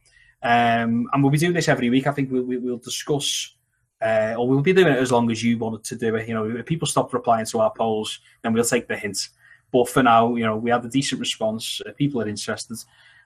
Um, 0.42 1.08
and 1.12 1.22
we'll 1.22 1.30
be 1.30 1.38
doing 1.38 1.52
this 1.52 1.68
every 1.68 1.90
week. 1.90 2.06
I 2.06 2.12
think 2.12 2.30
we, 2.30 2.40
we, 2.40 2.56
will 2.56 2.78
discuss, 2.78 3.54
uh, 4.00 4.34
or 4.38 4.48
we'll 4.48 4.62
be 4.62 4.72
doing 4.72 4.92
it 4.92 4.98
as 4.98 5.12
long 5.12 5.30
as 5.30 5.42
you 5.42 5.58
wanted 5.58 5.84
to 5.84 5.96
do 5.96 6.14
it. 6.16 6.28
You 6.28 6.34
know, 6.34 6.56
if 6.56 6.64
people 6.64 6.88
stop 6.88 7.12
replying 7.12 7.44
to 7.46 7.60
our 7.60 7.70
polls, 7.70 8.20
then 8.42 8.54
we'll 8.54 8.64
take 8.64 8.88
the 8.88 8.96
hint. 8.96 9.28
But 9.70 9.88
for 9.88 10.02
now, 10.02 10.34
you 10.36 10.44
know, 10.44 10.56
we 10.56 10.70
have 10.70 10.84
a 10.84 10.88
decent 10.88 11.20
response. 11.20 11.82
Uh, 11.86 11.92
people 11.92 12.22
are 12.22 12.28
interested. 12.28 12.78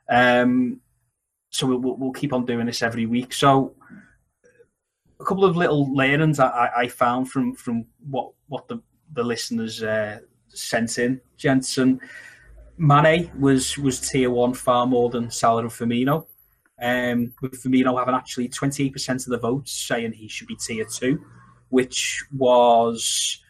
Um, 0.08 0.80
so 1.54 1.68
we'll, 1.68 1.96
we'll 1.96 2.12
keep 2.12 2.32
on 2.32 2.44
doing 2.44 2.66
this 2.66 2.82
every 2.82 3.06
week. 3.06 3.32
So 3.32 3.74
a 5.20 5.24
couple 5.24 5.44
of 5.44 5.56
little 5.56 5.94
learnings 5.94 6.40
I, 6.40 6.68
I 6.76 6.88
found 6.88 7.30
from 7.30 7.54
from 7.54 7.86
what 8.10 8.32
what 8.48 8.66
the 8.66 8.80
the 9.12 9.22
listeners 9.22 9.82
uh, 9.82 10.18
sent 10.48 10.98
in, 10.98 11.20
Jensen. 11.36 12.00
Mane 12.76 13.30
was 13.38 13.78
was 13.78 14.00
tier 14.00 14.30
one 14.30 14.52
far 14.52 14.84
more 14.84 15.10
than 15.10 15.30
Salah 15.30 15.62
and 15.62 15.70
Firmino. 15.70 16.26
Um, 16.82 17.32
with 17.40 17.62
Firmino 17.62 17.96
having 17.96 18.16
actually 18.16 18.48
28% 18.48 19.26
of 19.26 19.26
the 19.26 19.38
votes 19.38 19.70
saying 19.70 20.12
he 20.12 20.26
should 20.26 20.48
be 20.48 20.56
tier 20.56 20.84
two, 20.84 21.24
which 21.68 22.24
was 22.36 23.43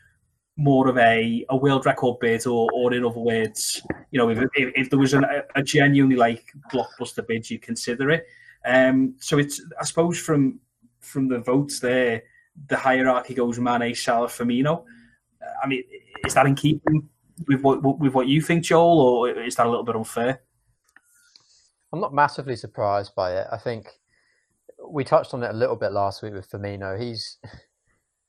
more 0.57 0.89
of 0.89 0.97
a, 0.99 1.45
a 1.49 1.57
world 1.57 1.85
record 1.85 2.19
bid, 2.21 2.47
or, 2.47 2.71
or 2.73 2.95
in 2.95 3.05
other 3.05 3.19
words, 3.19 3.83
you 4.11 4.19
know, 4.19 4.29
if, 4.29 4.39
if, 4.55 4.73
if 4.77 4.91
there 4.91 4.99
was 4.99 5.13
an, 5.13 5.25
a 5.55 5.63
genuinely 5.63 6.17
like 6.17 6.53
blockbuster 6.73 7.27
bid, 7.27 7.51
you 7.51 7.59
consider 7.59 8.11
it. 8.11 8.27
Um, 8.65 9.15
so 9.19 9.39
it's, 9.39 9.63
I 9.81 9.85
suppose, 9.85 10.19
from 10.19 10.61
from 11.01 11.29
the 11.29 11.41
votes 11.41 11.81
there, 11.81 12.23
the 12.69 12.77
hierarchy 12.77 13.35
goes 13.35 13.59
Mane, 13.59 13.95
Salah, 13.95 14.29
Firmino. 14.29 14.85
I 15.63 15.67
mean, 15.67 15.83
is 16.25 16.35
that 16.35 16.47
in 16.47 16.55
keeping 16.55 17.09
with 17.47 17.61
what 17.61 17.83
with 17.99 18.15
what 18.15 18.29
you 18.29 18.41
think, 18.41 18.65
Joel, 18.65 19.01
or 19.01 19.29
is 19.29 19.57
that 19.57 19.67
a 19.67 19.69
little 19.69 19.85
bit 19.85 19.97
unfair? 19.97 20.41
I'm 21.93 22.01
not 22.01 22.15
massively 22.15 22.57
surprised 22.57 23.15
by 23.15 23.37
it. 23.37 23.47
I 23.53 23.57
think 23.57 23.89
we 24.89 25.05
touched 25.05 25.35
on 25.35 25.43
it 25.43 25.51
a 25.51 25.57
little 25.57 25.77
bit 25.77 25.93
last 25.93 26.23
week 26.23 26.33
with 26.33 26.51
Firmino. 26.51 27.01
He's 27.01 27.39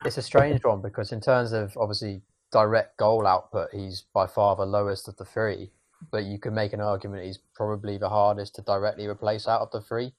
it's 0.04 0.18
a 0.18 0.22
strange 0.22 0.64
one 0.64 0.82
because 0.82 1.12
in 1.12 1.22
terms 1.22 1.52
of 1.52 1.78
obviously 1.78 2.22
direct 2.52 2.98
goal 2.98 3.26
output, 3.26 3.70
he's 3.72 4.04
by 4.14 4.28
far 4.28 4.56
the 4.56 4.66
lowest 4.66 5.08
of 5.08 5.18
the 5.18 5.26
three. 5.26 5.72
But 6.12 6.26
you 6.26 6.38
can 6.38 6.54
make 6.54 6.74
an 6.74 6.82
argument 6.82 7.26
he's 7.26 7.40
probably 7.56 7.98
the 7.98 8.10
hardest 8.10 8.56
to 8.56 8.62
directly 8.62 9.08
replace 9.08 9.48
out 9.48 9.62
of 9.62 9.72
the 9.72 9.82
three, 9.82 10.14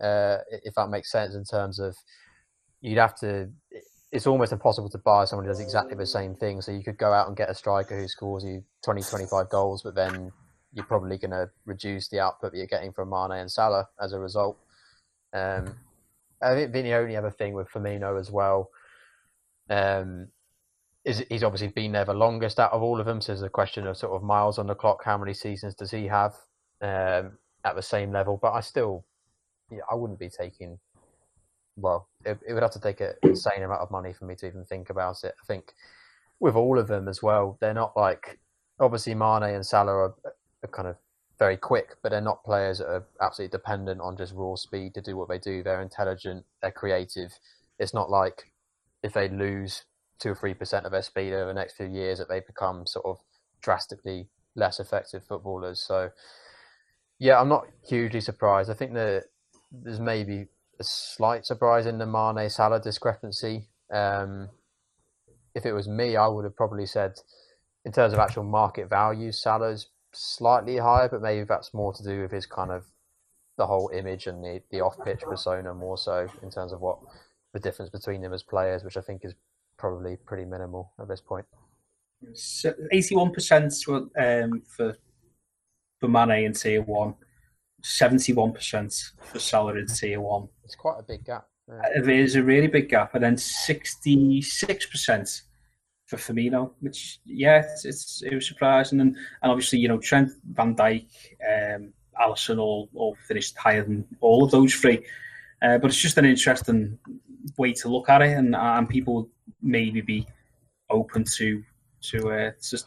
uh, 0.00 0.38
if 0.50 0.74
that 0.74 0.88
makes 0.88 1.10
sense. 1.10 1.34
In 1.34 1.44
terms 1.44 1.78
of 1.78 1.96
you'd 2.80 2.98
have 2.98 3.14
to 3.20 3.50
it's 4.12 4.26
almost 4.26 4.52
impossible 4.52 4.88
to 4.90 4.98
buy 4.98 5.24
someone 5.24 5.46
who 5.46 5.52
does 5.52 5.60
exactly 5.60 5.96
the 5.96 6.06
same 6.06 6.34
thing. 6.34 6.60
So 6.60 6.72
you 6.72 6.82
could 6.82 6.98
go 6.98 7.12
out 7.12 7.28
and 7.28 7.36
get 7.36 7.48
a 7.48 7.54
striker 7.54 7.96
who 7.96 8.08
scores 8.08 8.44
you 8.44 8.64
20, 8.84 9.02
25 9.02 9.48
goals, 9.48 9.82
but 9.82 9.94
then 9.94 10.32
you're 10.72 10.84
probably 10.84 11.16
going 11.16 11.30
to 11.30 11.48
reduce 11.64 12.08
the 12.08 12.20
output 12.20 12.52
that 12.52 12.58
you're 12.58 12.66
getting 12.66 12.92
from 12.92 13.10
Mane 13.10 13.38
and 13.38 13.50
Salah 13.50 13.88
as 14.00 14.12
a 14.12 14.18
result. 14.18 14.58
Um, 15.32 15.76
I 16.42 16.54
think 16.54 16.72
the 16.72 16.94
only 16.94 17.16
other 17.16 17.30
thing 17.30 17.54
with 17.54 17.68
Firmino 17.70 18.18
as 18.18 18.30
well 18.30 18.70
um, 19.70 20.28
is 21.04 21.24
he's 21.30 21.42
obviously 21.42 21.68
been 21.68 21.92
there 21.92 22.04
the 22.04 22.12
longest 22.12 22.60
out 22.60 22.72
of 22.72 22.82
all 22.82 23.00
of 23.00 23.06
them. 23.06 23.20
So 23.20 23.32
there's 23.32 23.42
a 23.42 23.48
question 23.48 23.86
of 23.86 23.96
sort 23.96 24.12
of 24.12 24.22
miles 24.22 24.58
on 24.58 24.66
the 24.66 24.74
clock. 24.74 25.02
How 25.04 25.16
many 25.16 25.32
seasons 25.32 25.74
does 25.74 25.90
he 25.90 26.06
have 26.06 26.34
um, 26.82 27.38
at 27.64 27.76
the 27.76 27.82
same 27.82 28.12
level? 28.12 28.38
But 28.40 28.52
I 28.52 28.60
still, 28.60 29.06
yeah, 29.70 29.78
I 29.90 29.94
wouldn't 29.94 30.18
be 30.18 30.28
taking 30.28 30.78
well, 31.76 32.08
it, 32.24 32.38
it, 32.46 32.52
would 32.52 32.62
have 32.62 32.72
to 32.72 32.80
take 32.80 33.00
an 33.00 33.12
insane 33.22 33.62
amount 33.62 33.80
of 33.80 33.90
money 33.90 34.12
for 34.12 34.24
me 34.24 34.34
to 34.36 34.46
even 34.46 34.64
think 34.64 34.90
about 34.90 35.24
it. 35.24 35.34
I 35.40 35.46
think 35.46 35.72
with 36.38 36.54
all 36.54 36.78
of 36.78 36.88
them 36.88 37.08
as 37.08 37.22
well, 37.22 37.56
they're 37.60 37.74
not 37.74 37.96
like 37.96 38.38
obviously 38.78 39.14
Mane 39.14 39.42
and 39.42 39.64
Salah 39.64 39.92
are, 39.92 40.14
are 40.24 40.68
kind 40.70 40.88
of 40.88 40.96
very 41.38 41.56
quick, 41.56 41.96
but 42.02 42.10
they're 42.10 42.20
not 42.20 42.44
players 42.44 42.78
that 42.78 42.88
are 42.88 43.06
absolutely 43.20 43.56
dependent 43.56 44.00
on 44.00 44.16
just 44.16 44.34
raw 44.34 44.54
speed 44.54 44.94
to 44.94 45.00
do 45.00 45.16
what 45.16 45.28
they 45.28 45.38
do. 45.38 45.62
They're 45.62 45.82
intelligent, 45.82 46.44
they're 46.60 46.70
creative. 46.70 47.32
It's 47.78 47.94
not 47.94 48.10
like 48.10 48.49
if 49.02 49.12
they 49.12 49.28
lose 49.28 49.84
two 50.18 50.30
or 50.30 50.34
three 50.34 50.54
percent 50.54 50.86
of 50.86 50.92
their 50.92 51.02
speed 51.02 51.32
over 51.32 51.46
the 51.46 51.54
next 51.54 51.76
few 51.76 51.86
years 51.86 52.18
that 52.18 52.28
they 52.28 52.40
become 52.40 52.86
sort 52.86 53.06
of 53.06 53.18
drastically 53.62 54.28
less 54.54 54.80
effective 54.80 55.24
footballers. 55.24 55.82
So 55.86 56.10
yeah, 57.18 57.40
I'm 57.40 57.48
not 57.48 57.66
hugely 57.86 58.20
surprised. 58.20 58.70
I 58.70 58.74
think 58.74 58.94
that 58.94 59.24
there's 59.70 60.00
maybe 60.00 60.46
a 60.78 60.84
slight 60.84 61.44
surprise 61.44 61.86
in 61.86 61.98
the 61.98 62.06
Mane 62.06 62.48
Salah 62.48 62.80
discrepancy. 62.80 63.68
Um, 63.92 64.48
if 65.54 65.66
it 65.66 65.72
was 65.72 65.88
me, 65.88 66.16
I 66.16 66.26
would 66.26 66.44
have 66.44 66.56
probably 66.56 66.86
said, 66.86 67.14
in 67.84 67.92
terms 67.92 68.12
of 68.12 68.18
actual 68.18 68.44
market 68.44 68.88
value, 68.88 69.32
Salah's 69.32 69.88
slightly 70.12 70.78
higher, 70.78 71.08
but 71.08 71.22
maybe 71.22 71.44
that's 71.44 71.74
more 71.74 71.92
to 71.92 72.02
do 72.02 72.22
with 72.22 72.32
his 72.32 72.46
kind 72.46 72.70
of 72.70 72.84
the 73.56 73.66
whole 73.66 73.90
image 73.92 74.26
and 74.26 74.42
the, 74.42 74.62
the 74.70 74.80
off 74.80 74.96
pitch 75.04 75.20
persona 75.20 75.74
more 75.74 75.98
so 75.98 76.26
in 76.42 76.50
terms 76.50 76.72
of 76.72 76.80
what 76.80 76.98
the 77.52 77.60
difference 77.60 77.90
between 77.90 78.22
them 78.22 78.32
as 78.32 78.42
players, 78.42 78.84
which 78.84 78.96
I 78.96 79.00
think 79.00 79.24
is 79.24 79.34
probably 79.78 80.16
pretty 80.16 80.44
minimal 80.44 80.92
at 81.00 81.08
this 81.08 81.20
point. 81.20 81.46
Eighty-one 82.92 83.32
percent 83.32 83.72
for 83.84 84.08
um, 84.18 84.62
for 84.76 84.96
for 86.00 86.08
Mane 86.08 86.44
in 86.44 86.52
tier 86.54 86.82
one, 86.82 87.14
71% 87.82 89.12
for 89.22 89.38
Salah 89.38 89.76
in 89.76 89.86
tier 89.86 90.20
one. 90.20 90.48
It's 90.64 90.74
quite 90.74 90.98
a 90.98 91.02
big 91.02 91.24
gap. 91.24 91.46
Yeah. 91.68 91.80
It 91.96 92.08
is 92.08 92.36
a 92.36 92.42
really 92.42 92.66
big 92.66 92.88
gap. 92.88 93.14
And 93.14 93.22
then 93.22 93.36
66% 93.36 95.42
for 96.06 96.16
Firmino, 96.16 96.72
which, 96.80 97.20
yeah, 97.24 97.58
it's, 97.58 97.84
it's, 97.84 98.22
it 98.22 98.34
was 98.34 98.48
surprising. 98.48 99.00
And, 99.00 99.16
and 99.42 99.52
obviously, 99.52 99.78
you 99.78 99.88
know, 99.88 99.98
Trent, 99.98 100.32
Van 100.52 100.74
Dijk, 100.74 101.06
um, 101.48 101.92
Alisson 102.20 102.58
all, 102.58 102.90
all 102.94 103.16
finished 103.26 103.56
higher 103.56 103.84
than 103.84 104.04
all 104.20 104.44
of 104.44 104.50
those 104.50 104.74
three. 104.74 105.06
Uh, 105.62 105.78
but 105.78 105.90
it's 105.90 106.00
just 106.00 106.18
an 106.18 106.24
interesting 106.24 106.98
way 107.56 107.72
to 107.74 107.88
look 107.88 108.08
at 108.08 108.22
it, 108.22 108.36
and 108.36 108.54
and 108.54 108.88
people 108.88 109.14
would 109.14 109.26
maybe 109.62 110.00
be 110.00 110.26
open 110.88 111.24
to 111.36 111.62
to 112.02 112.30
uh, 112.30 112.50
just 112.62 112.86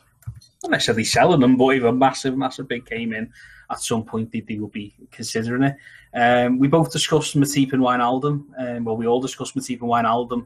not 0.64 0.72
necessarily 0.72 1.04
selling 1.04 1.42
them, 1.42 1.58
but 1.58 1.70
if 1.70 1.84
a 1.84 1.92
massive, 1.92 2.38
massive 2.38 2.68
bid 2.68 2.86
came 2.86 3.14
in 3.14 3.32
at 3.70 3.82
some 3.82 4.04
point, 4.04 4.32
they, 4.32 4.42
they 4.42 4.60
will 4.60 4.70
be 4.70 4.96
considering 5.12 5.64
it. 5.64 5.76
Um, 6.14 6.60
we 6.60 6.68
both 6.68 6.92
discussed 6.92 7.38
Matip 7.38 7.74
and 7.74 7.82
Wijnaldum. 7.82 8.46
Um, 8.58 8.86
well, 8.86 8.98
we 8.98 9.08
all 9.08 9.22
discussed 9.22 9.56
Matip 9.56 9.82
and 9.82 9.90
Wijnaldum 9.90 10.46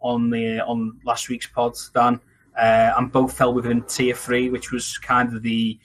on 0.00 0.30
the 0.30 0.60
on 0.60 0.98
last 1.04 1.28
week's 1.28 1.46
pod, 1.46 1.74
Dan, 1.94 2.20
uh, 2.58 2.92
and 2.96 3.10
both 3.10 3.36
fell 3.36 3.54
within 3.54 3.82
tier 3.82 4.14
three, 4.14 4.50
which 4.50 4.72
was 4.72 4.98
kind 4.98 5.34
of 5.34 5.42
the, 5.42 5.78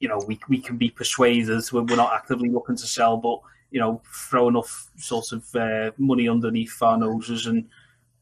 you 0.00 0.08
know, 0.08 0.20
we 0.26 0.38
we 0.48 0.58
can 0.58 0.76
be 0.76 0.90
persuaded 0.90 1.64
when 1.70 1.86
we're 1.86 1.96
not 1.96 2.12
actively 2.12 2.48
looking 2.48 2.76
to 2.76 2.86
sell, 2.86 3.16
but 3.16 3.38
you 3.70 3.80
know, 3.80 4.00
throw 4.12 4.48
enough 4.48 4.90
sort 4.96 5.32
of 5.32 5.54
uh, 5.54 5.90
money 5.98 6.28
underneath 6.28 6.80
our 6.82 6.98
noses 6.98 7.46
and 7.46 7.68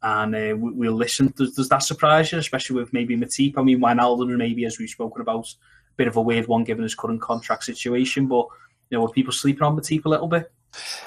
and 0.03 0.35
uh, 0.35 0.57
we, 0.57 0.89
will 0.89 0.95
listen. 0.95 1.33
Does, 1.37 1.55
does 1.55 1.69
that 1.69 1.83
surprise 1.83 2.31
you, 2.31 2.39
especially 2.39 2.77
with 2.77 2.93
maybe 2.93 3.17
Matip? 3.17 3.55
I 3.57 3.63
mean, 3.63 3.81
Wijnaldum 3.81 4.37
maybe, 4.37 4.65
as 4.65 4.79
we've 4.79 4.91
spoken 4.91 5.21
about, 5.21 5.47
a 5.47 5.97
bit 5.97 6.07
of 6.07 6.17
a 6.17 6.23
weird 6.23 6.47
one 6.47 6.65
given 6.65 6.83
his 6.83 6.95
current 6.95 7.21
contract 7.21 7.65
situation, 7.65 8.27
but 8.27 8.47
you 8.91 8.99
know, 8.99 9.03
were 9.03 9.11
people 9.11 9.33
sleeping 9.33 9.63
on 9.63 9.77
Matip 9.77 10.05
a 10.05 10.09
little 10.09 10.29
bit? 10.29 10.53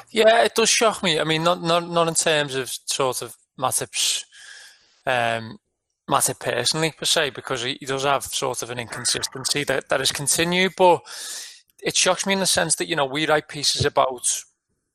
Yeah, 0.09 0.43
it 0.43 0.55
does 0.55 0.69
shock 0.69 1.03
me. 1.03 1.19
I 1.19 1.23
mean, 1.23 1.43
not 1.43 1.61
not 1.61 1.89
not 1.89 2.07
in 2.07 2.15
terms 2.15 2.55
of 2.55 2.69
sort 2.85 3.21
of 3.21 3.35
Matip's 3.57 4.25
um, 5.05 5.59
Matip 6.09 6.39
personally 6.39 6.91
per 6.91 7.05
se, 7.05 7.29
because 7.29 7.63
he, 7.63 7.77
he 7.79 7.85
does 7.85 8.03
have 8.03 8.23
sort 8.23 8.63
of 8.63 8.71
an 8.71 8.79
inconsistency 8.79 9.63
that 9.65 9.89
that 9.89 9.99
has 9.99 10.11
continued, 10.11 10.73
but 10.75 11.01
it 11.83 11.95
shocks 11.95 12.25
me 12.25 12.33
in 12.33 12.39
the 12.39 12.45
sense 12.45 12.75
that 12.75 12.87
you 12.87 12.95
know 12.95 13.05
we 13.05 13.27
write 13.27 13.47
pieces 13.47 13.85
about 13.85 14.43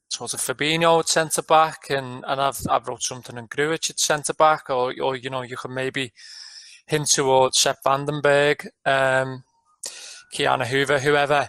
sort 0.08 0.34
of 0.34 0.40
Fabinho 0.40 1.00
at 1.00 1.08
centre 1.08 1.42
back, 1.42 1.90
and, 1.90 2.24
and 2.26 2.40
I've 2.40 2.60
I've 2.70 2.86
wrote 2.88 3.02
something 3.02 3.36
on 3.36 3.48
Grujic 3.48 3.90
at 3.90 4.00
centre 4.00 4.34
back, 4.34 4.70
or 4.70 4.94
or 5.02 5.16
you 5.16 5.30
know 5.30 5.42
you 5.42 5.56
can 5.56 5.74
maybe 5.74 6.12
hint 6.86 7.08
towards 7.08 7.58
Sepp 7.58 7.78
van 7.84 8.04
den 8.04 8.20
Berg, 8.20 8.68
um, 8.84 9.44
Ki-Jana 10.30 10.66
Hoever, 10.66 10.98
whoever, 10.98 11.48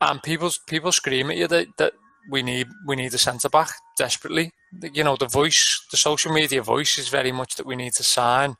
and 0.00 0.22
people 0.22 0.50
people 0.66 0.92
scream 0.92 1.30
at 1.30 1.36
you 1.36 1.46
that, 1.48 1.68
that 1.78 1.92
we 2.30 2.42
need 2.42 2.68
we 2.86 2.96
need 2.96 3.14
a 3.14 3.18
centre 3.18 3.48
back 3.48 3.70
desperately. 3.96 4.52
You 4.92 5.04
know 5.04 5.16
the 5.16 5.28
voice, 5.28 5.86
the 5.90 5.96
social 5.96 6.32
media 6.32 6.62
voice 6.62 6.98
is 6.98 7.08
very 7.08 7.32
much 7.32 7.56
that 7.56 7.66
we 7.66 7.76
need 7.76 7.94
to 7.94 8.04
sign 8.04 8.56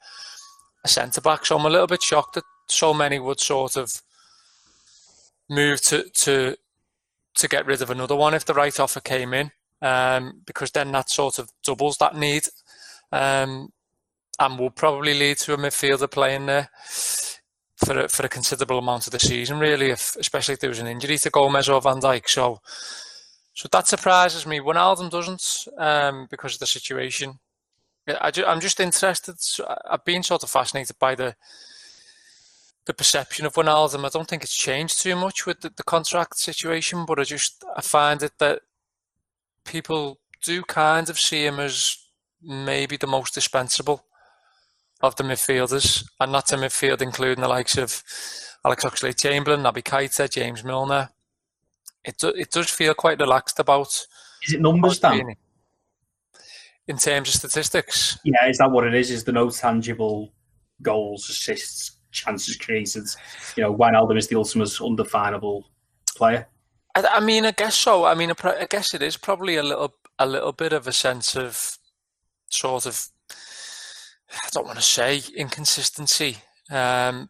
a 0.85 0.89
centre 0.89 1.21
back. 1.21 1.45
So 1.47 1.59
I'm 1.59 1.67
a 1.67 1.71
little 1.71 1.87
bit 1.87 2.03
shocked 2.03 2.35
that 2.35 2.45
so 2.69 2.95
many 2.95 3.19
would 3.19 3.41
sort 3.41 3.77
of 3.77 4.03
move 5.49 5.81
to 5.83 6.09
to 6.11 6.57
to 7.35 7.49
get 7.49 7.67
rid 7.67 7.83
of 7.83 7.91
another 7.91 8.17
one 8.17 8.35
if 8.35 8.45
the 8.45 8.55
right 8.55 8.79
offer 8.81 9.01
came 9.01 9.33
in, 9.33 9.51
um, 9.81 10.43
because 10.45 10.73
then 10.73 10.91
that 10.93 11.09
sort 11.09 11.39
of 11.39 11.51
doubles 11.63 11.97
that 11.99 12.17
need, 12.17 12.43
um, 13.13 13.73
and 14.41 14.59
will 14.59 14.71
probably 14.71 15.15
lead 15.15 15.39
to 15.39 15.55
a 15.55 15.57
midfielder 15.57 16.11
playing 16.11 16.47
there 16.47 16.69
for 17.77 18.01
a, 18.01 18.09
for 18.09 18.27
a 18.27 18.29
considerable 18.29 18.79
amount 18.79 19.07
of 19.07 19.13
the 19.13 19.21
season, 19.21 19.59
really, 19.59 19.91
if, 19.91 20.17
especially 20.17 20.55
if 20.55 20.61
there 20.61 20.71
was 20.71 20.81
an 20.81 20.89
injury 20.89 21.17
to 21.17 21.31
Gomez 21.31 21.69
or 21.69 21.81
Van 21.81 22.01
Dijk. 22.01 22.29
So, 22.29 22.61
so 23.55 23.69
that 23.71 23.87
surprises 23.87 24.47
me. 24.47 24.61
When 24.61 24.77
Wijnaldum 24.77 25.11
doesn't, 25.11 25.69
um, 25.79 26.27
because 26.31 26.55
of 26.55 26.61
the 26.61 26.67
situation. 26.67 27.39
I, 28.09 28.33
am 28.47 28.61
just 28.61 28.81
interested. 28.81 29.37
I've 29.89 30.05
been 30.05 30.23
sort 30.23 30.43
of 30.43 30.51
fascinated 30.51 30.99
by 30.99 31.15
the 31.15 31.37
the 32.89 32.95
perception 32.95 33.45
of 33.45 33.53
Wijnaldum. 33.53 34.07
I 34.07 34.09
don't 34.09 34.27
think 34.27 34.43
it's 34.43 34.57
changed 34.57 35.03
too 35.03 35.15
much 35.15 35.45
with 35.45 35.61
the, 35.61 35.69
the 35.69 35.83
contract 35.83 36.39
situation, 36.39 37.05
but 37.05 37.21
I 37.21 37.25
just 37.25 37.63
I 37.77 37.83
find 37.83 38.23
it 38.23 38.33
that 38.39 38.63
people 39.67 40.19
do 40.43 40.63
kind 40.63 41.11
of 41.11 41.21
see 41.21 41.45
him 41.45 41.61
as 41.61 41.99
maybe 42.43 42.97
the 42.97 43.07
most 43.07 43.35
dispensable 43.35 44.07
of 45.03 45.17
the 45.17 45.23
midfielders, 45.23 46.09
and 46.19 46.33
that's 46.33 46.53
a 46.53 46.57
midfield 46.57 47.03
including 47.03 47.43
the 47.43 47.49
likes 47.49 47.77
of 47.77 48.03
Alex 48.65 48.85
Oxlade-Chamberlain, 48.85 49.63
Naby 49.63 49.83
Keita, 49.83 50.29
James 50.29 50.65
Milner. 50.65 51.11
It 52.05 52.17
do, 52.17 52.29
it 52.29 52.51
does 52.51 52.71
feel 52.71 52.95
quite 52.95 53.21
relaxed 53.21 53.61
about. 53.61 54.07
Is 54.43 54.55
it 54.55 54.63
numbers, 54.63 54.99
Dan? 54.99 55.37
In 56.87 56.97
terms 56.97 57.29
of 57.29 57.35
statistics, 57.35 58.19
yeah, 58.25 58.49
is 58.49 58.57
that 58.57 58.71
what 58.71 58.87
it 58.87 58.95
is? 58.95 59.11
Is 59.11 59.25
the 59.25 59.33
no 59.33 59.51
tangible 59.51 60.33
goals, 60.81 61.29
assists, 61.29 61.98
chances 62.11 62.57
created. 62.57 63.05
You 63.57 63.65
know, 63.65 63.75
Wijnaldum 63.75 64.19
is 64.19 64.29
the 64.29 64.37
ultimate 64.37 64.81
undefinable 64.81 65.69
player. 66.17 66.49
I, 66.95 67.05
I, 67.05 67.21
mean, 67.21 67.45
I 67.45 67.53
guess 67.53 67.75
so. 67.75 68.05
I 68.05 68.15
mean, 68.15 68.33
I 68.43 68.67
guess 68.69 68.95
it 68.95 69.03
is 69.03 69.17
probably 69.17 69.57
a 69.57 69.63
little, 69.63 69.95
a 70.19 70.27
little 70.27 70.53
bit 70.53 70.73
of 70.73 70.87
a 70.87 70.93
sense 70.93 71.37
of 71.37 71.79
sort 72.51 72.87
of, 72.87 73.09
I 74.33 74.49
don't 74.53 74.67
want 74.67 74.79
to 74.79 74.85
say 74.85 75.23
inconsistency, 75.37 76.39
um, 76.71 77.29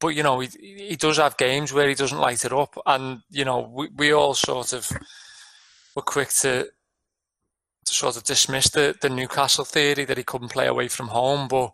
but 0.00 0.08
you 0.08 0.22
know, 0.22 0.40
he, 0.40 0.48
he 0.60 0.96
does 0.96 1.16
have 1.16 1.36
games 1.36 1.72
where 1.72 1.88
he 1.88 1.94
doesn't 1.94 2.18
light 2.18 2.44
it 2.44 2.52
up, 2.52 2.76
and 2.86 3.20
you 3.30 3.44
know, 3.44 3.70
we, 3.72 3.88
we 3.96 4.12
all 4.12 4.34
sort 4.34 4.72
of 4.72 4.90
were 5.96 6.02
quick 6.02 6.28
to 6.28 6.68
to 7.84 7.94
sort 7.94 8.16
of 8.16 8.24
dismiss 8.24 8.70
the, 8.70 8.94
the 9.00 9.08
Newcastle 9.08 9.64
theory 9.64 10.04
that 10.04 10.18
he 10.18 10.22
couldn't 10.22 10.50
play 10.50 10.66
away 10.66 10.88
from 10.88 11.08
home, 11.08 11.48
but 11.48 11.72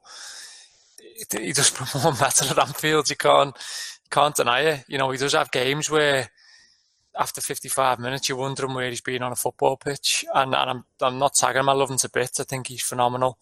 he 1.41 1.53
does 1.53 1.71
perform 1.75 2.17
better 2.17 2.47
at 2.47 2.59
Anfield. 2.59 3.11
You 3.11 3.17
can't 3.17 3.57
can't 4.11 4.37
deny 4.37 4.61
it. 4.61 4.85
You 4.89 4.99
know, 4.99 5.11
he 5.11 5.19
does 5.19 5.33
have 5.33 5.51
games 5.51 5.91
where 5.91 6.31
after 7.19 7.41
55 7.41 7.99
minutes 7.99 8.29
you're 8.29 8.39
wondering 8.39 8.75
where 8.75 8.91
he's 8.91 9.01
been 9.01 9.23
on 9.23 9.33
a 9.33 9.37
football 9.37 9.77
pitch. 9.77 10.25
And, 10.35 10.55
and 10.55 10.71
I'm 10.71 10.85
I'm 11.01 11.19
not 11.19 11.35
tagging 11.35 11.61
him. 11.61 11.69
I 11.69 11.73
love 11.73 11.91
him 11.91 11.99
to 11.99 12.09
bits. 12.09 12.41
I 12.41 12.45
think 12.45 12.69
he's 12.69 12.83
phenomenal. 12.83 13.39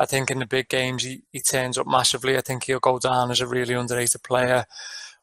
I 0.00 0.06
think 0.06 0.30
in 0.30 0.38
the 0.38 0.46
big 0.46 0.68
games 0.68 1.02
he, 1.02 1.22
he 1.32 1.40
turns 1.40 1.76
up 1.76 1.86
massively. 1.86 2.36
I 2.36 2.40
think 2.40 2.64
he'll 2.64 2.78
go 2.78 2.98
down 2.98 3.30
as 3.30 3.40
a 3.40 3.46
really 3.46 3.74
underrated 3.74 4.22
player 4.22 4.66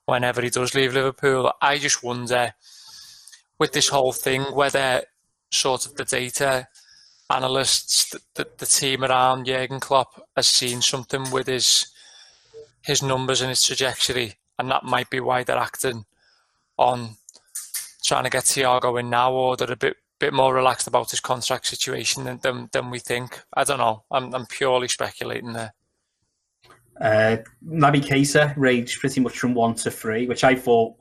whenever 0.06 0.42
he 0.42 0.50
does 0.50 0.76
leave 0.76 0.94
Liverpool. 0.94 1.52
I 1.62 1.78
just 1.78 2.04
wonder 2.04 2.54
with 3.58 3.72
this 3.72 3.90
whole 3.90 4.12
thing 4.12 4.44
whether 4.44 5.04
sort 5.50 5.86
of 5.86 5.96
the 5.96 6.04
data 6.04 6.68
analysts, 7.30 8.10
the, 8.10 8.20
the, 8.36 8.48
the, 8.58 8.66
team 8.66 9.04
around 9.04 9.46
Jurgen 9.46 9.80
Klopp 9.80 10.28
has 10.36 10.48
seen 10.48 10.82
something 10.82 11.32
with 11.32 11.48
his 11.48 11.88
his 12.84 13.02
numbers 13.02 13.42
and 13.42 13.50
his 13.50 13.64
trajectory, 13.64 14.36
and 14.60 14.70
that 14.70 14.84
might 14.84 15.10
be 15.10 15.20
why 15.20 15.44
they're 15.44 15.58
acting 15.58 16.06
on 16.78 17.18
trying 18.04 18.26
to 18.26 18.30
get 18.30 18.44
Thiago 18.44 19.00
in 19.00 19.10
now, 19.10 19.34
or 19.34 19.58
they're 19.58 19.72
a 19.72 19.76
bit 19.76 19.98
bit 20.20 20.34
more 20.34 20.54
relaxed 20.54 20.88
about 20.88 21.12
his 21.12 21.20
contract 21.20 21.66
situation 21.66 22.24
than 22.26 22.40
than, 22.44 22.70
than 22.72 22.90
we 22.92 23.00
think. 23.00 23.42
I 23.54 23.64
don't 23.64 23.80
know. 23.80 24.04
I'm 24.12 24.34
I'm 24.34 24.46
purely 24.46 24.88
speculating 24.88 25.54
there. 25.54 25.74
Uh, 27.02 27.38
Naby 27.68 28.02
Keita 28.06 28.54
ranged 28.56 29.00
pretty 29.00 29.20
much 29.20 29.38
from 29.38 29.54
one 29.54 29.74
to 29.76 29.92
three, 29.92 30.28
which 30.28 30.44
I 30.44 30.56
thought 30.56 30.96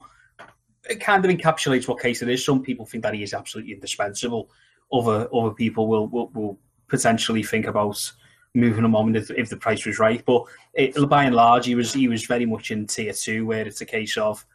it 0.89 1.01
kind 1.01 1.25
of 1.25 1.31
encapsulates 1.31 1.87
what 1.87 2.03
Keita 2.03 2.29
is. 2.29 2.45
Some 2.45 2.63
people 2.63 2.85
think 2.85 3.05
that 3.05 3.15
he 3.15 3.23
is 3.23 3.33
absolutely 3.33 3.75
indispensable 3.75 4.51
other 4.99 5.29
other 5.35 5.55
people 5.55 5.89
will 5.89 6.09
will, 6.09 6.31
will 6.35 6.59
potentially 6.89 7.43
think 7.43 7.67
about 7.67 8.13
moving 8.55 8.85
him 8.85 8.95
on 8.95 9.17
if, 9.17 9.31
if 9.33 9.49
the 9.49 9.57
price 9.57 9.85
was 9.85 9.99
right. 9.99 10.25
But 10.25 10.45
it, 10.75 11.09
by 11.09 11.25
and 11.25 11.35
large, 11.35 11.67
he 11.67 11.75
was 11.75 11.93
he 11.93 12.09
was 12.09 12.27
very 12.27 12.47
much 12.47 12.71
in 12.71 12.87
tier 12.87 13.13
two, 13.13 13.45
where 13.47 13.67
it's 13.67 13.81
a 13.81 13.87
case 13.87 14.17
of, 14.17 14.47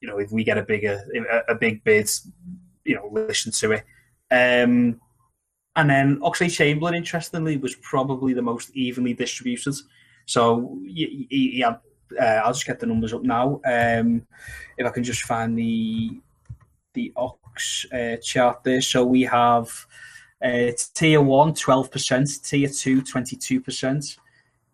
you 0.00 0.08
know, 0.08 0.18
if 0.18 0.30
we 0.30 0.44
get 0.44 0.58
a 0.58 0.62
bigger 0.62 1.02
a, 1.48 1.52
a 1.52 1.54
big 1.54 1.82
bid, 1.84 2.08
you 2.84 2.94
know, 2.94 3.08
listen 3.10 3.52
to 3.52 3.72
it. 3.72 3.84
Um, 4.30 5.00
and 5.74 5.88
then 5.88 6.20
Oxlade-Chamberlain, 6.20 6.94
interestingly, 6.94 7.56
was 7.56 7.74
probably 7.76 8.34
the 8.34 8.42
most 8.42 8.70
evenly 8.76 9.14
distributed. 9.14 9.74
So 10.26 10.78
he, 10.86 11.60
had, 11.64 11.80
uh, 12.20 12.42
I'll 12.44 12.52
just 12.52 12.66
get 12.66 12.78
the 12.78 12.86
numbers 12.86 13.14
up 13.14 13.22
now. 13.22 13.60
Um, 13.64 14.26
if 14.76 14.86
I 14.86 14.90
can 14.90 15.02
just 15.02 15.22
find 15.22 15.58
the 15.58 16.20
the 16.94 17.12
uh, 17.92 18.16
chart 18.22 18.62
there. 18.64 18.80
So 18.80 19.04
we 19.04 19.22
have 19.22 19.86
uh, 20.42 20.72
tier 20.94 21.20
1, 21.20 21.52
12%, 21.52 22.48
tier 22.48 22.68
2, 22.68 23.02
22%, 23.02 24.18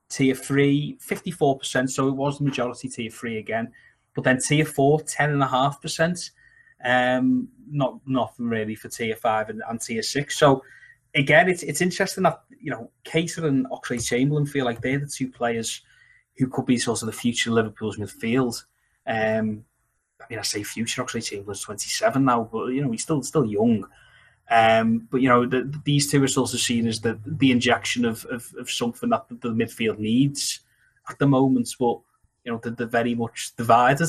tier 0.09 0.35
3, 0.35 0.99
54%. 1.01 1.91
So 1.91 2.09
it 2.09 2.15
was 2.15 2.39
the 2.39 2.45
majority 2.45 2.89
tier 2.89 3.11
3 3.11 3.39
again. 3.39 3.73
But 4.15 4.25
then 4.25 4.39
tier 4.39 4.65
4, 4.65 5.01
10.5%. 5.01 6.31
Um, 6.85 7.49
not 7.71 8.01
nothing 8.07 8.49
really 8.49 8.75
for 8.75 8.89
tier 8.89 9.17
5 9.17 9.51
and, 9.51 9.63
and 9.69 9.81
tier 9.81 10.03
6. 10.03 10.39
So 10.39 10.63
again, 11.15 11.49
it's 11.49 11.63
it's 11.63 11.81
interesting 11.81 12.25
that 12.25 12.43
you 12.61 12.71
know 12.71 12.91
Keita 13.05 13.45
and 13.45 13.67
Oxlade-Chamberlain 13.71 14.47
feel 14.47 14.65
like 14.65 14.81
they're 14.81 14.99
the 14.99 15.07
two 15.07 15.31
players 15.31 15.83
who 16.37 16.47
could 16.47 16.67
be 16.67 16.79
sort 16.79 17.03
of 17.03 17.07
the 17.07 17.13
future 17.13 17.51
Liverpool's 17.51 17.99
midfield. 17.99 18.63
Um, 19.07 19.65
mean, 20.29 20.39
I 20.39 20.43
say 20.43 20.63
future. 20.63 21.03
Oxlade-Chamberlain's 21.03 21.61
twenty 21.61 21.89
seven 21.89 22.25
now, 22.25 22.49
but 22.51 22.67
you 22.67 22.83
know 22.83 22.91
he's 22.91 23.03
still 23.03 23.23
still 23.23 23.45
young. 23.45 23.87
Um, 24.51 25.07
but 25.11 25.21
you 25.21 25.29
know 25.29 25.47
the, 25.47 25.73
these 25.85 26.11
two 26.11 26.21
results 26.21 26.55
are 26.55 26.59
seen 26.59 26.87
as 26.87 27.01
the 27.01 27.19
the 27.27 27.51
injection 27.51 28.05
of, 28.05 28.25
of, 28.27 28.53
of 28.59 28.71
something 28.71 29.11
that 29.11 29.27
the, 29.29 29.51
midfield 29.51 29.99
needs 29.99 30.61
at 31.09 31.19
the 31.19 31.27
moment. 31.27 31.69
But 31.79 32.01
you 32.45 32.53
know 32.53 32.61
they're, 32.63 32.73
they're 32.73 32.87
very 32.87 33.15
much 33.15 33.53
divided. 33.57 34.09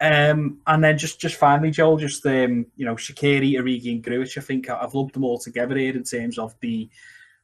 Um, 0.00 0.58
and 0.66 0.82
then 0.82 0.98
just 0.98 1.20
just 1.20 1.36
finally, 1.36 1.70
Joel, 1.70 1.96
just 1.96 2.24
um, 2.26 2.66
you 2.76 2.86
know 2.86 2.94
Shaqiri, 2.94 3.54
Origi, 3.54 3.92
and 3.92 4.04
Grujic. 4.04 4.38
I 4.38 4.40
think 4.40 4.70
I've 4.70 4.94
lumped 4.94 5.14
them 5.14 5.24
all 5.24 5.38
together 5.38 5.76
here 5.76 5.94
in 5.94 6.04
terms 6.04 6.38
of 6.38 6.54
the 6.60 6.88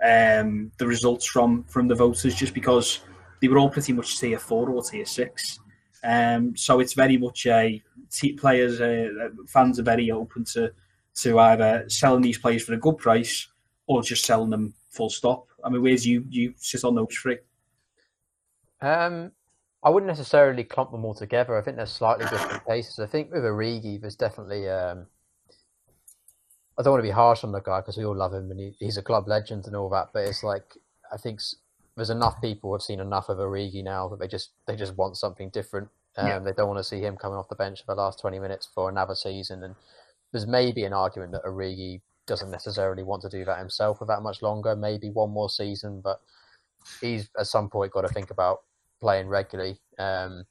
um, 0.02 0.72
the 0.78 0.86
results 0.86 1.26
from 1.26 1.64
from 1.64 1.88
the 1.88 1.94
voters, 1.94 2.34
just 2.34 2.54
because 2.54 3.00
they 3.40 3.48
were 3.48 3.58
all 3.58 3.70
pretty 3.70 3.92
much 3.92 4.18
tier 4.18 4.38
four 4.38 4.70
or 4.70 4.82
tier 4.82 5.06
six. 5.06 5.60
Um, 6.04 6.56
so 6.56 6.80
it's 6.80 6.94
very 6.94 7.16
much 7.16 7.46
a 7.46 7.82
players, 8.38 8.80
uh, 8.80 9.28
fans 9.46 9.78
are 9.78 9.84
very 9.84 10.10
open 10.10 10.44
to 10.52 10.72
to 11.16 11.38
either 11.38 11.84
selling 11.88 12.22
these 12.22 12.38
players 12.38 12.62
for 12.62 12.74
a 12.74 12.78
good 12.78 12.96
price 12.96 13.48
or 13.86 14.02
just 14.02 14.24
selling 14.24 14.50
them 14.50 14.74
full 14.90 15.10
stop. 15.10 15.46
I 15.64 15.68
mean, 15.68 15.82
where's 15.82 16.06
you 16.06 16.24
you 16.28 16.54
sit 16.56 16.84
on 16.84 16.94
those 16.94 17.14
three? 17.20 17.38
Um, 18.80 19.32
I 19.82 19.90
wouldn't 19.90 20.08
necessarily 20.08 20.64
clump 20.64 20.92
them 20.92 21.04
all 21.04 21.14
together. 21.14 21.56
I 21.56 21.62
think 21.62 21.76
they're 21.76 21.86
slightly 21.86 22.26
different 22.26 22.64
cases. 22.66 22.98
I 22.98 23.06
think 23.06 23.32
with 23.32 23.42
Origi, 23.42 24.00
there's 24.00 24.16
definitely. 24.16 24.68
Um, 24.68 25.06
I 26.78 26.82
don't 26.82 26.92
want 26.92 27.02
to 27.02 27.08
be 27.08 27.14
harsh 27.14 27.42
on 27.42 27.50
the 27.50 27.60
guy 27.60 27.80
because 27.80 27.96
we 27.96 28.04
all 28.04 28.14
love 28.14 28.32
him 28.32 28.52
and 28.52 28.60
he, 28.60 28.76
he's 28.78 28.96
a 28.96 29.02
club 29.02 29.26
legend 29.26 29.66
and 29.66 29.74
all 29.74 29.88
that. 29.90 30.10
But 30.12 30.28
it's 30.28 30.44
like 30.44 30.76
I 31.12 31.16
think 31.16 31.40
there's 31.96 32.10
enough 32.10 32.40
people 32.40 32.72
have 32.72 32.82
seen 32.82 33.00
enough 33.00 33.28
of 33.28 33.38
Origi 33.38 33.82
now 33.82 34.08
that 34.08 34.20
they 34.20 34.28
just 34.28 34.50
they 34.66 34.76
just 34.76 34.96
want 34.96 35.16
something 35.16 35.50
different. 35.50 35.88
Um, 36.18 36.26
yeah. 36.26 36.38
They 36.40 36.52
don't 36.52 36.68
want 36.68 36.78
to 36.78 36.84
see 36.84 37.00
him 37.00 37.16
coming 37.16 37.38
off 37.38 37.48
the 37.48 37.54
bench 37.54 37.84
for 37.84 37.94
the 37.94 38.00
last 38.00 38.20
20 38.20 38.38
minutes 38.40 38.68
for 38.74 38.88
another 38.88 39.14
season. 39.14 39.62
And 39.62 39.74
there's 40.32 40.46
maybe 40.46 40.84
an 40.84 40.92
argument 40.92 41.32
that 41.32 41.44
Origi 41.44 42.00
doesn't 42.26 42.50
necessarily 42.50 43.02
want 43.02 43.22
to 43.22 43.28
do 43.28 43.44
that 43.44 43.58
himself 43.58 43.98
for 43.98 44.06
that 44.06 44.22
much 44.22 44.42
longer. 44.42 44.74
Maybe 44.76 45.10
one 45.10 45.30
more 45.30 45.48
season, 45.48 46.00
but 46.02 46.20
he's 47.00 47.30
at 47.38 47.46
some 47.46 47.70
point 47.70 47.92
got 47.92 48.02
to 48.02 48.08
think 48.08 48.30
about 48.30 48.58
playing 49.00 49.28
regularly. 49.28 49.78
Um, 49.98 50.44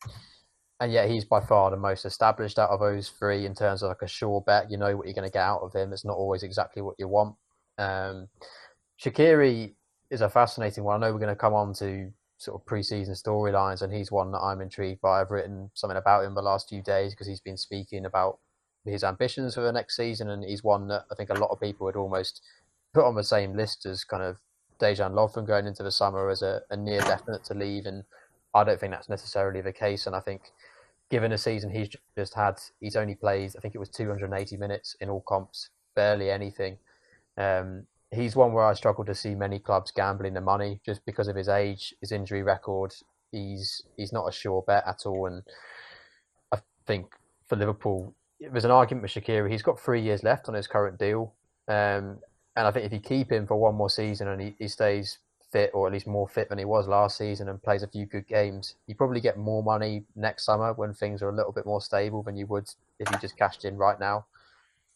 and 0.79 0.91
yet 0.91 1.09
he's 1.09 1.25
by 1.25 1.41
far 1.41 1.69
the 1.69 1.77
most 1.77 2.05
established 2.05 2.59
out 2.59 2.69
of 2.69 2.79
those 2.79 3.09
three 3.09 3.45
in 3.45 3.53
terms 3.53 3.83
of 3.83 3.89
like 3.89 4.01
a 4.03 4.07
sure 4.07 4.41
bet. 4.41 4.71
You 4.71 4.77
know 4.77 4.95
what 4.95 5.07
you're 5.07 5.15
going 5.15 5.27
to 5.27 5.33
get 5.33 5.43
out 5.43 5.61
of 5.61 5.73
him. 5.73 5.91
It's 5.91 6.05
not 6.05 6.17
always 6.17 6.43
exactly 6.43 6.81
what 6.81 6.95
you 6.97 7.07
want. 7.07 7.35
Um, 7.77 8.27
Shaqiri 9.03 9.73
is 10.09 10.21
a 10.21 10.29
fascinating 10.29 10.83
one. 10.83 11.03
I 11.03 11.07
know 11.07 11.13
we're 11.13 11.19
going 11.19 11.29
to 11.29 11.35
come 11.35 11.53
on 11.53 11.73
to 11.75 12.11
sort 12.37 12.59
of 12.59 12.65
pre-season 12.65 13.15
storylines, 13.15 13.81
and 13.81 13.93
he's 13.93 14.11
one 14.11 14.31
that 14.31 14.39
I'm 14.39 14.61
intrigued 14.61 15.01
by. 15.01 15.21
I've 15.21 15.31
written 15.31 15.71
something 15.73 15.97
about 15.97 16.23
him 16.23 16.35
the 16.35 16.41
last 16.41 16.69
few 16.69 16.81
days 16.81 17.13
because 17.13 17.27
he's 17.27 17.39
been 17.39 17.57
speaking 17.57 18.05
about 18.05 18.39
his 18.85 19.03
ambitions 19.03 19.55
for 19.55 19.61
the 19.61 19.71
next 19.71 19.95
season, 19.95 20.29
and 20.29 20.43
he's 20.43 20.63
one 20.63 20.87
that 20.87 21.05
I 21.11 21.15
think 21.15 21.29
a 21.29 21.35
lot 21.35 21.49
of 21.49 21.59
people 21.59 21.85
would 21.85 21.95
almost 21.95 22.41
put 22.93 23.05
on 23.05 23.15
the 23.15 23.23
same 23.23 23.55
list 23.55 23.85
as 23.85 24.03
kind 24.03 24.23
of 24.23 24.37
Dejan 24.79 25.13
Lovren 25.13 25.45
going 25.45 25.65
into 25.65 25.83
the 25.83 25.91
summer 25.91 26.29
as 26.29 26.41
a, 26.41 26.61
a 26.69 26.77
near 26.77 27.01
definite 27.01 27.43
to 27.45 27.53
leave, 27.53 27.85
and 27.85 28.03
I 28.53 28.63
don't 28.63 28.79
think 28.79 28.93
that's 28.93 29.09
necessarily 29.09 29.61
the 29.61 29.73
case. 29.73 30.05
And 30.07 30.15
I 30.15 30.19
think, 30.19 30.41
given 31.09 31.31
the 31.31 31.37
season 31.37 31.71
he's 31.71 31.89
just 32.15 32.35
had, 32.35 32.59
he's 32.79 32.95
only 32.95 33.15
played, 33.15 33.53
I 33.57 33.61
think 33.61 33.75
it 33.75 33.79
was 33.79 33.89
280 33.89 34.57
minutes 34.57 34.95
in 35.01 35.09
all 35.09 35.21
comps, 35.21 35.69
barely 35.95 36.29
anything. 36.29 36.77
Um, 37.37 37.87
he's 38.11 38.35
one 38.35 38.53
where 38.53 38.65
I 38.65 38.73
struggle 38.73 39.05
to 39.05 39.15
see 39.15 39.35
many 39.35 39.59
clubs 39.59 39.91
gambling 39.91 40.33
the 40.33 40.41
money 40.41 40.79
just 40.85 41.05
because 41.05 41.27
of 41.27 41.35
his 41.35 41.49
age, 41.49 41.93
his 42.01 42.11
injury 42.11 42.43
record. 42.43 42.93
He's 43.31 43.83
he's 43.97 44.13
not 44.13 44.27
a 44.27 44.31
sure 44.31 44.63
bet 44.65 44.83
at 44.87 45.05
all, 45.05 45.27
and 45.27 45.43
I 46.51 46.59
think 46.85 47.07
for 47.47 47.55
Liverpool, 47.55 48.13
there's 48.39 48.65
an 48.65 48.71
argument 48.71 49.03
with 49.03 49.11
Shaqiri. 49.11 49.51
He's 49.51 49.61
got 49.61 49.79
three 49.79 50.01
years 50.01 50.23
left 50.23 50.47
on 50.47 50.55
his 50.55 50.67
current 50.67 50.97
deal, 50.97 51.33
um, 51.67 52.19
and 52.55 52.65
I 52.67 52.71
think 52.71 52.85
if 52.85 52.93
you 52.93 52.99
keep 52.99 53.31
him 53.31 53.45
for 53.45 53.57
one 53.57 53.75
more 53.75 53.89
season 53.89 54.29
and 54.29 54.41
he, 54.41 54.55
he 54.57 54.67
stays 54.67 55.19
fit 55.51 55.71
or 55.73 55.87
at 55.87 55.93
least 55.93 56.07
more 56.07 56.27
fit 56.27 56.49
than 56.49 56.57
he 56.57 56.65
was 56.65 56.87
last 56.87 57.17
season 57.17 57.47
and 57.47 57.61
plays 57.61 57.83
a 57.83 57.87
few 57.87 58.05
good 58.05 58.27
games, 58.27 58.75
you 58.87 58.95
probably 58.95 59.21
get 59.21 59.37
more 59.37 59.63
money 59.63 60.03
next 60.15 60.45
summer 60.45 60.73
when 60.73 60.93
things 60.93 61.21
are 61.21 61.29
a 61.29 61.35
little 61.35 61.51
bit 61.51 61.65
more 61.65 61.81
stable 61.81 62.23
than 62.23 62.37
you 62.37 62.45
would 62.47 62.69
if 62.99 63.09
you 63.11 63.17
just 63.19 63.37
cashed 63.37 63.65
in 63.65 63.77
right 63.77 63.99
now. 63.99 64.25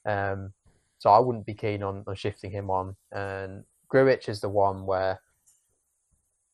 Um, 0.05 0.53
so 1.01 1.09
I 1.09 1.17
wouldn't 1.17 1.47
be 1.47 1.55
keen 1.55 1.81
on, 1.81 2.03
on 2.05 2.13
shifting 2.13 2.51
him 2.51 2.69
on. 2.69 2.95
And 3.11 3.63
Grujic 3.91 4.29
is 4.29 4.39
the 4.39 4.49
one 4.49 4.85
where 4.85 5.19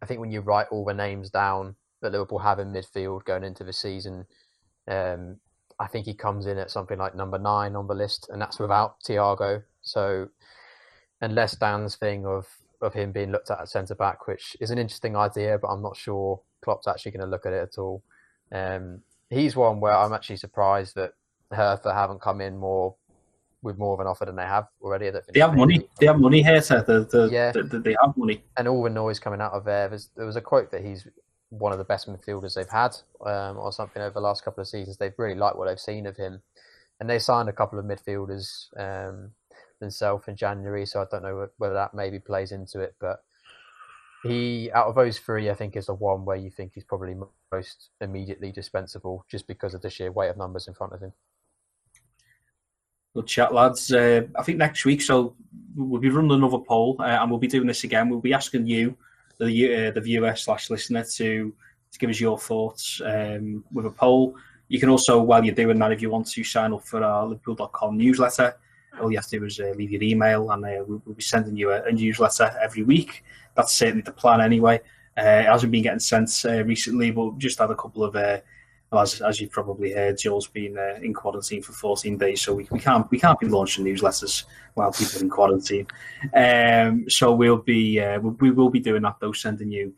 I 0.01 0.05
think 0.05 0.21
when 0.21 0.31
you 0.31 0.39
write 0.39 0.67
all 0.71 0.85
the 0.85 0.93
names 0.93 1.29
down 1.29 1.75
that 2.01 2.13
Liverpool 2.13 2.39
have 2.39 2.57
in 2.59 2.71
midfield 2.71 3.25
going 3.25 3.43
into 3.43 3.65
the 3.65 3.73
season, 3.73 4.25
um, 4.87 5.35
I 5.81 5.87
think 5.87 6.05
he 6.05 6.13
comes 6.13 6.45
in 6.45 6.57
at 6.57 6.71
something 6.71 6.97
like 6.97 7.13
number 7.13 7.37
nine 7.37 7.75
on 7.75 7.87
the 7.87 7.93
list, 7.93 8.29
and 8.31 8.41
that's 8.41 8.57
without 8.57 9.01
Thiago. 9.01 9.63
So 9.81 10.29
unless 11.19 11.57
Dan's 11.57 11.97
thing 11.97 12.25
of 12.25 12.47
of 12.79 12.93
him 12.93 13.11
being 13.11 13.33
looked 13.33 13.51
at 13.51 13.59
at 13.59 13.67
centre 13.67 13.95
back, 13.95 14.27
which 14.27 14.55
is 14.61 14.71
an 14.71 14.77
interesting 14.77 15.17
idea, 15.17 15.59
but 15.61 15.67
I'm 15.67 15.81
not 15.81 15.97
sure 15.97 16.39
Klopp's 16.61 16.87
actually 16.87 17.11
going 17.11 17.25
to 17.25 17.29
look 17.29 17.45
at 17.45 17.51
it 17.51 17.63
at 17.63 17.77
all. 17.77 18.01
Um, 18.53 19.01
he's 19.29 19.57
one 19.57 19.81
where 19.81 19.97
I'm 19.97 20.13
actually 20.13 20.37
surprised 20.37 20.95
that 20.95 21.15
Hertha 21.51 21.93
haven't 21.93 22.21
come 22.21 22.39
in 22.39 22.55
more 22.55 22.95
with 23.61 23.77
more 23.77 23.93
of 23.93 23.99
an 23.99 24.07
offer 24.07 24.25
than 24.25 24.35
they 24.35 24.45
have 24.45 24.67
already. 24.81 25.11
they 25.33 25.39
have 25.39 25.55
money. 25.55 25.87
They 25.99 26.05
have 26.05 26.19
money 26.19 26.43
here, 26.43 26.61
so 26.61 26.81
the, 26.81 27.05
the, 27.05 27.29
yeah. 27.31 27.51
The, 27.51 27.63
the, 27.63 27.79
they 27.79 27.95
have 28.01 28.15
money. 28.15 28.43
And 28.55 28.67
all 28.67 28.83
the 28.83 28.89
noise 28.89 29.19
coming 29.19 29.41
out 29.41 29.53
of 29.53 29.65
there. 29.65 29.89
there 30.15 30.25
was 30.25 30.35
a 30.35 30.41
quote 30.41 30.71
that 30.71 30.83
he's 30.83 31.07
one 31.49 31.71
of 31.71 31.77
the 31.77 31.83
best 31.83 32.07
midfielders 32.07 32.55
they've 32.55 32.69
had, 32.69 32.95
um, 33.25 33.57
or 33.57 33.71
something 33.71 34.01
over 34.01 34.13
the 34.13 34.21
last 34.21 34.43
couple 34.43 34.61
of 34.61 34.67
seasons. 34.67 34.97
They've 34.97 35.13
really 35.17 35.39
liked 35.39 35.57
what 35.57 35.67
they've 35.67 35.79
seen 35.79 36.05
of 36.05 36.17
him, 36.17 36.41
and 36.99 37.09
they 37.09 37.19
signed 37.19 37.49
a 37.49 37.53
couple 37.53 37.79
of 37.79 37.85
midfielders. 37.85 38.67
Um, 38.77 39.31
himself 39.79 40.27
in 40.27 40.35
January, 40.35 40.85
so 40.85 41.01
I 41.01 41.05
don't 41.09 41.23
know 41.23 41.47
whether 41.57 41.73
that 41.73 41.93
maybe 41.93 42.19
plays 42.19 42.51
into 42.51 42.79
it. 42.79 42.95
But 42.99 43.23
he, 44.23 44.71
out 44.73 44.87
of 44.87 44.95
those 44.95 45.19
three, 45.19 45.49
I 45.49 45.53
think 45.53 45.75
is 45.75 45.87
the 45.87 45.93
one 45.93 46.25
where 46.25 46.37
you 46.37 46.49
think 46.49 46.73
he's 46.73 46.83
probably 46.83 47.15
most 47.51 47.89
immediately 48.01 48.51
dispensable, 48.51 49.25
just 49.29 49.47
because 49.47 49.73
of 49.73 49.81
the 49.81 49.89
sheer 49.89 50.11
weight 50.11 50.29
of 50.29 50.37
numbers 50.37 50.67
in 50.67 50.73
front 50.73 50.93
of 50.93 51.01
him. 51.01 51.13
Good 53.15 53.27
chat, 53.27 53.53
lads. 53.53 53.91
Uh, 53.91 54.21
I 54.35 54.43
think 54.43 54.57
next 54.57 54.85
week, 54.85 55.01
so 55.01 55.35
we'll 55.75 56.01
be 56.01 56.09
running 56.09 56.31
another 56.31 56.59
poll, 56.59 56.97
uh, 56.99 57.03
and 57.03 57.29
we'll 57.29 57.39
be 57.39 57.47
doing 57.47 57.67
this 57.67 57.83
again. 57.83 58.09
We'll 58.09 58.19
be 58.19 58.33
asking 58.33 58.67
you, 58.67 58.95
the 59.39 59.87
uh, 59.87 59.91
the 59.91 60.01
viewer 60.01 60.35
slash 60.35 60.69
listener, 60.69 61.03
to 61.03 61.53
to 61.91 61.99
give 61.99 62.09
us 62.09 62.19
your 62.19 62.37
thoughts 62.37 63.01
um, 63.05 63.63
with 63.71 63.85
a 63.85 63.91
poll. 63.91 64.35
You 64.67 64.79
can 64.79 64.89
also, 64.89 65.21
while 65.21 65.43
you're 65.43 65.55
doing 65.55 65.79
that, 65.79 65.91
if 65.91 66.01
you 66.01 66.09
want 66.09 66.27
to 66.27 66.43
sign 66.43 66.73
up 66.73 66.85
for 66.85 67.03
our 67.03 67.25
Liverpool.com 67.25 67.97
newsletter, 67.97 68.57
all 69.01 69.09
you 69.09 69.17
have 69.17 69.27
to 69.27 69.39
do 69.39 69.45
is 69.45 69.59
uh, 69.59 69.73
leave 69.77 69.91
your 69.91 70.03
email, 70.03 70.51
and 70.51 70.65
uh, 70.65 70.83
we'll, 70.85 71.01
we'll, 71.05 71.15
be 71.15 71.21
sending 71.21 71.55
you 71.55 71.71
a, 71.71 71.83
a, 71.83 71.91
newsletter 71.91 72.51
every 72.61 72.83
week. 72.83 73.23
That's 73.55 73.73
certainly 73.73 74.01
the 74.01 74.11
plan, 74.11 74.41
anyway. 74.41 74.81
Uh, 75.17 75.41
it 75.41 75.45
hasn't 75.45 75.71
been 75.71 75.83
getting 75.83 75.99
sent 75.99 76.29
uh, 76.45 76.63
recently, 76.63 77.11
but 77.11 77.37
just 77.37 77.59
had 77.59 77.71
a 77.71 77.75
couple 77.75 78.03
of. 78.03 78.15
Uh, 78.91 79.01
as, 79.01 79.21
as 79.21 79.41
you've 79.41 79.51
probably 79.51 79.91
heard, 79.91 80.17
Joel's 80.17 80.47
been 80.47 80.77
uh, 80.77 80.99
in 81.01 81.13
quarantine 81.13 81.61
for 81.61 81.73
14 81.73 82.17
days, 82.17 82.41
so 82.41 82.53
we, 82.53 82.67
we 82.71 82.79
can't 82.79 83.09
we 83.11 83.19
can't 83.19 83.39
be 83.39 83.47
launching 83.47 83.83
newsletters 83.83 84.45
while 84.75 84.91
people 84.91 85.19
are 85.19 85.23
in 85.23 85.29
quarantine. 85.29 85.87
Um, 86.33 87.09
so 87.09 87.33
we'll 87.33 87.57
be 87.57 87.99
we'll, 87.99 88.37
we 88.39 88.51
will 88.51 88.69
be 88.69 88.79
doing 88.79 89.01
that 89.01 89.17
though, 89.19 89.33
sending 89.33 89.71
you 89.71 89.93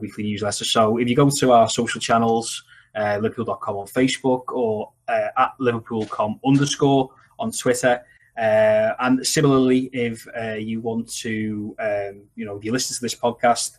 weekly 0.00 0.24
newsletters. 0.24 0.66
So 0.66 0.98
if 0.98 1.08
you 1.08 1.16
go 1.16 1.28
to 1.30 1.52
our 1.52 1.68
social 1.68 2.00
channels, 2.00 2.62
Liverpool.com 2.94 3.76
on 3.76 3.86
Facebook 3.86 4.52
or 4.52 4.92
at 5.08 5.52
Liverpool.com 5.58 6.38
underscore 6.44 7.10
on 7.38 7.50
Twitter. 7.50 8.02
Uh, 8.36 8.94
and 9.00 9.26
similarly, 9.26 9.90
if 9.92 10.26
uh, 10.40 10.54
you 10.54 10.80
want 10.80 11.12
to, 11.12 11.74
um, 11.78 12.22
you 12.34 12.46
know, 12.46 12.56
if 12.56 12.64
you 12.64 12.72
listen 12.72 12.94
to 12.94 13.00
this 13.00 13.14
podcast, 13.14 13.76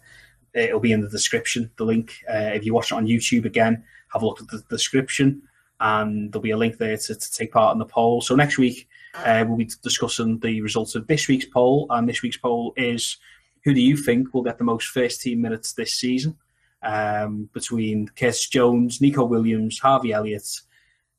it'll 0.53 0.79
be 0.79 0.91
in 0.91 1.01
the 1.01 1.09
description, 1.09 1.71
the 1.77 1.83
link. 1.83 2.13
Uh, 2.29 2.51
if 2.53 2.63
you 2.63 2.73
watch 2.73 2.91
it 2.91 2.95
on 2.95 3.07
YouTube 3.07 3.45
again, 3.45 3.83
have 4.13 4.21
a 4.21 4.25
look 4.25 4.41
at 4.41 4.47
the 4.47 4.63
description, 4.69 5.41
and 5.79 6.31
there'll 6.31 6.41
be 6.41 6.51
a 6.51 6.57
link 6.57 6.77
there 6.77 6.97
to, 6.97 7.15
to 7.15 7.31
take 7.31 7.51
part 7.51 7.73
in 7.73 7.79
the 7.79 7.85
poll. 7.85 8.21
So 8.21 8.35
next 8.35 8.57
week, 8.57 8.87
uh, 9.15 9.43
we'll 9.47 9.57
be 9.57 9.69
discussing 9.81 10.39
the 10.39 10.61
results 10.61 10.95
of 10.95 11.07
this 11.07 11.27
week's 11.27 11.45
poll, 11.45 11.87
and 11.89 12.07
this 12.07 12.21
week's 12.21 12.37
poll 12.37 12.73
is 12.77 13.17
who 13.63 13.73
do 13.73 13.81
you 13.81 13.97
think 13.97 14.33
will 14.33 14.43
get 14.43 14.57
the 14.57 14.63
most 14.63 14.87
first 14.87 15.21
team 15.21 15.41
minutes 15.41 15.73
this 15.73 15.93
season? 15.93 16.37
Um, 16.81 17.49
between 17.53 18.09
Curtis 18.09 18.49
Jones, 18.49 18.99
Neco 18.99 19.23
Williams, 19.23 19.79
Harvey 19.79 20.11
Elliott, 20.11 20.47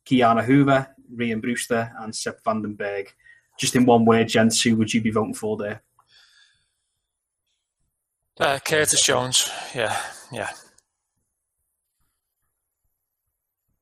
Ki-Jana 0.05 0.43
Hoever, 0.43 0.89
Ryan 1.11 1.41
Brewster, 1.41 1.91
and 2.01 2.15
Sepp 2.15 2.45
van 2.45 2.61
den 2.61 2.75
Berg 2.75 3.15
just 3.59 3.77
in 3.77 3.87
one 3.87 4.05
word, 4.05 4.29
gents, 4.29 4.63
who 4.63 4.77
would 4.77 4.93
you 4.93 5.01
be 5.01 5.11
voting 5.11 5.35
for 5.35 5.57
there? 5.57 5.83
Uh, 8.39 8.59
Curtis 8.59 9.03
Jones, 9.03 9.51
yeah, 9.75 9.97
yeah. 10.33 10.51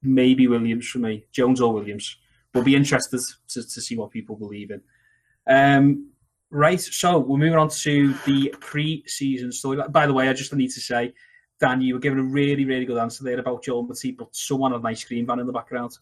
Maybe 0.02 0.46
Williams 0.48 0.88
for 0.88 0.98
me, 0.98 1.24
Jones 1.32 1.60
or 1.60 1.72
Williams. 1.72 2.16
We'll 2.54 2.64
be 2.64 2.76
interested 2.76 3.20
to, 3.48 3.62
to 3.62 3.80
see 3.80 3.96
what 3.96 4.10
people 4.10 4.36
believe 4.36 4.70
in. 4.70 4.82
Um, 5.46 6.10
right, 6.50 6.80
so 6.80 7.18
we're 7.18 7.38
moving 7.38 7.58
on 7.58 7.68
to 7.68 8.14
the 8.26 8.54
pre-season 8.60 9.52
story. 9.52 9.80
By 9.88 10.06
the 10.06 10.12
way, 10.12 10.28
I 10.28 10.32
just 10.32 10.52
need 10.54 10.70
to 10.70 10.80
say, 10.80 11.14
Dan, 11.60 11.80
you 11.80 11.94
were 11.94 12.00
giving 12.00 12.18
a 12.18 12.24
really, 12.24 12.64
really 12.64 12.84
good 12.84 12.98
answer 12.98 13.24
there 13.24 13.38
about 13.38 13.62
Joel 13.62 13.86
Matip, 13.86 14.16
but 14.16 14.34
someone 14.34 14.72
had 14.72 14.84
ice 14.84 15.04
cream 15.04 15.26
van 15.26 15.38
in 15.38 15.46
the 15.46 15.52
background. 15.52 15.96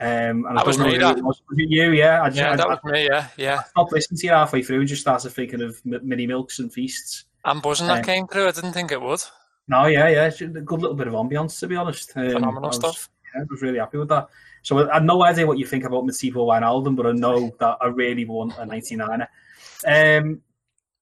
Um, 0.00 0.46
and 0.46 0.58
that 0.58 0.66
was 0.66 0.78
me. 0.78 0.98
That. 0.98 1.16
Was. 1.16 1.42
was. 1.48 1.58
you? 1.58 1.92
Yeah, 1.92 2.22
I 2.22 2.28
just, 2.28 2.38
yeah, 2.38 2.56
that 2.56 2.66
I, 2.66 2.70
was 2.70 2.78
me. 2.84 3.04
Yeah, 3.04 3.28
yeah. 3.36 3.60
I 3.60 3.68
stopped 3.68 3.92
listening 3.92 4.18
to 4.18 4.26
you 4.26 4.32
halfway 4.32 4.62
through 4.62 4.80
and 4.80 4.88
just 4.88 5.02
started 5.02 5.30
thinking 5.30 5.62
of 5.62 5.80
mini 5.84 6.26
milks 6.26 6.58
and 6.58 6.72
feasts. 6.72 7.24
I'm 7.44 7.60
buzzing 7.60 7.88
um, 7.88 7.96
that 7.96 8.04
came 8.04 8.26
through. 8.26 8.48
I 8.48 8.50
didn't 8.52 8.72
think 8.72 8.90
it 8.90 9.00
would. 9.00 9.20
No, 9.68 9.86
yeah, 9.86 10.08
yeah. 10.08 10.26
It's 10.26 10.40
a 10.40 10.46
good 10.46 10.80
little 10.80 10.96
bit 10.96 11.08
of 11.08 11.14
ambience, 11.14 11.58
to 11.60 11.66
be 11.66 11.76
honest. 11.76 12.12
Um, 12.16 12.30
Phenomenal 12.30 12.68
was, 12.68 12.76
stuff. 12.76 13.10
Yeah, 13.34 13.42
I 13.42 13.44
was 13.48 13.62
really 13.62 13.78
happy 13.78 13.98
with 13.98 14.08
that. 14.08 14.28
So 14.62 14.88
I 14.88 14.94
had 14.94 15.04
no 15.04 15.22
idea 15.24 15.46
what 15.46 15.58
you 15.58 15.66
think 15.66 15.84
about 15.84 16.04
Matip 16.04 16.34
Wijnaldum, 16.34 16.96
but 16.96 17.06
I 17.06 17.12
know 17.12 17.50
that 17.58 17.78
I 17.80 17.86
really 17.86 18.24
want 18.24 18.52
a 18.58 18.66
99er. 18.66 19.26
Um, 19.86 20.40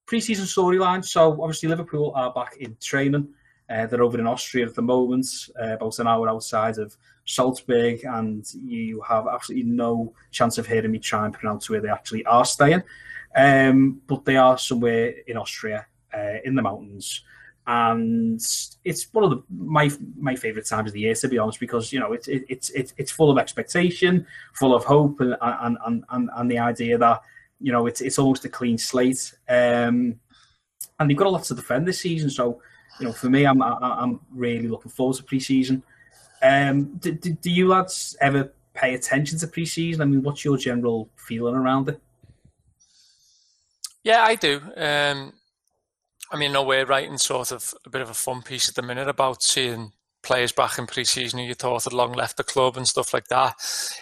pre-season 0.05 0.45
storyline. 0.45 1.05
So 1.05 1.41
obviously 1.41 1.69
Liverpool 1.69 2.11
are 2.15 2.33
back 2.33 2.57
in 2.57 2.75
training. 2.81 3.29
Uh, 3.69 3.85
they're 3.85 4.03
over 4.03 4.19
in 4.19 4.27
Austria 4.27 4.65
at 4.65 4.75
the 4.75 4.81
moment, 4.81 5.25
uh, 5.61 5.73
about 5.73 5.97
an 5.99 6.07
hour 6.07 6.27
outside 6.27 6.77
of 6.77 6.97
Salzburg, 7.25 8.03
and 8.03 8.45
you 8.53 9.01
have 9.07 9.27
absolutely 9.27 9.69
no 9.69 10.13
chance 10.31 10.57
of 10.57 10.67
hearing 10.67 10.91
me 10.91 10.99
try 10.99 11.23
and 11.23 11.33
pronounce 11.33 11.69
where 11.69 11.79
they 11.79 11.87
actually 11.87 12.25
are 12.25 12.43
staying. 12.43 12.83
Um, 13.33 14.01
but 14.07 14.25
they 14.25 14.35
are 14.35 14.57
somewhere 14.57 15.13
in 15.25 15.37
Austria, 15.37 15.85
uh, 16.13 16.37
in 16.43 16.55
the 16.55 16.61
mountains, 16.61 17.23
and 17.67 18.41
it's 18.83 19.07
one 19.11 19.23
of 19.23 19.29
the, 19.29 19.43
my 19.49 19.91
my 20.17 20.35
favorite 20.35 20.65
times 20.65 20.89
of 20.89 20.93
the 20.93 21.01
year, 21.01 21.13
to 21.13 21.27
be 21.27 21.37
honest, 21.37 21.59
because 21.59 21.93
you 21.93 21.99
know 21.99 22.13
it's 22.13 22.27
it, 22.27 22.43
it's 22.49 22.69
it's 22.71 22.93
it's 22.97 23.11
full 23.11 23.29
of 23.29 23.37
expectation, 23.37 24.25
full 24.53 24.75
of 24.75 24.83
hope, 24.83 25.19
and 25.19 25.37
and 25.41 25.77
and 26.09 26.29
and, 26.35 26.51
the 26.51 26.57
idea 26.57 26.97
that 26.97 27.21
you 27.59 27.71
know 27.71 27.85
it's 27.85 28.01
it's 28.01 28.17
almost 28.17 28.45
a 28.45 28.49
clean 28.49 28.77
slate. 28.77 29.33
Um, 29.47 30.19
and 30.99 31.09
they've 31.09 31.17
got 31.17 31.27
a 31.27 31.29
lot 31.29 31.43
to 31.45 31.55
defend 31.55 31.87
this 31.87 31.99
season, 31.99 32.29
so 32.29 32.61
you 32.99 33.05
know 33.05 33.13
for 33.13 33.29
me, 33.29 33.45
I'm 33.45 33.61
I'm 33.61 34.19
really 34.31 34.67
looking 34.67 34.91
forward 34.91 35.17
to 35.17 35.23
pre-season. 35.23 35.83
Um, 36.41 36.95
do, 36.95 37.11
do, 37.11 37.33
do 37.33 37.51
you 37.51 37.67
lads 37.67 38.17
ever 38.19 38.51
pay 38.73 38.95
attention 38.95 39.37
to 39.39 39.47
pre-season? 39.47 40.01
I 40.01 40.05
mean, 40.05 40.23
what's 40.23 40.43
your 40.43 40.57
general 40.57 41.09
feeling 41.15 41.55
around 41.55 41.89
it? 41.89 42.01
Yeah, 44.03 44.23
I 44.23 44.33
do. 44.33 44.61
Um, 44.75 45.33
I 46.31 46.37
mean, 46.37 46.53
no, 46.53 46.63
we're 46.63 46.85
writing 46.85 47.17
sort 47.17 47.51
of 47.51 47.73
a 47.85 47.89
bit 47.89 48.01
of 48.01 48.09
a 48.09 48.13
fun 48.13 48.41
piece 48.41 48.69
at 48.69 48.75
the 48.75 48.81
minute 48.81 49.09
about 49.09 49.43
seeing 49.43 49.91
players 50.23 50.51
back 50.51 50.77
in 50.77 50.87
pre-season 50.87 51.39
who 51.39 51.45
you 51.45 51.53
thought 51.53 51.83
had 51.83 51.93
long 51.93 52.13
left 52.13 52.37
the 52.37 52.43
club 52.43 52.77
and 52.77 52.87
stuff 52.87 53.13
like 53.13 53.27
that. 53.27 53.55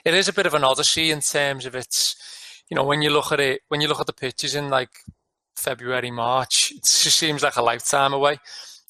It 0.06 0.14
is 0.14 0.28
a 0.28 0.34
bit 0.34 0.46
of 0.46 0.54
an 0.54 0.64
odyssey 0.64 1.12
in 1.12 1.22
terms 1.22 1.66
of 1.66 1.76
its, 1.76 2.64
you 2.70 2.76
know, 2.76 2.84
when 2.84 3.02
you 3.02 3.10
look 3.10 3.32
at 3.32 3.40
it, 3.40 3.62
when 3.70 3.82
you 3.82 3.88
look 3.88 4.00
at 4.00 4.06
the 4.06 4.14
pitches 4.14 4.54
in 4.54 4.70
like 4.70 4.92
February, 5.56 6.12
March, 6.12 6.72
it 6.72 6.84
just 6.84 7.18
seems 7.18 7.42
like 7.42 7.56
a 7.56 7.64
lifetime 7.64 8.14
away, 8.14 8.38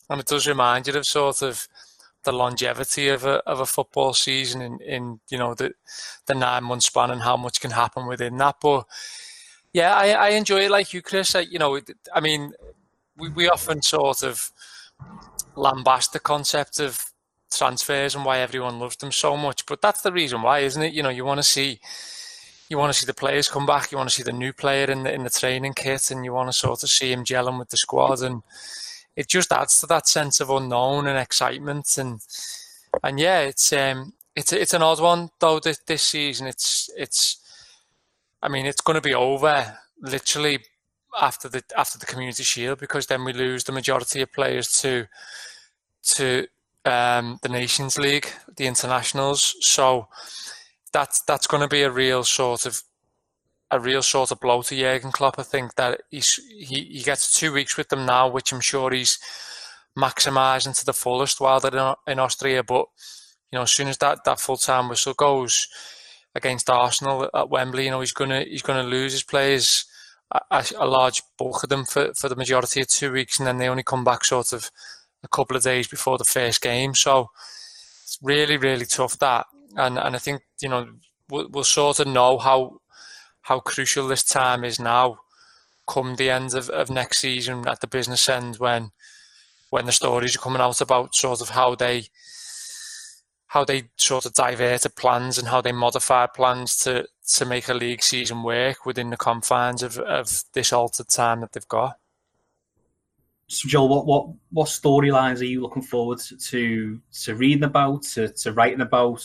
and 0.09 0.19
it 0.19 0.27
does 0.27 0.47
remind 0.47 0.87
you 0.87 0.93
of 0.95 1.05
sort 1.05 1.41
of 1.41 1.67
the 2.25 2.31
longevity 2.33 3.07
of 3.07 3.23
a 3.23 3.41
of 3.47 3.61
a 3.61 3.65
football 3.65 4.13
season 4.13 4.61
in, 4.61 4.79
in 4.81 5.19
you 5.29 5.37
know 5.37 5.53
the 5.53 5.71
the 6.25 6.35
nine 6.35 6.65
month 6.65 6.83
span 6.83 7.11
and 7.11 7.21
how 7.21 7.37
much 7.37 7.61
can 7.61 7.71
happen 7.71 8.05
within 8.07 8.35
that. 8.37 8.55
But 8.61 8.85
yeah, 9.71 9.93
I, 9.93 10.09
I 10.09 10.29
enjoy 10.29 10.65
it 10.65 10.71
like 10.71 10.93
you, 10.93 11.01
Chris. 11.01 11.35
I, 11.35 11.41
you 11.41 11.59
know, 11.59 11.79
I 12.13 12.19
mean, 12.19 12.53
we, 13.19 13.29
we 13.29 13.49
often 13.49 13.81
sort 13.81 14.23
of 14.23 14.51
lambast 15.55 16.11
the 16.11 16.19
concept 16.19 16.79
of 16.79 17.05
transfers 17.51 18.15
and 18.15 18.25
why 18.25 18.39
everyone 18.39 18.79
loves 18.79 18.95
them 18.97 19.11
so 19.11 19.35
much, 19.35 19.65
but 19.65 19.81
that's 19.81 20.01
the 20.01 20.11
reason 20.11 20.41
why, 20.41 20.59
isn't 20.59 20.81
it? 20.81 20.93
You 20.93 21.03
know, 21.03 21.09
you 21.09 21.25
want 21.25 21.39
to 21.39 21.43
see 21.43 21.79
you 22.69 22.77
want 22.77 22.93
to 22.93 22.99
see 22.99 23.07
the 23.07 23.13
players 23.15 23.49
come 23.49 23.65
back, 23.65 23.91
you 23.91 23.97
want 23.97 24.09
to 24.09 24.15
see 24.15 24.21
the 24.23 24.31
new 24.31 24.53
player 24.53 24.85
in 24.85 25.03
the 25.03 25.13
in 25.13 25.23
the 25.23 25.29
training 25.29 25.73
kit, 25.73 26.11
and 26.11 26.23
you 26.23 26.33
want 26.33 26.49
to 26.49 26.53
sort 26.53 26.83
of 26.83 26.89
see 26.89 27.11
him 27.11 27.23
gelling 27.23 27.59
with 27.59 27.69
the 27.69 27.77
squad 27.77 28.21
and 28.21 28.43
it 29.15 29.27
just 29.27 29.51
adds 29.51 29.79
to 29.79 29.87
that 29.87 30.07
sense 30.07 30.39
of 30.39 30.49
unknown 30.49 31.05
and 31.05 31.17
excitement 31.17 31.97
and 31.97 32.21
and 33.03 33.19
yeah, 33.19 33.41
it's 33.41 33.73
um 33.73 34.13
it's 34.35 34.53
it's 34.53 34.73
an 34.73 34.81
odd 34.81 35.01
one 35.01 35.29
though 35.39 35.59
this, 35.59 35.79
this 35.87 36.01
season. 36.01 36.47
It's 36.47 36.89
it's 36.95 37.37
I 38.41 38.47
mean 38.47 38.65
it's 38.65 38.81
going 38.81 38.95
to 38.95 39.01
be 39.01 39.13
over 39.13 39.77
literally 40.01 40.59
after 41.19 41.49
the 41.49 41.63
after 41.77 41.97
the 41.97 42.05
Community 42.05 42.43
Shield 42.43 42.79
because 42.79 43.07
then 43.07 43.23
we 43.23 43.33
lose 43.33 43.63
the 43.63 43.71
majority 43.71 44.21
of 44.21 44.31
players 44.31 44.71
to 44.81 45.07
to 46.03 46.47
um, 46.85 47.39
the 47.41 47.49
Nations 47.49 47.97
League, 47.97 48.27
the 48.55 48.67
internationals. 48.67 49.55
So 49.61 50.07
that's 50.91 51.21
that's 51.21 51.47
going 51.47 51.61
to 51.61 51.67
be 51.67 51.83
a 51.83 51.91
real 51.91 52.23
sort 52.23 52.65
of 52.65 52.81
a 53.71 53.79
real 53.79 54.01
sort 54.01 54.31
of 54.31 54.39
blow 54.39 54.61
to 54.63 54.75
Jurgen 54.75 55.11
Klopp. 55.11 55.37
I 55.37 55.43
think 55.43 55.75
that 55.75 56.01
he's, 56.09 56.35
he 56.35 56.83
he 56.85 57.01
gets 57.01 57.33
two 57.33 57.53
weeks 57.53 57.77
with 57.77 57.89
them 57.89 58.05
now, 58.05 58.27
which 58.27 58.51
I'm 58.51 58.61
sure 58.61 58.91
he's 58.91 59.19
maximising 59.97 60.77
to 60.79 60.85
the 60.85 60.93
fullest 60.93 61.41
while 61.41 61.59
they're 61.59 61.95
in 62.07 62.19
Austria. 62.19 62.63
But 62.63 62.87
you 63.51 63.57
know, 63.57 63.63
as 63.63 63.71
soon 63.71 63.87
as 63.87 63.97
that, 63.99 64.23
that 64.25 64.39
full 64.39 64.57
time 64.57 64.89
whistle 64.89 65.13
goes 65.13 65.67
against 66.35 66.69
Arsenal 66.69 67.29
at 67.33 67.49
Wembley, 67.49 67.85
you 67.85 67.91
know 67.91 67.99
he's 67.99 68.13
gonna 68.13 68.41
he's 68.41 68.61
gonna 68.61 68.83
lose 68.83 69.11
his 69.11 69.23
players 69.23 69.85
a, 70.31 70.65
a 70.77 70.87
large 70.87 71.21
bulk 71.37 71.63
of 71.63 71.69
them 71.69 71.85
for, 71.85 72.13
for 72.13 72.29
the 72.29 72.35
majority 72.35 72.81
of 72.81 72.87
two 72.87 73.11
weeks, 73.11 73.39
and 73.39 73.47
then 73.47 73.57
they 73.57 73.67
only 73.67 73.83
come 73.83 74.03
back 74.03 74.23
sort 74.23 74.53
of 74.53 74.69
a 75.23 75.27
couple 75.27 75.57
of 75.57 75.63
days 75.63 75.87
before 75.87 76.17
the 76.17 76.23
first 76.23 76.61
game. 76.61 76.95
So 76.95 77.29
it's 78.03 78.17
really 78.21 78.57
really 78.57 78.85
tough 78.85 79.17
that, 79.19 79.47
and 79.75 79.97
and 79.97 80.15
I 80.15 80.19
think 80.19 80.41
you 80.61 80.69
know 80.69 80.89
we'll, 81.29 81.49
we'll 81.49 81.63
sort 81.63 81.99
of 81.99 82.07
know 82.07 82.37
how 82.37 82.81
how 83.41 83.59
crucial 83.59 84.07
this 84.07 84.23
time 84.23 84.63
is 84.63 84.79
now 84.79 85.19
come 85.87 86.15
the 86.15 86.29
end 86.29 86.53
of, 86.53 86.69
of 86.69 86.89
next 86.89 87.19
season 87.19 87.67
at 87.67 87.81
the 87.81 87.87
business 87.87 88.29
end 88.29 88.57
when 88.57 88.91
when 89.71 89.85
the 89.85 89.91
stories 89.91 90.35
are 90.35 90.39
coming 90.39 90.61
out 90.61 90.81
about 90.81 91.15
sort 91.15 91.41
of 91.41 91.49
how 91.49 91.75
they 91.75 92.05
how 93.49 93.65
they 93.65 93.89
sort 93.97 94.25
of 94.25 94.33
diverted 94.33 94.95
plans 94.95 95.37
and 95.37 95.47
how 95.47 95.59
they 95.59 95.71
modified 95.71 96.33
plans 96.33 96.77
to 96.77 97.07
to 97.33 97.45
make 97.45 97.67
a 97.67 97.73
league 97.73 98.01
season 98.01 98.43
work 98.43 98.85
within 98.85 99.09
the 99.09 99.17
confines 99.17 99.83
of, 99.83 99.97
of 99.99 100.43
this 100.53 100.71
altered 100.71 101.09
time 101.09 101.41
that 101.41 101.51
they've 101.51 101.67
got. 101.67 101.97
So 103.47 103.67
Joel, 103.67 103.89
what 103.89 104.05
what 104.05 104.29
what 104.51 104.67
storylines 104.67 105.41
are 105.41 105.45
you 105.45 105.61
looking 105.61 105.81
forward 105.81 106.19
to 106.19 107.01
to 107.23 107.35
reading 107.35 107.63
about, 107.63 108.03
to, 108.03 108.29
to 108.29 108.53
writing 108.53 108.81
about? 108.81 109.23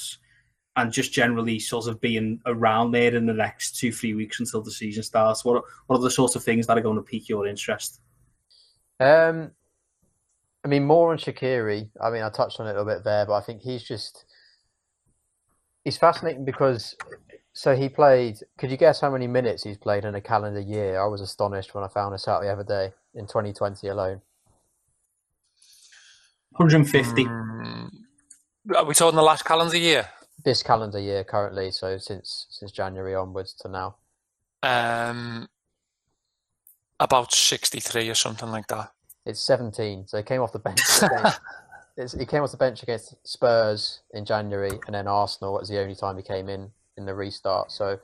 and 0.77 0.93
just 0.93 1.13
generally 1.13 1.59
sort 1.61 1.87
of 1.87 2.01
being 2.01 2.41
around 2.47 2.91
there 2.91 3.15
in 3.15 3.27
the 3.27 3.33
next 3.33 3.77
two, 3.77 3.93
three 3.93 4.13
weeks 4.13 4.41
until 4.41 4.61
the 4.61 4.73
season 4.73 5.05
starts? 5.05 5.45
What 5.45 5.59
are, 5.59 5.63
what 5.87 5.97
are 5.97 6.03
the 6.03 6.11
sorts 6.11 6.35
of 6.35 6.43
things 6.43 6.67
that 6.67 6.77
are 6.77 6.81
going 6.81 6.97
to 6.97 7.03
pique 7.03 7.29
your 7.29 7.47
interest? 7.47 8.01
Um, 8.99 9.53
I 10.65 10.69
mean, 10.69 10.85
more 10.85 11.13
on 11.13 11.19
Shaqiri. 11.19 11.91
I 12.01 12.11
mean, 12.11 12.23
I 12.23 12.31
touched 12.31 12.59
on 12.59 12.67
it 12.67 12.71
a 12.71 12.73
little 12.73 12.87
bit 12.87 13.05
there, 13.05 13.27
but 13.27 13.35
I 13.35 13.41
think 13.43 13.63
he's 13.63 13.83
just 13.83 14.25
he's 15.85 15.99
fascinating 15.99 16.45
because 16.45 16.97
so 17.53 17.77
he 17.77 17.89
played. 17.89 18.39
Could 18.59 18.71
you 18.71 18.77
guess 18.77 19.01
how 19.01 19.11
many 19.11 19.27
minutes 19.27 19.65
he's 19.65 19.77
played 19.77 20.05
in 20.05 20.15
a 20.15 20.21
calendar 20.21 20.61
year? 20.61 21.01
I 21.01 21.07
was 21.07 21.21
astonished 21.21 21.75
when 21.75 21.85
I 21.85 21.89
found 21.89 22.15
this 22.15 22.27
out 22.27 22.43
the 22.43 22.49
other 22.49 22.65
day 22.65 22.95
in 23.15 23.27
2020 23.27 23.87
alone. 23.89 24.23
150. 26.53 27.25
Mm, 27.25 27.91
are 28.77 28.85
we 28.85 28.95
talking 28.95 29.17
the 29.17 29.23
last 29.23 29.45
calendar 29.45 29.77
year? 29.77 30.09
this 30.43 30.63
calendar 30.63 30.99
year 30.99 31.25
currently, 31.25 31.71
so 31.71 31.99
since 31.99 32.47
since 32.51 32.73
January 32.73 33.15
onwards 33.15 33.55
to 33.55 33.69
now? 33.69 33.97
Um, 34.63 35.49
about 36.99 37.33
sixty 37.33 37.81
three 37.81 38.09
or 38.09 38.15
something 38.15 38.51
like 38.51 38.67
that. 38.69 38.91
It's 39.27 39.41
seventeen, 39.41 40.07
so 40.07 40.17
he 40.19 40.23
came 40.23 40.41
off 40.41 40.53
the 40.53 40.59
bench. 40.59 40.81
Against, 41.97 42.19
he 42.19 42.27
came 42.27 42.43
off 42.43 42.51
the 42.51 42.57
bench 42.57 42.83
against 42.83 43.15
Spurs 43.25 44.01
in 44.13 44.25
January, 44.25 44.81
and 44.87 44.95
then 44.97 45.07
Arsenal 45.07 45.55
was 45.55 45.69
the 45.69 45.79
only 45.79 45.95
time 45.95 46.17
he 46.17 46.25
came 46.25 46.49
in 46.49 46.73
in 46.97 47.07
the 47.07 47.15
restart. 47.15 47.71
So, 47.71 48.01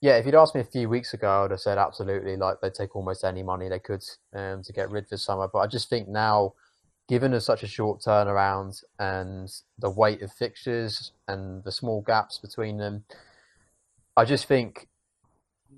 yeah, 0.00 0.16
if 0.16 0.26
you'd 0.26 0.34
asked 0.34 0.56
me 0.56 0.60
a 0.60 0.64
few 0.64 0.88
weeks 0.88 1.14
ago, 1.14 1.28
I 1.28 1.42
would 1.42 1.52
have 1.52 1.60
said 1.60 1.78
absolutely, 1.78 2.36
like 2.36 2.60
they'd 2.60 2.74
take 2.74 2.96
almost 2.96 3.22
any 3.22 3.44
money 3.44 3.68
they 3.68 3.78
could 3.78 4.02
um, 4.34 4.60
to 4.64 4.72
get 4.72 4.90
rid 4.90 5.06
for 5.06 5.16
summer. 5.16 5.46
But 5.46 5.60
I 5.60 5.66
just 5.68 5.88
think 5.88 6.08
now 6.08 6.54
given 7.08 7.32
as 7.32 7.44
such 7.44 7.62
a 7.62 7.68
short 7.68 8.00
turnaround 8.00 8.82
and 8.98 9.52
the 9.78 9.90
weight 9.90 10.22
of 10.22 10.32
fixtures 10.32 11.12
and 11.28 11.62
the 11.64 11.72
small 11.72 12.02
gaps 12.02 12.38
between 12.38 12.78
them, 12.78 13.04
I 14.16 14.24
just 14.24 14.46
think 14.46 14.88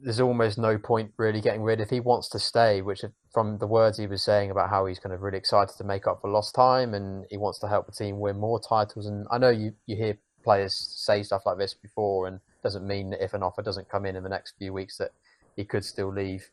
there's 0.02 0.20
almost 0.20 0.58
no 0.58 0.78
point 0.78 1.12
really 1.16 1.40
getting 1.40 1.62
rid 1.62 1.80
if 1.80 1.90
he 1.90 2.00
wants 2.00 2.28
to 2.30 2.38
stay, 2.38 2.82
which 2.82 3.04
from 3.32 3.58
the 3.58 3.66
words 3.66 3.98
he 3.98 4.06
was 4.06 4.22
saying 4.22 4.50
about 4.50 4.70
how 4.70 4.86
he's 4.86 4.98
kind 4.98 5.14
of 5.14 5.22
really 5.22 5.38
excited 5.38 5.76
to 5.76 5.84
make 5.84 6.06
up 6.06 6.20
for 6.20 6.30
lost 6.30 6.54
time 6.54 6.94
and 6.94 7.26
he 7.30 7.36
wants 7.36 7.58
to 7.60 7.68
help 7.68 7.86
the 7.86 7.92
team 7.92 8.20
win 8.20 8.38
more 8.38 8.60
titles. 8.60 9.06
And 9.06 9.26
I 9.30 9.38
know 9.38 9.50
you, 9.50 9.72
you 9.86 9.96
hear 9.96 10.18
players 10.44 10.74
say 10.74 11.22
stuff 11.22 11.42
like 11.46 11.58
this 11.58 11.74
before 11.74 12.26
and 12.26 12.40
doesn't 12.62 12.86
mean 12.86 13.10
that 13.10 13.22
if 13.22 13.34
an 13.34 13.42
offer 13.42 13.62
doesn't 13.62 13.88
come 13.88 14.06
in 14.06 14.16
in 14.16 14.22
the 14.22 14.28
next 14.28 14.54
few 14.58 14.72
weeks 14.72 14.96
that 14.98 15.12
he 15.56 15.64
could 15.64 15.84
still 15.84 16.12
leave. 16.12 16.48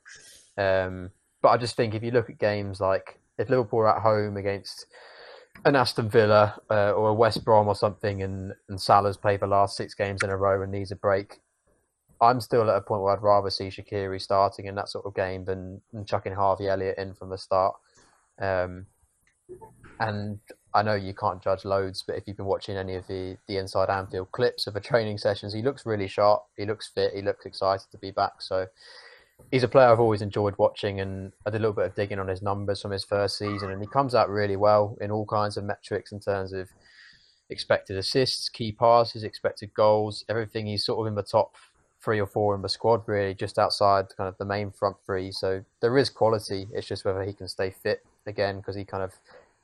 Um, 0.58 1.12
but 1.42 1.50
I 1.50 1.58
just 1.58 1.76
think 1.76 1.94
if 1.94 2.04
you 2.04 2.12
look 2.12 2.30
at 2.30 2.40
games 2.40 2.80
like 2.80 3.20
if 3.38 3.50
Liverpool 3.50 3.80
are 3.80 3.96
at 3.96 4.02
home 4.02 4.38
against 4.38 4.86
an 5.64 5.76
Aston 5.76 6.10
Villa 6.10 6.60
uh, 6.70 6.92
or 6.92 7.10
a 7.10 7.14
West 7.14 7.46
Brom 7.46 7.68
or 7.68 7.76
something, 7.76 8.22
and 8.22 8.54
and 8.68 8.80
Salah's 8.80 9.18
played 9.18 9.40
the 9.40 9.48
last 9.48 9.78
six 9.78 9.94
games 9.94 10.24
in 10.24 10.30
a 10.30 10.38
row 10.38 10.62
and 10.62 10.72
needs 10.72 10.92
a 10.92 10.96
break, 10.96 11.40
I'm 12.22 12.40
still 12.40 12.70
at 12.70 12.78
a 12.78 12.82
point 12.82 13.02
where 13.02 13.14
I'd 13.14 13.22
rather 13.22 13.50
see 13.50 13.68
Shaqiri 13.68 14.22
starting 14.22 14.68
in 14.68 14.76
that 14.76 14.90
sort 14.90 15.06
of 15.06 15.16
game 15.16 15.46
than, 15.46 15.82
than 15.94 16.06
chucking 16.06 16.34
Harvey 16.34 16.68
Elliott 16.68 16.98
in 16.98 17.14
from 17.14 17.30
the 17.30 17.38
start. 17.38 17.76
Um, 18.40 18.86
and 20.00 20.40
I 20.74 20.82
know 20.82 20.96
you 20.96 21.14
can't 21.14 21.42
judge 21.42 21.66
loads, 21.66 22.04
but 22.06 22.16
if 22.18 22.24
you've 22.26 22.38
been 22.38 22.46
watching 22.46 22.78
any 22.78 22.96
of 22.96 23.08
the, 23.08 23.38
the 23.48 23.58
inside 23.58 23.90
Anfield 23.90 24.32
clips 24.32 24.68
of 24.68 24.74
the 24.74 24.80
training 24.80 25.18
sessions, 25.18 25.54
he 25.54 25.62
looks 25.62 25.86
really 25.86 26.08
sharp. 26.08 26.44
He 26.58 26.66
looks 26.66 26.90
fit. 26.94 27.14
He 27.14 27.22
looks 27.22 27.46
excited 27.46 27.88
to 27.92 27.98
be 27.98 28.12
back. 28.12 28.42
So 28.42 28.66
he's 29.52 29.64
a 29.64 29.68
player 29.68 29.88
I've 29.88 30.00
always 30.00 30.22
enjoyed 30.22 30.56
watching, 30.58 31.00
and 31.00 31.32
I 31.46 31.50
did 31.50 31.58
a 31.58 31.60
little 31.60 31.74
bit 31.74 31.86
of 31.86 31.96
digging 31.96 32.20
on 32.20 32.28
his 32.28 32.42
numbers 32.42 32.82
from 32.82 32.92
his 32.92 33.04
first 33.04 33.38
season, 33.38 33.72
and 33.72 33.82
he 33.82 33.88
comes 33.88 34.16
out 34.16 34.30
really 34.30 34.56
well 34.56 34.98
in 35.02 35.12
all 35.12 35.26
kinds 35.26 35.58
of 35.58 35.64
metrics 35.64 36.12
in 36.12 36.20
terms 36.20 36.54
of 36.54 36.70
expected 37.50 37.98
assists, 37.98 38.50
key 38.50 38.72
passes, 38.72 39.24
expected 39.24 39.74
goals, 39.74 40.26
everything. 40.28 40.66
He's 40.66 40.86
sort 40.86 41.00
of 41.00 41.08
in 41.08 41.16
the 41.16 41.24
top 41.24 41.56
three 42.06 42.22
or 42.22 42.28
four 42.28 42.54
in 42.54 42.62
the 42.62 42.70
squad, 42.70 43.02
really, 43.08 43.34
just 43.34 43.58
outside 43.58 44.06
kind 44.16 44.30
of 44.30 44.38
the 44.38 44.46
main 44.46 44.72
front 44.72 44.96
three. 45.06 45.32
So 45.32 45.66
there 45.82 45.98
is 45.98 46.10
quality. 46.10 46.68
It's 46.72 46.88
just 46.88 47.04
whether 47.04 47.24
he 47.24 47.34
can 47.34 47.48
stay 47.48 47.72
fit 47.72 48.06
again 48.28 48.58
because 48.58 48.76
he 48.76 48.86
kind 48.86 49.04
of. 49.04 49.14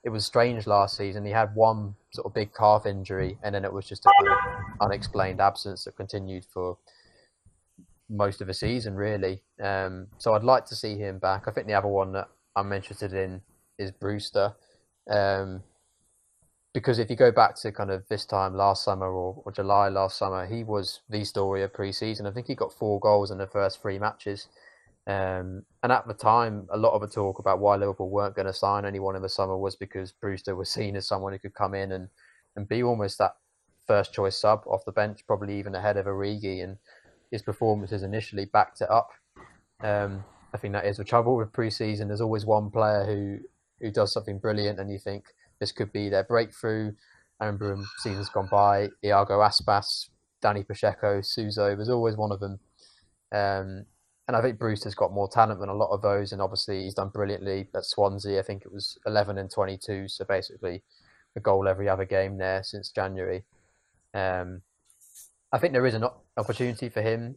It 0.04 0.10
was 0.10 0.26
strange 0.26 0.66
last 0.66 0.98
season. 0.98 1.24
He 1.24 1.32
had 1.32 1.54
one 1.54 1.94
sort 2.12 2.26
of 2.26 2.34
big 2.34 2.56
calf 2.56 2.88
injury, 2.88 3.38
and 3.44 3.54
then 3.54 3.64
it 3.64 3.72
was 3.72 3.88
just 3.88 4.04
a 4.04 4.12
unexplained 4.82 5.40
absence 5.40 5.84
that 5.84 5.96
continued 5.96 6.44
for 6.52 6.76
most 8.10 8.42
of 8.42 8.48
the 8.48 8.54
season, 8.56 8.96
really. 8.96 9.44
Um, 9.62 10.08
so 10.18 10.34
I'd 10.34 10.44
like 10.44 10.66
to 10.66 10.76
see 10.76 10.98
him 10.98 11.20
back. 11.20 11.48
I 11.48 11.52
think 11.52 11.68
the 11.68 11.76
other 11.76 11.88
one 11.88 12.14
that 12.14 12.30
I'm 12.56 12.74
interested 12.74 13.14
in 13.14 13.42
is 13.78 13.92
Brewster. 13.92 14.56
Um, 15.08 15.62
because 16.74 17.00
if 17.00 17.10
you 17.10 17.16
go 17.16 17.32
back 17.32 17.56
to 17.56 17.72
kind 17.72 17.92
of 17.92 18.08
this 18.08 18.26
time 18.26 18.56
last 18.56 18.84
summer 18.84 19.08
or, 19.08 19.42
or 19.46 19.52
July 19.52 19.90
last 19.90 20.18
summer, 20.18 20.46
he 20.46 20.64
was 20.64 21.02
the 21.10 21.24
story 21.26 21.64
of 21.64 21.74
pre-season. 21.74 22.26
I 22.26 22.32
think 22.32 22.48
he 22.48 22.56
got 22.56 22.74
four 22.74 23.00
goals 23.00 23.32
in 23.32 23.38
the 23.38 23.48
first 23.48 23.82
three 23.82 24.00
matches. 24.00 24.48
Um, 25.08 25.64
and 25.84 25.92
at 25.92 26.08
the 26.08 26.14
time, 26.14 26.68
a 26.72 26.78
lot 26.78 26.94
of 26.94 27.02
the 27.02 27.08
talk 27.08 27.40
about 27.40 27.60
why 27.60 27.76
Liverpool 27.76 28.10
weren't 28.10 28.36
going 28.36 28.46
to 28.46 28.54
sign 28.54 28.86
anyone 28.86 29.16
in 29.16 29.22
the 29.22 29.30
summer 29.30 29.58
was 29.58 29.76
because 29.76 30.12
Brewster 30.12 30.56
was 30.56 30.70
seen 30.70 30.96
as 30.96 31.08
someone 31.08 31.34
who 31.34 31.40
could 31.40 31.56
come 31.56 31.74
in 31.74 31.92
and, 31.92 32.08
and 32.56 32.68
be 32.68 32.84
almost 32.84 33.18
that 33.18 33.36
first 33.86 34.14
choice 34.14 34.38
sub 34.38 34.62
off 34.66 34.86
the 34.86 34.92
bench, 34.92 35.26
probably 35.28 35.58
even 35.60 35.76
ahead 35.76 35.98
of 35.98 36.06
Origi. 36.06 36.64
And 36.64 36.78
his 37.32 37.42
performances 37.42 38.04
initially 38.04 38.46
backed 38.46 38.82
it 38.82 38.90
up. 38.90 39.10
Um, 39.82 40.24
I 40.54 40.58
think 40.58 40.74
that 40.74 40.86
is 40.86 40.98
the 40.98 41.04
trouble 41.04 41.36
with 41.36 41.52
pre-season. 41.52 42.08
There's 42.08 42.22
always 42.22 42.46
one 42.46 42.70
player 42.70 43.06
who 43.06 43.40
who 43.80 43.90
does 43.90 44.14
something 44.14 44.38
brilliant, 44.38 44.80
and 44.80 44.92
you 44.92 45.00
think 45.00 45.26
this 45.62 45.72
could 45.72 45.94
be 45.94 46.10
their 46.10 46.26
breakthrough. 46.26 46.92
Remember 47.40 47.72
in 47.72 47.86
seasons 48.00 48.30
gone 48.30 48.50
by, 48.52 48.90
Iago 49.04 49.40
Aspas, 49.40 50.10
Dani 50.44 50.68
Pacheco, 50.68 51.22
Suso. 51.22 51.76
There's 51.76 51.90
always 51.90 52.18
one 52.18 52.32
of 52.32 52.42
them. 52.42 52.60
Um, 53.32 53.86
and 54.28 54.36
I 54.36 54.42
think 54.42 54.60
Bruce 54.60 54.84
has 54.84 54.96
got 54.96 55.14
more 55.14 55.30
talent 55.30 55.60
than 55.60 55.70
a 55.70 55.76
lot 55.76 55.92
of 55.92 56.02
those, 56.02 56.32
and 56.32 56.42
obviously 56.42 56.84
he's 56.84 56.96
done 56.96 57.10
brilliantly 57.10 57.70
at 57.76 57.86
Swansea. 57.86 58.40
I 58.40 58.44
think 58.44 58.64
it 58.66 58.74
was 58.74 58.98
11 59.06 59.38
and 59.38 59.50
22, 59.50 60.08
so 60.08 60.26
basically 60.26 60.82
a 61.36 61.40
goal 61.40 61.68
every 61.68 61.88
other 61.88 62.06
game 62.06 62.38
there 62.38 62.64
since 62.64 62.90
January. 62.90 63.44
Um, 64.14 64.62
I 65.52 65.60
think 65.60 65.74
there 65.74 65.86
is 65.86 65.94
an 65.94 66.06
opportunity 66.38 66.90
for 66.90 67.02
him. 67.02 67.36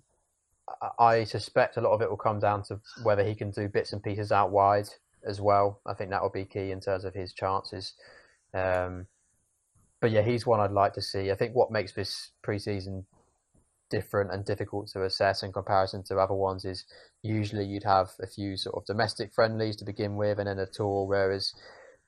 I 0.98 1.24
suspect 1.24 1.76
a 1.76 1.80
lot 1.80 1.92
of 1.92 2.00
it 2.00 2.08
will 2.08 2.16
come 2.16 2.40
down 2.40 2.62
to 2.64 2.80
whether 3.02 3.22
he 3.22 3.34
can 3.34 3.50
do 3.50 3.68
bits 3.68 3.92
and 3.92 4.02
pieces 4.02 4.32
out 4.32 4.50
wide 4.50 4.88
as 5.26 5.40
well. 5.40 5.80
I 5.86 5.94
think 5.94 6.10
that 6.10 6.22
will 6.22 6.30
be 6.30 6.44
key 6.44 6.70
in 6.70 6.80
terms 6.80 7.04
of 7.04 7.14
his 7.14 7.32
chances. 7.32 7.94
Um, 8.52 9.06
but 10.00 10.10
yeah, 10.10 10.22
he's 10.22 10.46
one 10.46 10.60
I'd 10.60 10.70
like 10.70 10.92
to 10.94 11.02
see. 11.02 11.30
I 11.30 11.34
think 11.34 11.54
what 11.54 11.70
makes 11.70 11.92
this 11.92 12.30
preseason 12.46 13.04
different 13.90 14.32
and 14.32 14.44
difficult 14.44 14.88
to 14.88 15.04
assess 15.04 15.42
in 15.42 15.52
comparison 15.52 16.02
to 16.02 16.18
other 16.18 16.34
ones 16.34 16.64
is 16.64 16.84
usually 17.22 17.64
you'd 17.64 17.84
have 17.84 18.10
a 18.20 18.26
few 18.26 18.56
sort 18.56 18.76
of 18.76 18.84
domestic 18.86 19.32
friendlies 19.32 19.76
to 19.76 19.84
begin 19.84 20.16
with 20.16 20.38
and 20.38 20.48
then 20.48 20.58
a 20.58 20.66
tour, 20.66 21.06
whereas 21.06 21.54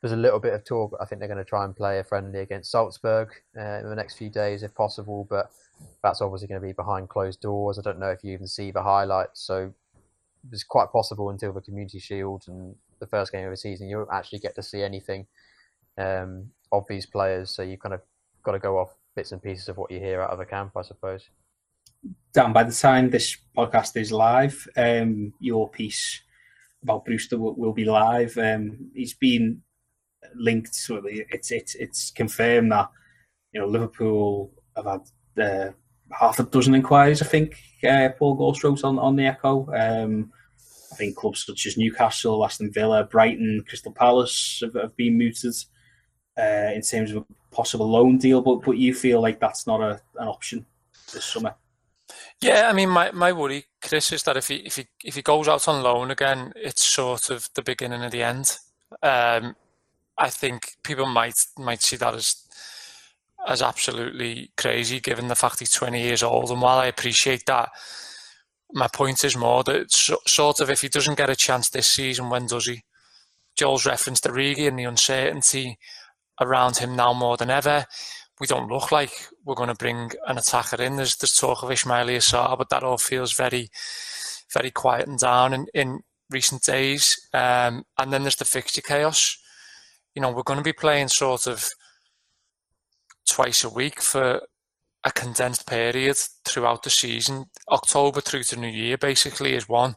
there's 0.01 0.13
a 0.13 0.17
little 0.17 0.41
bit 0.41 0.53
of 0.53 0.65
talk. 0.65 0.97
I 1.01 1.05
think 1.05 1.21
they're 1.21 1.29
going 1.29 1.39
to 1.39 1.45
try 1.45 1.65
and 1.65 1.75
play 1.75 1.99
a 1.99 2.05
friendly 2.05 2.41
against 2.41 2.71
Salzburg 2.71 3.29
uh, 3.59 3.81
in 3.81 3.89
the 3.89 3.97
next 3.97 4.17
few 4.17 4.31
days 4.31 4.63
if 4.63 4.75
possible, 4.75 5.27
but 5.29 5.51
that's 6.03 6.21
obviously 6.21 6.49
going 6.49 6.61
to 6.61 6.67
be 6.67 6.73
behind 6.73 7.09
closed 7.09 7.41
doors. 7.41 7.79
I 7.79 7.83
don't 7.83 7.99
know 7.99 8.11
if 8.11 8.23
you 8.23 8.33
even 8.33 8.47
see 8.47 8.71
the 8.71 8.83
highlights, 8.83 9.41
so 9.41 9.73
it's 10.53 10.65
quite 10.65 10.91
possible 10.93 11.31
until 11.31 11.53
the 11.53 11.61
Community 11.61 11.99
Shield 11.99 12.45
and 12.49 12.75
the 12.99 13.07
first 13.07 13.33
game 13.33 13.45
of 13.45 13.51
the 13.51 13.57
season 13.57 13.89
you 13.89 13.97
don't 13.97 14.13
actually 14.13 14.39
get 14.39 14.55
to 14.55 14.63
see 14.63 14.83
anything 14.83 15.27
um, 15.99 16.51
of 16.73 16.85
these 16.89 17.07
players. 17.07 17.51
So 17.51 17.63
you 17.63 17.79
kind 17.79 17.95
of 17.95 18.01
got 18.43 18.53
to 18.53 18.59
go 18.59 18.79
off 18.79 18.97
bits 19.15 19.33
and 19.33 19.43
pieces 19.43 19.69
of 19.69 19.77
what 19.77 19.91
you 19.91 19.99
hear 19.99 20.21
out 20.21 20.31
of 20.31 20.39
the 20.39 20.47
camp, 20.47 20.73
I 20.77 20.83
suppose. 20.83 21.29
Dan, 22.33 22.53
by 22.53 22.63
the 22.63 22.73
time 22.73 23.11
this 23.11 23.37
podcast 23.57 23.97
is 23.97 24.13
live, 24.13 24.69
um, 24.77 25.33
your 25.41 25.69
piece 25.71 26.23
about 26.83 27.05
Brewster 27.05 27.39
will, 27.39 27.55
will 27.57 27.73
be 27.73 27.85
live. 27.85 28.37
Um, 28.39 28.91
he's 28.95 29.15
been 29.15 29.63
linked, 30.35 30.75
so 30.75 31.03
it's 31.05 31.51
it's 31.51 31.75
it's 31.75 32.11
confirmed 32.11 32.71
that 32.73 32.91
you 33.53 33.61
know 33.61 33.67
Liverpool 33.67 34.53
have 34.77 34.87
had 34.87 35.43
uh, 35.43 35.73
half 36.11 36.39
a 36.39 36.45
dozen 36.45 36.75
inquiries, 36.75 37.23
I 37.23 37.27
think, 37.27 37.59
uh, 37.89 38.09
Paul 38.19 38.35
Gorst 38.35 38.63
wrote 38.65 38.85
on, 38.85 38.99
on 38.99 39.17
the 39.17 39.27
Echo. 39.27 39.69
Um, 39.75 40.33
I 40.93 40.97
think 40.97 41.17
clubs 41.17 41.45
such 41.45 41.67
as 41.67 41.77
Newcastle, 41.77 42.45
Aston 42.45 42.73
Villa, 42.73 43.05
Brighton, 43.05 43.65
Crystal 43.69 43.93
Palace 43.93 44.61
have, 44.63 44.75
have 44.75 44.97
been 44.97 45.19
mooted 45.19 45.55
uh, 46.39 46.71
in 46.75 46.83
terms 46.83 47.11
of 47.13 47.19
a 47.19 47.55
possible 47.55 47.89
loan 47.89 48.19
deal, 48.19 48.41
but, 48.41 48.63
but 48.63 48.79
you 48.79 48.95
feel 48.95 49.21
like 49.21 49.41
that's 49.41 49.67
not 49.67 49.81
a, 49.81 50.01
an 50.17 50.29
option 50.29 50.65
this 51.13 51.25
summer? 51.25 51.55
Yeah, 52.41 52.69
I 52.69 52.73
mean, 52.73 52.91
my, 52.91 53.11
my 53.13 53.33
worry, 53.33 53.65
Chris, 53.83 54.13
is 54.13 54.23
that 54.25 54.37
if 54.37 54.49
he 54.49 54.57
if 54.57 54.77
he 54.77 54.87
if 55.03 55.15
he 55.17 55.23
goes 55.23 55.49
out 55.49 55.67
on 55.69 55.83
loan 55.83 56.11
again, 56.11 56.53
it's 56.55 56.85
sort 56.85 57.31
of 57.31 57.49
the 57.55 57.63
beginning 57.63 58.03
of 58.03 58.13
the 58.13 58.23
end. 58.23 58.59
Um, 59.03 59.57
I 60.19 60.31
think 60.31 60.77
people 60.83 61.07
might 61.07 61.47
might 61.59 61.83
see 61.83 61.97
that 61.97 62.15
as 62.15 62.46
as 63.47 63.63
absolutely 63.63 64.51
crazy, 64.57 65.01
given 65.01 65.29
the 65.29 65.35
fact 65.35 65.61
he's 65.61 65.71
20 65.71 66.01
years 66.01 66.23
old. 66.23 66.51
And 66.51 66.61
while 66.61 66.79
I 66.79 66.87
appreciate 66.87 67.47
that, 67.47 67.71
my 68.73 68.89
point 68.89 69.25
is 69.25 69.37
more 69.37 69.63
that 69.65 69.93
sort 69.93 70.61
of 70.61 70.69
if 70.69 70.81
he 70.81 70.89
doesn't 70.89 71.17
get 71.17 71.31
a 71.31 71.37
chance 71.37 71.71
this 71.71 71.89
season, 71.89 72.29
when 72.29 72.47
does 72.47 72.67
he? 72.67 72.83
Joel's 73.57 73.87
referenced 73.87 74.25
Origi 74.25 74.69
and 74.69 74.79
the 74.79 74.85
uncertainty 74.85 75.79
around 76.41 76.79
him 76.79 76.95
now 76.95 77.13
more 77.13 77.37
than 77.37 77.51
ever. 77.51 77.87
We 78.39 78.47
don't 78.47 78.71
look 78.71 78.93
like 78.93 79.13
we're 79.45 79.55
going 79.55 79.71
to 79.71 79.75
bring 79.75 80.11
an 80.27 80.37
attacker 80.37 80.83
in. 80.83 80.97
There's, 80.97 81.17
there's 81.17 81.37
talk 81.37 81.63
of 81.63 81.71
Ismaila 81.71 82.17
Sarr, 82.17 82.59
but 82.59 82.69
that 82.69 82.83
all 82.83 82.99
feels 82.99 83.33
very, 83.33 83.69
very 84.53 84.71
quiet 84.71 85.09
and 85.09 85.19
down 85.19 85.55
in, 85.55 85.67
in 85.73 86.01
recent 86.29 86.63
days. 86.63 87.19
Um, 87.33 87.85
and 87.97 88.13
then 88.13 88.23
there's 88.23 88.37
the 88.37 88.45
fixture 88.45 88.83
chaos. 88.83 89.39
You 90.15 90.21
know, 90.21 90.31
we're 90.31 90.43
going 90.43 90.59
to 90.59 90.65
be 90.65 90.75
playing 90.75 91.09
sort 91.09 91.47
of 91.47 91.71
twice 93.29 93.65
a 93.65 93.69
week 93.71 94.01
for 94.01 94.41
a 95.05 95.13
condensed 95.13 95.67
period 95.67 96.17
throughout 96.45 96.83
the 96.83 96.91
season. 96.91 97.47
October 97.71 98.21
through 98.21 98.43
to 98.45 98.57
New 98.59 98.69
Year 98.69 98.99
basically 98.99 99.55
is 99.55 99.69
one 99.69 99.95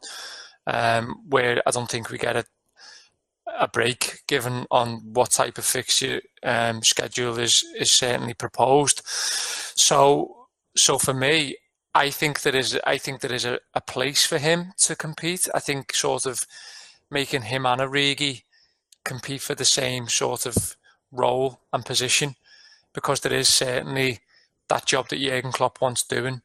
um, 0.68 1.24
where 1.28 1.62
I 1.66 1.72
don't 1.72 1.90
think 1.90 2.10
we 2.10 2.18
get 2.18 2.36
a 2.36 2.46
a 3.58 3.68
break 3.68 4.22
given 4.28 4.66
on 4.70 5.02
what 5.14 5.32
type 5.32 5.58
of 5.58 5.66
fixture 5.66 6.22
um, 6.44 6.84
schedule 6.84 7.38
is 7.40 7.64
is 7.78 7.92
certainly 7.92 8.34
proposed. 8.34 9.02
So 9.06 10.48
so 10.76 10.98
for 10.98 11.14
me, 11.14 11.58
I 11.94 12.10
think 12.10 12.42
there 12.42 12.56
is 12.56 12.80
I 12.86 12.98
think 12.98 13.22
there 13.22 13.34
is 13.34 13.46
a, 13.46 13.60
a 13.74 13.82
place 13.82 14.26
for 14.26 14.38
him 14.38 14.74
to 14.80 14.96
compete. 14.96 15.48
I 15.54 15.60
think 15.60 15.94
sort 15.94 16.26
of 16.26 16.46
making 17.10 17.44
him 17.44 17.66
and 17.66 17.82
Origi 17.82 18.44
compete 19.04 19.42
for 19.42 19.56
the 19.56 19.66
same 19.66 20.08
sort 20.08 20.46
of 20.46 20.78
role 21.12 21.62
and 21.74 21.86
position 21.86 22.36
because 22.94 23.22
there 23.22 23.34
is 23.34 23.48
certainly 23.48 24.20
that 24.68 24.86
job 24.86 25.10
that 25.10 25.20
Jurgen 25.20 25.52
Klopp 25.52 25.82
wants 25.82 26.04
doing, 26.04 26.42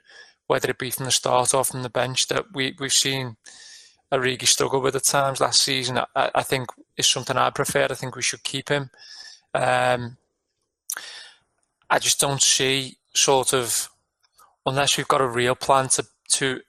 whether 0.47 0.71
it 0.71 0.79
be 0.79 0.91
from 0.91 1.05
the 1.05 1.11
start 1.11 1.55
or 1.55 1.65
from 1.65 1.83
the 1.83 1.91
bench, 1.91 2.29
that 2.29 2.47
we, 2.55 2.75
we've 2.79 2.93
seen 2.93 3.37
Origi 4.13 4.47
struggle 4.47 4.81
with 4.81 4.97
at 4.97 5.05
times 5.05 5.41
last 5.41 5.63
season, 5.63 5.99
I, 5.99 6.31
I 6.35 6.43
think 6.43 6.71
is 6.97 7.07
something 7.07 7.37
I 7.37 7.51
prefer. 7.51 7.89
I 7.91 7.95
think 7.95 8.17
we 8.17 8.23
should 8.23 8.43
keep 8.45 8.69
him. 8.69 8.91
Um, 9.53 10.17
I 11.91 11.99
just 11.99 12.21
don't 12.21 12.43
see 12.43 12.97
sort 13.15 13.53
of, 13.53 13.89
unless 14.67 14.97
we've 14.97 15.09
got 15.09 15.21
a 15.21 15.27
real 15.27 15.55
plan 15.55 15.89
to, 15.89 16.07
to 16.31 16.61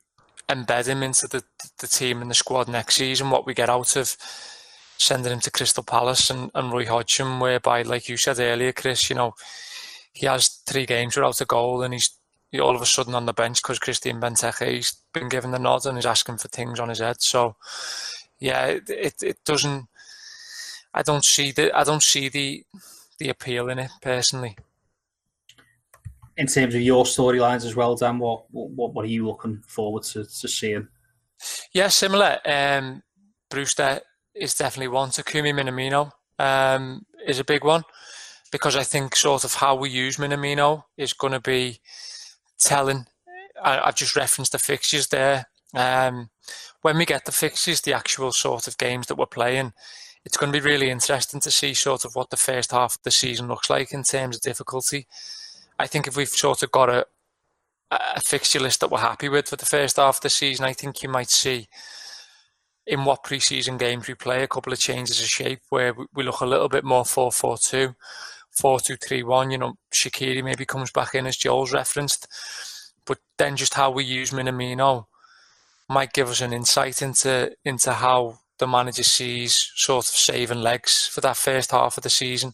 embed 0.50 0.88
him 0.88 1.04
into 1.04 1.28
the, 1.28 1.44
the 1.80 1.88
team 1.88 2.22
and 2.22 2.30
the 2.30 2.36
squad 2.36 2.68
next 2.68 2.96
season, 2.96 3.30
what 3.30 3.46
we 3.46 3.54
get 3.54 3.70
out 3.70 3.96
of 3.96 4.16
sending 4.98 5.34
him 5.34 5.40
to 5.42 5.52
Crystal 5.52 5.84
Palace 5.84 6.30
and, 6.30 6.52
and 6.56 6.72
Roy 6.72 6.86
Hodgson, 6.86 7.40
whereby, 7.40 7.82
like 7.82 8.08
you 8.08 8.18
said 8.18 8.40
earlier, 8.40 8.72
Chris, 8.72 9.10
you 9.10 9.16
know, 9.16 9.34
he 10.16 10.26
has 10.26 10.48
three 10.66 10.86
games 10.86 11.16
without 11.16 11.42
a 11.42 11.46
goal 11.46 11.84
and 11.84 11.94
he's 11.94 12.18
all 12.60 12.76
of 12.76 12.82
a 12.82 12.86
sudden 12.86 13.14
on 13.14 13.26
the 13.26 13.34
bench 13.34 13.62
because 13.62 13.80
Christian 13.80 14.22
Benteke 14.22 14.72
he's 14.72 14.94
been 15.14 15.28
given 15.28 15.52
the 15.52 15.60
nod 15.60 15.86
and 15.86 15.98
he's 15.98 16.06
asking 16.06 16.38
for 16.38 16.48
things 16.48 16.80
on 16.80 16.88
his 16.88 17.00
head. 17.00 17.22
So, 17.22 17.58
yeah, 18.40 18.66
it, 18.68 18.90
it, 18.90 19.16
it 19.22 19.38
doesn't. 19.46 19.88
I 20.94 21.04
don't 21.04 21.26
see 21.26 21.52
the 21.52 21.78
I 21.78 21.84
don't 21.84 22.02
see 22.02 22.30
the 22.30 22.64
the 23.20 23.30
appeal 23.30 23.70
in 23.70 23.78
it 23.80 23.92
personally. 24.02 24.58
In 26.38 26.48
terms 26.48 26.76
of 26.76 26.82
your 26.82 27.04
storylines 27.04 27.66
as 27.66 27.76
well, 27.76 27.96
Dan, 27.96 28.20
what 28.20 28.46
what 28.52 28.94
what 28.94 29.04
are 29.04 29.10
you 29.10 29.28
looking 29.28 29.62
forward 29.68 30.04
to, 30.04 30.24
to 30.24 30.48
seeing? 30.48 30.88
Yeah, 31.74 31.90
similar. 31.90 32.40
Um, 32.46 33.04
Brewster 33.50 34.00
is 34.34 34.56
definitely 34.56 34.88
one. 34.88 35.10
Takumi 35.10 35.54
Minamino 35.54 36.12
um, 36.40 37.06
is 37.28 37.40
a 37.40 37.44
big 37.44 37.66
one 37.66 37.84
because 38.56 38.78
I 38.78 38.84
think 38.84 39.18
sort 39.18 39.44
of 39.44 39.56
how 39.56 39.76
we 39.76 39.90
use 39.90 40.16
Minamino 40.16 40.86
is 40.96 41.12
going 41.12 41.34
to 41.34 41.42
be 41.42 41.82
telling. 42.58 43.06
I, 43.62 43.82
have 43.84 43.96
just 43.96 44.16
referenced 44.16 44.54
the 44.54 44.60
fixtures 44.60 45.08
there. 45.08 45.48
Um, 45.74 46.30
when 46.82 46.98
we 46.98 47.06
get 47.06 47.26
the 47.26 47.34
fixtures, 47.34 47.82
the 47.82 47.92
actual 47.92 48.32
sort 48.32 48.70
of 48.70 48.78
games 48.78 49.08
that 49.08 49.18
we're 49.18 49.26
playing, 49.26 49.74
it's 50.24 50.38
going 50.38 50.54
to 50.54 50.58
be 50.58 50.66
really 50.66 50.90
interesting 50.90 51.42
to 51.42 51.52
see 51.52 51.74
sort 51.74 52.06
of 52.06 52.16
what 52.16 52.30
the 52.30 52.38
first 52.38 52.72
half 52.72 52.96
of 52.96 53.04
the 53.04 53.12
season 53.12 53.50
looks 53.50 53.70
like 53.70 53.92
in 53.92 54.04
terms 54.04 54.38
of 54.38 54.42
difficulty. 54.42 55.06
I 55.78 55.88
think 55.88 56.08
if 56.08 56.16
we've 56.16 56.30
sort 56.30 56.64
of 56.64 56.72
got 56.72 56.90
a 56.90 57.06
a 57.92 58.22
fixture 58.22 58.60
list 58.60 58.80
that 58.80 58.90
we're 58.90 59.00
happy 59.00 59.30
with 59.30 59.50
for 59.50 59.58
the 59.58 59.66
first 59.66 59.98
half 59.98 60.18
of 60.18 60.22
the 60.22 60.30
season. 60.30 60.66
I 60.66 60.74
think 60.74 61.04
you 61.04 61.10
might 61.10 61.30
see 61.30 61.68
in 62.88 63.04
what 63.04 63.24
pre-season 63.24 63.78
games 63.78 64.08
we 64.08 64.14
play 64.14 64.44
a 64.44 64.48
couple 64.48 64.72
of 64.72 64.80
changes 64.80 65.20
of 65.20 65.26
shape 65.26 65.60
where 65.70 65.94
we 66.14 66.24
look 66.24 66.42
a 66.42 66.46
little 66.46 66.70
bit 66.70 66.84
more 66.84 67.06
4-4-2, 68.56 68.98
4-2-3-1. 69.24 69.52
You 69.52 69.58
know, 69.58 69.74
Shaqiri 69.94 70.44
maybe 70.44 70.66
comes 70.66 70.92
back 70.92 71.16
in 71.16 71.26
as 71.28 71.38
Joel's 71.38 71.74
referenced, 71.74 72.28
but 73.06 73.20
then 73.38 73.56
just 73.56 73.74
how 73.74 73.92
we 73.92 74.04
use 74.04 74.32
Minamino 74.32 75.06
might 75.88 76.14
give 76.14 76.30
us 76.30 76.42
an 76.42 76.54
insight 76.54 77.02
into 77.02 77.56
into 77.64 77.94
how 77.94 78.40
the 78.58 78.68
manager 78.68 79.04
sees 79.04 79.72
sort 79.76 80.06
of 80.06 80.10
saving 80.10 80.62
legs 80.62 81.08
for 81.08 81.22
that 81.22 81.38
first 81.38 81.72
half 81.72 81.98
of 81.98 82.04
the 82.04 82.10
season 82.10 82.54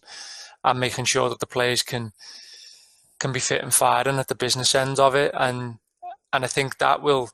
and 0.63 0.79
making 0.79 1.05
sure 1.05 1.29
that 1.29 1.39
the 1.39 1.47
players 1.47 1.83
can 1.83 2.11
can 3.19 3.31
be 3.31 3.39
fit 3.39 3.61
and 3.61 3.73
firing 3.73 4.17
at 4.17 4.27
the 4.27 4.35
business 4.35 4.75
end 4.75 4.99
of 4.99 5.15
it 5.15 5.31
and 5.37 5.75
and 6.33 6.43
I 6.43 6.47
think 6.47 6.77
that 6.77 7.01
will 7.01 7.29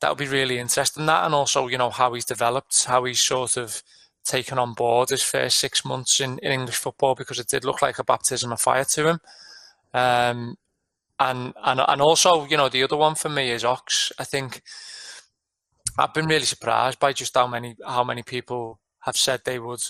that'll 0.00 0.16
be 0.16 0.26
really 0.26 0.58
interesting 0.58 1.06
that 1.06 1.24
and 1.24 1.34
also 1.34 1.68
you 1.68 1.78
know 1.78 1.90
how 1.90 2.12
he's 2.12 2.24
developed 2.24 2.84
how 2.84 3.04
he's 3.04 3.22
sort 3.22 3.56
of 3.56 3.82
taken 4.24 4.58
on 4.58 4.74
board 4.74 5.10
his 5.10 5.22
first 5.22 5.58
six 5.58 5.84
months 5.84 6.20
in, 6.20 6.38
in 6.38 6.52
English 6.52 6.76
football 6.76 7.14
because 7.14 7.38
it 7.38 7.48
did 7.48 7.64
look 7.64 7.82
like 7.82 7.98
a 7.98 8.04
baptism 8.04 8.52
of 8.52 8.60
fire 8.60 8.84
to 8.84 9.08
him 9.08 9.20
um, 9.94 10.56
and 11.18 11.52
and 11.64 11.80
and 11.86 12.00
also 12.00 12.46
you 12.46 12.56
know 12.56 12.68
the 12.68 12.82
other 12.82 12.96
one 12.96 13.14
for 13.14 13.28
me 13.28 13.50
is 13.50 13.64
Ox 13.64 14.12
I 14.18 14.24
think 14.24 14.62
I've 15.98 16.14
been 16.14 16.26
really 16.26 16.44
surprised 16.44 16.98
by 16.98 17.12
just 17.12 17.34
how 17.34 17.46
many 17.46 17.76
how 17.86 18.04
many 18.04 18.22
people 18.22 18.80
have 19.00 19.16
said 19.16 19.40
they 19.44 19.58
would 19.58 19.82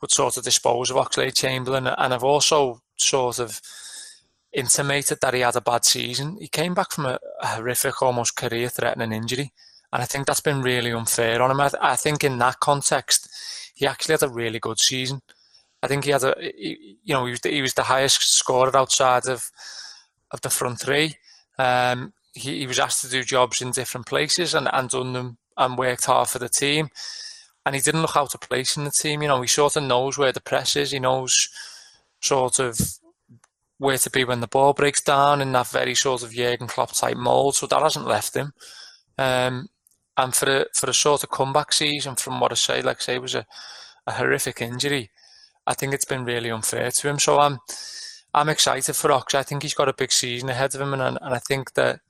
would 0.00 0.10
sort 0.10 0.36
of 0.36 0.44
dispose 0.44 0.90
of 0.90 0.96
Oxlade-Chamberlain, 0.96 1.86
and 1.86 2.14
I've 2.14 2.24
also 2.24 2.80
sort 2.96 3.38
of 3.38 3.60
intimated 4.52 5.18
that 5.20 5.34
he 5.34 5.40
had 5.40 5.56
a 5.56 5.60
bad 5.60 5.84
season. 5.84 6.38
He 6.40 6.48
came 6.48 6.74
back 6.74 6.92
from 6.92 7.06
a, 7.06 7.18
a 7.40 7.46
horrific, 7.48 8.00
almost 8.00 8.36
career-threatening 8.36 9.12
injury, 9.12 9.52
and 9.92 10.02
I 10.02 10.06
think 10.06 10.26
that's 10.26 10.40
been 10.40 10.62
really 10.62 10.92
unfair 10.92 11.42
on 11.42 11.50
him. 11.50 11.60
I, 11.60 11.70
I, 11.80 11.96
think 11.96 12.24
in 12.24 12.38
that 12.38 12.60
context, 12.60 13.28
he 13.80 13.86
actually 13.86 14.12
had 14.12 14.22
a 14.22 14.28
really 14.28 14.58
good 14.58 14.78
season. 14.78 15.22
I 15.82 15.86
think 15.86 16.04
he 16.04 16.10
had 16.10 16.22
a, 16.22 16.34
he, 16.38 16.98
you 17.02 17.14
know, 17.14 17.24
he 17.24 17.30
was 17.30 17.40
the, 17.40 17.48
he 17.48 17.62
was 17.62 17.72
the 17.72 17.84
highest 17.84 18.36
scorer 18.36 18.76
outside 18.76 19.26
of 19.26 19.50
of 20.30 20.42
the 20.42 20.50
front 20.50 20.80
three. 20.80 21.14
Um, 21.58 22.12
he, 22.34 22.60
he 22.60 22.66
was 22.66 22.78
asked 22.78 23.02
to 23.02 23.10
do 23.10 23.24
jobs 23.24 23.62
in 23.62 23.70
different 23.70 24.06
places 24.06 24.54
and, 24.54 24.68
and 24.70 24.90
done 24.90 25.14
them 25.14 25.38
and 25.56 25.78
worked 25.78 26.04
hard 26.04 26.28
for 26.28 26.38
the 26.38 26.48
team. 26.50 26.90
And 27.64 27.74
he 27.74 27.80
didn't 27.80 28.02
look 28.02 28.16
out 28.16 28.34
of 28.34 28.40
place 28.42 28.76
in 28.76 28.84
the 28.84 28.90
team. 28.90 29.22
You 29.22 29.28
know, 29.28 29.40
he 29.40 29.48
sort 29.48 29.76
of 29.76 29.84
knows 29.84 30.18
where 30.18 30.32
the 30.32 30.42
press 30.42 30.76
is. 30.76 30.90
He 30.90 30.98
knows 30.98 31.48
sort 32.20 32.58
of 32.58 32.78
where 33.78 33.98
to 33.98 34.10
be 34.10 34.24
when 34.24 34.40
the 34.40 34.46
ball 34.46 34.74
breaks 34.74 35.00
down 35.00 35.40
in 35.40 35.52
that 35.52 35.68
very 35.68 35.94
sort 35.94 36.22
of 36.22 36.32
Jurgen 36.32 36.66
Klopp 36.66 36.92
type 36.92 37.16
mould. 37.16 37.54
So 37.54 37.66
that 37.66 37.82
hasn't 37.82 38.06
left 38.06 38.36
him. 38.36 38.52
Um, 39.16 39.68
and 40.22 40.34
for 40.34 40.50
a 40.50 40.66
for 40.74 40.90
a 40.90 40.94
sort 40.94 41.22
of 41.22 41.30
comeback 41.30 41.72
season, 41.72 42.16
from 42.16 42.40
what 42.40 42.52
I 42.52 42.54
say, 42.54 42.82
like 42.82 42.98
I 42.98 43.00
say, 43.00 43.18
was 43.18 43.34
a, 43.34 43.46
a 44.06 44.12
horrific 44.12 44.60
injury. 44.60 45.10
I 45.66 45.74
think 45.74 45.94
it's 45.94 46.04
been 46.04 46.24
really 46.24 46.50
unfair 46.50 46.90
to 46.90 47.08
him. 47.08 47.18
So 47.18 47.38
I'm 47.38 47.58
I'm 48.34 48.48
excited 48.48 48.94
for 48.94 49.12
Ox. 49.12 49.34
I 49.34 49.42
think 49.42 49.62
he's 49.62 49.74
got 49.74 49.88
a 49.88 49.94
big 49.94 50.12
season 50.12 50.48
ahead 50.48 50.74
of 50.74 50.80
him, 50.80 50.94
and 50.94 51.02
and 51.02 51.34
I 51.34 51.38
think 51.38 51.74
that 51.74 52.00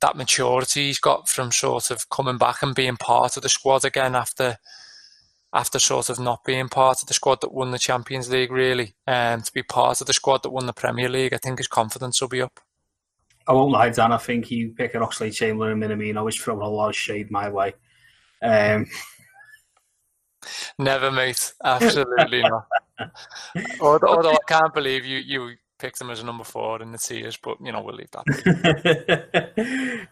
that 0.00 0.16
maturity 0.16 0.86
he's 0.86 0.98
got 0.98 1.28
from 1.28 1.52
sort 1.52 1.90
of 1.90 2.08
coming 2.08 2.38
back 2.38 2.62
and 2.62 2.74
being 2.74 2.96
part 2.96 3.36
of 3.36 3.42
the 3.42 3.48
squad 3.48 3.84
again 3.84 4.14
after 4.14 4.56
after 5.52 5.78
sort 5.78 6.08
of 6.08 6.18
not 6.18 6.44
being 6.44 6.68
part 6.68 7.02
of 7.02 7.08
the 7.08 7.14
squad 7.14 7.40
that 7.40 7.52
won 7.52 7.70
the 7.70 7.78
Champions 7.78 8.30
League 8.30 8.52
really 8.52 8.94
and 9.06 9.40
um, 9.40 9.42
to 9.42 9.52
be 9.52 9.62
part 9.62 10.00
of 10.00 10.06
the 10.06 10.12
squad 10.12 10.42
that 10.42 10.50
won 10.50 10.66
the 10.66 10.72
Premier 10.72 11.08
League 11.08 11.34
I 11.34 11.38
think 11.38 11.58
his 11.58 11.66
confidence 11.66 12.20
will 12.20 12.28
be 12.28 12.40
up 12.40 12.60
I 13.50 13.52
won't 13.52 13.72
lie 13.72 13.90
Dan 13.90 14.12
I 14.12 14.16
think 14.16 14.50
you 14.50 14.68
pick 14.68 14.92
picking 14.92 15.00
Oxlade-Chamberlain 15.00 15.72
and 15.72 15.82
Minamino 15.82 16.28
is 16.28 16.36
throwing 16.36 16.62
a 16.62 16.68
lot 16.68 16.90
of 16.90 16.96
shade 16.96 17.30
my 17.30 17.48
way 17.48 17.74
um... 18.42 18.86
never 20.78 21.10
mate 21.10 21.52
absolutely 21.64 22.42
not 22.42 22.66
although, 23.80 24.06
although 24.06 24.32
I 24.32 24.38
can't 24.46 24.72
believe 24.72 25.04
you 25.04 25.18
you 25.18 25.56
picked 25.80 26.00
him 26.00 26.10
as 26.10 26.20
a 26.20 26.26
number 26.26 26.44
four 26.44 26.82
in 26.82 26.92
the 26.92 26.98
tiers, 26.98 27.38
but 27.38 27.56
you 27.64 27.72
know 27.72 27.80
we'll 27.80 27.96
leave 27.96 28.10
that. 28.12 28.26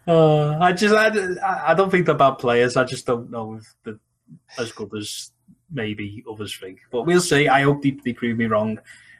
uh, 0.07 0.57
I 0.61 0.73
just 0.73 0.95
I, 0.95 1.71
I 1.71 1.73
don't 1.75 1.91
think 1.91 2.07
they're 2.07 2.15
bad 2.15 2.39
players. 2.39 2.75
I 2.75 2.83
just 2.83 3.05
don't 3.05 3.29
know 3.29 3.53
if 3.53 3.75
they're 3.83 3.99
as 4.57 4.71
good 4.71 4.93
as 4.97 5.31
maybe 5.71 6.23
others 6.29 6.57
think. 6.57 6.79
But 6.91 7.03
we'll 7.03 7.21
see. 7.21 7.47
I 7.47 7.61
hope 7.61 7.81
they, 7.83 7.91
they 7.91 8.13
prove 8.13 8.37
me 8.37 8.45
wrong. 8.45 8.79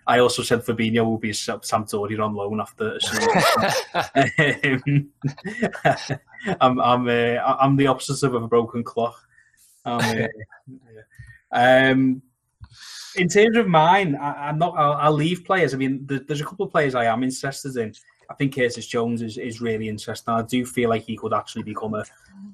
I 0.10 0.20
also 0.22 0.42
said 0.42 0.66
Fabinho 0.66 1.06
will 1.06 1.20
be 1.20 1.30
a 1.30 1.34
Sampdoria 1.34 2.20
on 2.26 2.34
loan 2.34 2.60
after. 2.60 2.98
um, 4.66 5.10
I'm 6.60 6.80
I'm 6.82 7.08
uh, 7.08 7.56
I'm 7.60 7.76
the 7.76 7.86
opposite 7.86 8.26
of 8.26 8.34
a 8.34 8.48
broken 8.48 8.84
clock. 8.84 9.16
Um, 9.86 10.28
um, 11.52 12.22
in 13.18 13.28
terms 13.28 13.56
of 13.56 13.68
mine, 13.68 14.16
I, 14.16 14.50
am 14.50 14.58
not. 14.58 14.74
I'll, 14.76 14.94
I'll, 14.94 15.14
leave 15.14 15.46
players. 15.46 15.76
I 15.76 15.78
mean, 15.78 16.08
there's 16.08 16.42
a 16.42 16.46
couple 16.46 16.66
of 16.66 16.72
players 16.72 16.96
I 16.96 17.06
am 17.06 17.22
interested 17.22 17.78
in. 17.78 17.94
I 18.32 18.34
think 18.34 18.56
Curtis 18.56 18.88
Jones 18.88 19.22
is, 19.22 19.38
is 19.38 19.62
really 19.62 19.90
interesting. 19.90 20.34
I 20.34 20.42
do 20.42 20.66
feel 20.66 20.90
like 20.90 21.04
he 21.04 21.18
could 21.18 21.34
actually 21.34 21.64
become 21.64 21.94
a, 21.94 22.04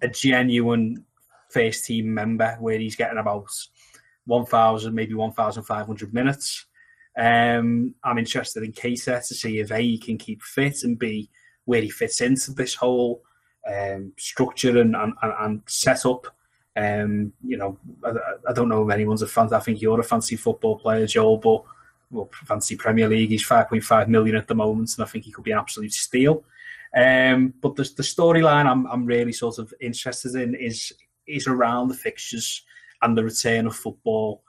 a 0.01 0.09
genuine 0.09 1.05
first 1.49 1.85
team 1.85 2.13
member 2.13 2.57
where 2.59 2.79
he's 2.79 2.97
getting 2.97 3.17
about 3.17 3.47
1,000, 4.25 4.93
maybe 4.93 5.13
1,500 5.13 6.13
minutes. 6.13 6.65
Um, 7.17 7.95
I'm 8.03 8.17
interested 8.17 8.63
in 8.63 8.73
Keita 8.73 9.25
to 9.27 9.33
see 9.33 9.59
if 9.59 9.71
A, 9.71 9.81
he 9.81 9.97
can 9.97 10.17
keep 10.17 10.41
fit 10.41 10.83
and 10.83 10.99
B, 10.99 11.29
where 11.65 11.81
he 11.81 11.89
fits 11.89 12.21
into 12.21 12.51
this 12.51 12.75
whole 12.75 13.23
um, 13.71 14.13
structure 14.17 14.79
and, 14.79 14.95
and, 14.95 15.13
and 15.21 15.61
setup. 15.65 16.27
Um, 16.75 17.31
you 17.43 17.57
know, 17.57 17.77
I, 18.03 18.11
I, 18.49 18.53
don't 18.53 18.67
know 18.67 18.87
if 18.87 18.93
anyone's 18.93 19.21
a 19.21 19.27
fan. 19.27 19.53
I 19.53 19.59
think 19.59 19.81
you're 19.81 19.99
a 19.99 20.03
fantasy 20.03 20.35
football 20.35 20.77
player, 20.77 21.07
Joel, 21.07 21.37
but 21.37 21.63
well, 22.11 22.29
fantasy 22.33 22.75
Premier 22.75 23.07
League. 23.07 23.29
He's 23.29 23.47
5.5 23.47 24.09
million 24.09 24.35
at 24.35 24.47
the 24.47 24.55
moment, 24.55 24.93
and 24.97 25.05
I 25.05 25.07
think 25.07 25.23
he 25.23 25.31
could 25.31 25.45
be 25.45 25.51
an 25.51 25.57
absolute 25.57 25.93
steal. 25.93 26.43
Um, 26.95 27.53
but 27.61 27.75
the, 27.75 27.83
the 27.83 28.03
storyline 28.03 28.65
I'm, 28.65 28.85
I'm 28.87 29.05
really 29.05 29.31
sort 29.31 29.57
of 29.57 29.73
interested 29.81 30.35
in 30.35 30.55
is 30.55 30.93
is 31.27 31.47
around 31.47 31.87
the 31.87 31.95
fixtures 31.95 32.63
and 33.01 33.17
the 33.17 33.23
return 33.23 33.67
of 33.67 33.75
football 33.75 34.43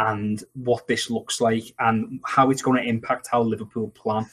and 0.00 0.44
what 0.54 0.86
this 0.86 1.10
looks 1.10 1.40
like 1.40 1.74
and 1.78 2.20
how 2.26 2.50
it's 2.50 2.62
going 2.62 2.82
to 2.82 2.88
impact 2.88 3.28
how 3.30 3.42
Liverpool 3.42 3.88
plan. 3.90 4.26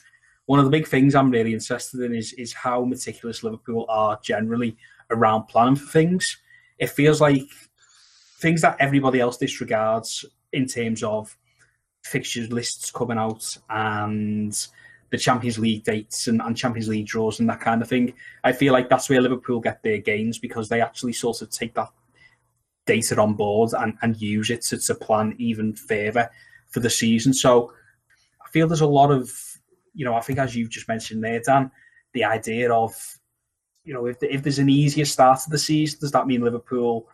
One 0.46 0.60
of 0.60 0.66
the 0.66 0.72
big 0.72 0.88
things 0.88 1.14
I'm 1.14 1.30
really 1.30 1.54
interested 1.54 2.02
in 2.02 2.16
is 2.16 2.34
is 2.34 2.54
how 2.54 2.84
meticulous 2.86 3.44
Liverpool 3.44 3.86
are 3.90 4.20
generally 4.24 4.78
around 5.10 5.48
planning 5.48 5.76
for 5.76 5.86
things 5.86 6.38
it 6.78 6.90
feels 6.90 7.22
like 7.22 7.50
things 8.40 8.62
that 8.62 8.78
everybody 8.80 9.20
else 9.20 9.38
disregards 9.38 10.26
in 10.54 10.68
terms 10.68 11.04
of 11.04 11.36
fixtures 12.04 12.52
lists 12.52 12.92
coming 12.92 13.18
out 13.18 13.58
and 13.70 14.68
the 15.10 15.18
Champions 15.18 15.58
League 15.58 15.84
dates 15.84 16.28
and, 16.28 16.42
and, 16.42 16.56
Champions 16.56 16.88
League 16.88 17.08
draws 17.08 17.40
and 17.40 17.50
that 17.50 17.62
kind 17.62 17.82
of 17.82 17.88
thing. 17.88 18.14
I 18.44 18.52
feel 18.52 18.74
like 18.74 18.90
that's 18.90 19.10
where 19.10 19.22
Liverpool 19.22 19.60
get 19.60 19.82
their 19.82 20.00
gains 20.00 20.38
because 20.38 20.70
they 20.70 20.82
actually 20.82 21.14
sort 21.14 21.42
of 21.42 21.50
take 21.50 21.74
that 21.76 21.90
data 22.88 23.20
on 23.22 23.36
board 23.36 23.74
and, 23.78 23.96
and 24.02 24.20
use 24.20 24.50
it 24.50 24.64
to, 24.64 24.78
to 24.80 24.96
plan 24.96 25.36
even 25.38 25.76
further 25.76 26.30
for 26.70 26.80
the 26.80 26.90
season. 26.90 27.34
So 27.34 27.72
I 28.44 28.50
feel 28.50 28.68
there's 28.68 28.82
a 28.82 28.88
lot 28.88 29.12
of, 29.12 29.32
you 29.94 30.06
know, 30.06 30.16
I 30.16 30.22
think 30.22 30.40
as 30.40 30.56
you've 30.56 30.70
just 30.70 30.88
mentioned 30.88 31.24
there, 31.24 31.40
Dan, 31.40 31.70
the 32.14 32.24
idea 32.24 32.72
of 32.72 32.96
you 33.88 33.94
know, 33.94 34.06
if 34.06 34.18
if 34.22 34.44
there's 34.44 34.60
an 34.60 34.70
easier 34.70 35.06
start 35.06 35.40
to 35.40 35.50
the 35.50 35.58
season, 35.58 36.00
does 36.02 36.12
that 36.12 36.28
mean 36.28 36.42
Liverpool 36.42 37.08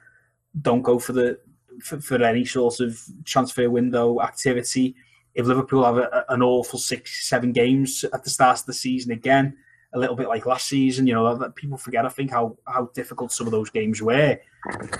don't 0.59 0.81
go 0.81 0.97
for 0.97 1.13
the 1.13 1.39
for, 1.83 2.01
for 2.01 2.21
any 2.23 2.43
sort 2.45 2.79
of 2.79 2.99
transfer 3.25 3.69
window 3.69 4.19
activity? 4.21 4.95
If 5.35 5.45
Liverpool 5.45 5.85
have 5.85 5.97
a, 5.97 6.25
an 6.29 6.41
awful 6.41 6.79
six, 6.79 7.29
seven 7.29 7.51
games 7.51 8.03
at 8.11 8.23
the 8.23 8.31
start 8.31 8.59
of 8.59 8.65
the 8.65 8.73
season 8.73 9.11
again, 9.11 9.55
a 9.93 9.99
little 9.99 10.15
bit 10.15 10.27
like 10.27 10.45
last 10.45 10.67
season, 10.67 11.05
you 11.07 11.13
know, 11.13 11.35
that 11.35 11.55
people 11.55 11.77
forget, 11.77 12.05
I 12.05 12.09
think, 12.09 12.31
how, 12.31 12.57
how 12.67 12.89
difficult 12.93 13.31
some 13.31 13.47
of 13.47 13.51
those 13.51 13.69
games 13.69 14.01
were. 14.01 14.39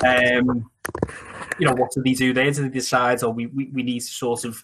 Um, 0.05 0.69
you 1.59 1.67
know, 1.67 1.73
what 1.73 1.91
do 1.91 2.01
they 2.03 2.13
do 2.13 2.33
there? 2.33 2.51
Do 2.51 2.63
they 2.63 2.69
decide, 2.69 3.23
oh, 3.23 3.29
we, 3.29 3.47
we, 3.47 3.71
we 3.73 3.83
need 3.83 4.01
to 4.01 4.05
sort 4.05 4.45
of, 4.45 4.63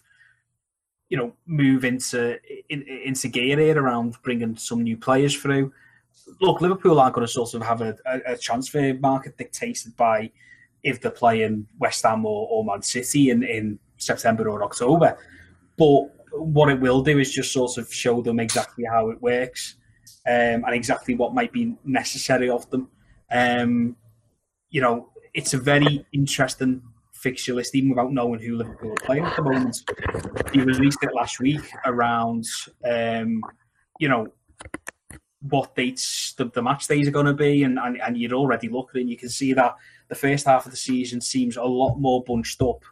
you 1.08 1.16
know, 1.16 1.34
move 1.46 1.84
into 1.84 2.38
in, 2.68 2.82
into 2.82 3.28
gear 3.28 3.58
here 3.58 3.82
around 3.82 4.16
bringing 4.22 4.56
some 4.56 4.82
new 4.82 4.96
players 4.96 5.34
through? 5.34 5.72
look, 6.40 6.60
Liverpool 6.60 7.00
aren't 7.00 7.14
going 7.14 7.26
to 7.26 7.32
sort 7.32 7.54
of 7.54 7.62
have 7.62 7.80
a, 7.80 7.96
a, 8.06 8.32
a, 8.32 8.36
transfer 8.36 8.94
market 8.94 9.36
dictated 9.36 9.96
by 9.96 10.30
if 10.82 11.00
they're 11.00 11.10
playing 11.10 11.66
West 11.78 12.04
Ham 12.04 12.24
or, 12.24 12.48
or 12.48 12.64
Man 12.64 12.82
City 12.82 13.30
in, 13.30 13.42
in 13.42 13.78
September 13.96 14.48
or 14.48 14.62
October. 14.62 15.18
But 15.76 16.02
what 16.32 16.70
it 16.70 16.80
will 16.80 17.02
do 17.02 17.18
is 17.18 17.32
just 17.32 17.52
sort 17.52 17.76
of 17.78 17.92
show 17.92 18.22
them 18.22 18.40
exactly 18.40 18.84
how 18.84 19.10
it 19.10 19.20
works 19.20 19.76
um, 20.26 20.64
and 20.64 20.74
exactly 20.74 21.14
what 21.14 21.34
might 21.34 21.52
be 21.52 21.74
necessary 21.84 22.50
of 22.50 22.68
them. 22.70 22.88
Um, 23.30 23.96
you 24.70 24.80
know, 24.80 25.10
it's 25.34 25.54
a 25.54 25.58
very 25.58 26.06
interesting 26.12 26.82
fixture 27.12 27.54
list, 27.54 27.74
even 27.74 27.90
without 27.90 28.12
knowing 28.12 28.40
who 28.40 28.56
Liverpool 28.56 28.92
are 28.92 29.06
playing 29.06 29.24
at 29.24 29.36
the 29.36 29.42
moment. 29.42 29.76
He 30.52 30.60
released 30.60 31.02
it 31.02 31.14
last 31.14 31.38
week 31.38 31.70
around, 31.84 32.46
um, 32.84 33.42
you 33.98 34.08
know, 34.08 34.28
what 35.42 35.74
dates 35.74 36.34
the, 36.34 36.46
the 36.46 36.62
match 36.62 36.86
days 36.86 37.08
are 37.08 37.12
going 37.12 37.26
to 37.26 37.34
be, 37.34 37.62
and, 37.62 37.78
and 37.78 38.00
and 38.00 38.16
you're 38.18 38.34
already 38.34 38.68
looking, 38.68 39.02
and 39.02 39.10
you 39.10 39.16
can 39.16 39.28
see 39.28 39.52
that 39.54 39.74
the 40.08 40.14
first 40.14 40.46
half 40.46 40.66
of 40.66 40.70
the 40.70 40.76
season 40.76 41.20
seems 41.20 41.56
a 41.56 41.62
lot 41.62 41.96
more 41.96 42.22
bunched 42.24 42.60
up 42.60 42.84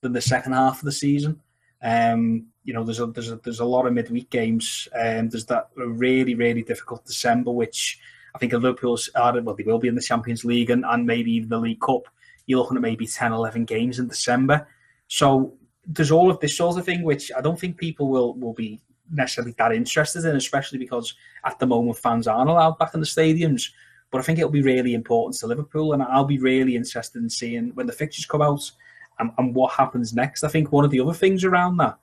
than 0.00 0.12
the 0.12 0.20
second 0.20 0.52
half 0.52 0.78
of 0.78 0.84
the 0.84 0.92
season. 0.92 1.40
Um, 1.82 2.46
you 2.64 2.74
know, 2.74 2.84
there's 2.84 3.00
a 3.00 3.06
there's 3.06 3.30
a 3.30 3.36
there's 3.36 3.60
a 3.60 3.64
lot 3.64 3.86
of 3.86 3.92
midweek 3.92 4.30
games. 4.30 4.88
Um, 4.94 5.28
there's 5.28 5.46
that 5.46 5.68
really 5.76 6.34
really 6.34 6.62
difficult 6.62 7.06
December, 7.06 7.50
which 7.50 7.98
I 8.34 8.38
think 8.38 8.52
Liverpool's 8.52 9.08
are 9.14 9.40
well, 9.40 9.54
they 9.54 9.64
will 9.64 9.78
be 9.78 9.88
in 9.88 9.94
the 9.94 10.00
Champions 10.00 10.44
League 10.44 10.70
and, 10.70 10.84
and 10.84 11.06
maybe 11.06 11.32
even 11.32 11.48
the 11.48 11.58
League 11.58 11.80
Cup. 11.80 12.08
You're 12.46 12.60
looking 12.60 12.76
at 12.76 12.82
maybe 12.82 13.06
10, 13.06 13.32
11 13.32 13.64
games 13.64 13.98
in 13.98 14.08
December. 14.08 14.66
So 15.06 15.54
there's 15.86 16.10
all 16.10 16.30
of 16.30 16.40
this 16.40 16.56
sort 16.56 16.78
of 16.78 16.84
thing, 16.84 17.02
which 17.02 17.30
I 17.36 17.40
don't 17.40 17.58
think 17.58 17.78
people 17.78 18.08
will 18.08 18.34
will 18.34 18.54
be 18.54 18.80
necessarily 19.10 19.54
that 19.58 19.72
interested 19.72 20.24
in, 20.24 20.36
especially 20.36 20.78
because 20.78 21.14
at 21.44 21.58
the 21.58 21.66
moment 21.66 21.98
fans 21.98 22.26
aren't 22.26 22.50
allowed 22.50 22.78
back 22.78 22.94
in 22.94 23.00
the 23.00 23.06
stadiums. 23.06 23.70
But 24.10 24.18
I 24.18 24.22
think 24.22 24.38
it'll 24.38 24.50
be 24.50 24.62
really 24.62 24.94
important 24.94 25.38
to 25.40 25.46
Liverpool, 25.46 25.92
and 25.92 26.02
I'll 26.02 26.24
be 26.24 26.38
really 26.38 26.76
interested 26.76 27.22
in 27.22 27.28
seeing 27.28 27.70
when 27.74 27.86
the 27.86 27.92
fixtures 27.92 28.26
come 28.26 28.42
out 28.42 28.70
and, 29.18 29.30
and 29.38 29.54
what 29.54 29.72
happens 29.72 30.14
next. 30.14 30.44
I 30.44 30.48
think 30.48 30.72
one 30.72 30.84
of 30.84 30.90
the 30.90 31.00
other 31.00 31.14
things 31.14 31.44
around 31.44 31.76
that 31.78 31.98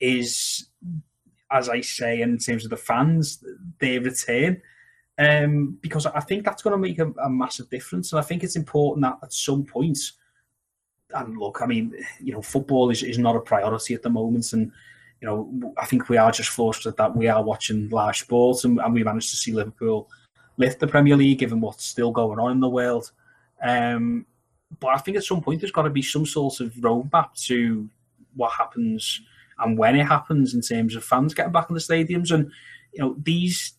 is, 0.00 0.68
as 1.50 1.68
I 1.68 1.80
say, 1.80 2.20
in 2.20 2.38
terms 2.38 2.64
of 2.64 2.70
the 2.70 2.76
fans, 2.76 3.44
they 3.78 3.98
return. 3.98 4.60
Um, 5.18 5.78
because 5.82 6.06
I 6.06 6.20
think 6.20 6.44
that's 6.44 6.62
going 6.62 6.72
to 6.72 6.78
make 6.78 6.98
a, 6.98 7.12
a, 7.22 7.28
massive 7.28 7.68
difference, 7.68 8.10
and 8.10 8.18
I 8.18 8.22
think 8.22 8.42
it's 8.42 8.56
important 8.56 9.02
that 9.02 9.18
at 9.22 9.34
some 9.34 9.64
point, 9.64 9.98
and 11.14 11.36
look, 11.36 11.60
I 11.60 11.66
mean, 11.66 11.92
you 12.20 12.32
know, 12.32 12.40
football 12.40 12.88
is, 12.88 13.02
is 13.02 13.18
not 13.18 13.36
a 13.36 13.40
priority 13.40 13.92
at 13.92 14.02
the 14.02 14.08
moment, 14.08 14.50
and 14.54 14.72
you 15.20 15.28
know, 15.28 15.74
I 15.76 15.84
think 15.84 16.08
we 16.08 16.16
are 16.16 16.32
just 16.32 16.48
fortunate 16.48 16.96
that 16.96 17.14
we 17.14 17.28
are 17.28 17.42
watching 17.42 17.90
live 17.90 18.16
sports 18.16 18.64
and, 18.64 18.78
and 18.78 18.94
we 18.94 19.04
managed 19.04 19.30
to 19.30 19.36
see 19.36 19.52
Liverpool 19.52 20.08
lift 20.56 20.78
the 20.78 20.86
Premier 20.86 21.16
League, 21.16 21.38
given 21.38 21.60
what's 21.60 21.84
still 21.84 22.12
going 22.12 22.38
on 22.38 22.52
in 22.52 22.60
the 22.60 22.68
world. 22.68 23.10
Um, 23.62 24.26
but 24.78 24.88
I 24.88 24.98
think 24.98 25.16
at 25.16 25.24
some 25.24 25.42
point 25.42 25.60
there's 25.60 25.72
got 25.72 25.82
to 25.82 25.90
be 25.90 26.02
some 26.02 26.26
sort 26.26 26.60
of 26.60 26.72
roadmap 26.74 27.34
to 27.46 27.88
what 28.34 28.52
happens 28.52 29.20
and 29.58 29.76
when 29.76 29.96
it 29.96 30.06
happens 30.06 30.54
in 30.54 30.60
terms 30.60 30.94
of 30.94 31.04
fans 31.04 31.34
getting 31.34 31.52
back 31.52 31.68
in 31.68 31.74
the 31.74 31.80
stadiums. 31.80 32.30
And 32.30 32.50
you 32.92 33.00
know 33.00 33.16
these 33.22 33.74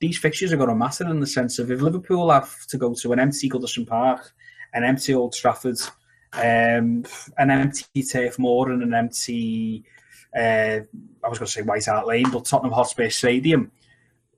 these 0.00 0.18
fixtures 0.18 0.52
are 0.52 0.56
going 0.56 0.68
to 0.68 0.74
matter 0.74 1.08
in 1.08 1.20
the 1.20 1.26
sense 1.26 1.58
of 1.58 1.70
if 1.70 1.80
Liverpool 1.80 2.30
have 2.30 2.66
to 2.66 2.76
go 2.76 2.94
to 2.94 3.12
an 3.12 3.20
empty 3.20 3.48
Goodison 3.48 3.86
Park, 3.86 4.32
an 4.74 4.84
empty 4.84 5.14
Old 5.14 5.32
Trafford, 5.32 5.80
um, 6.34 7.04
an 7.38 7.50
empty 7.50 8.02
Turf 8.02 8.38
Moor, 8.38 8.70
and 8.70 8.82
an 8.82 8.92
empty 8.92 9.84
uh, 10.36 10.80
I 11.22 11.28
was 11.28 11.38
going 11.38 11.46
to 11.46 11.52
say 11.52 11.62
White 11.62 11.86
Hart 11.86 12.06
Lane, 12.06 12.30
but 12.30 12.44
Tottenham 12.44 12.72
Hotspur 12.72 13.08
Stadium. 13.10 13.70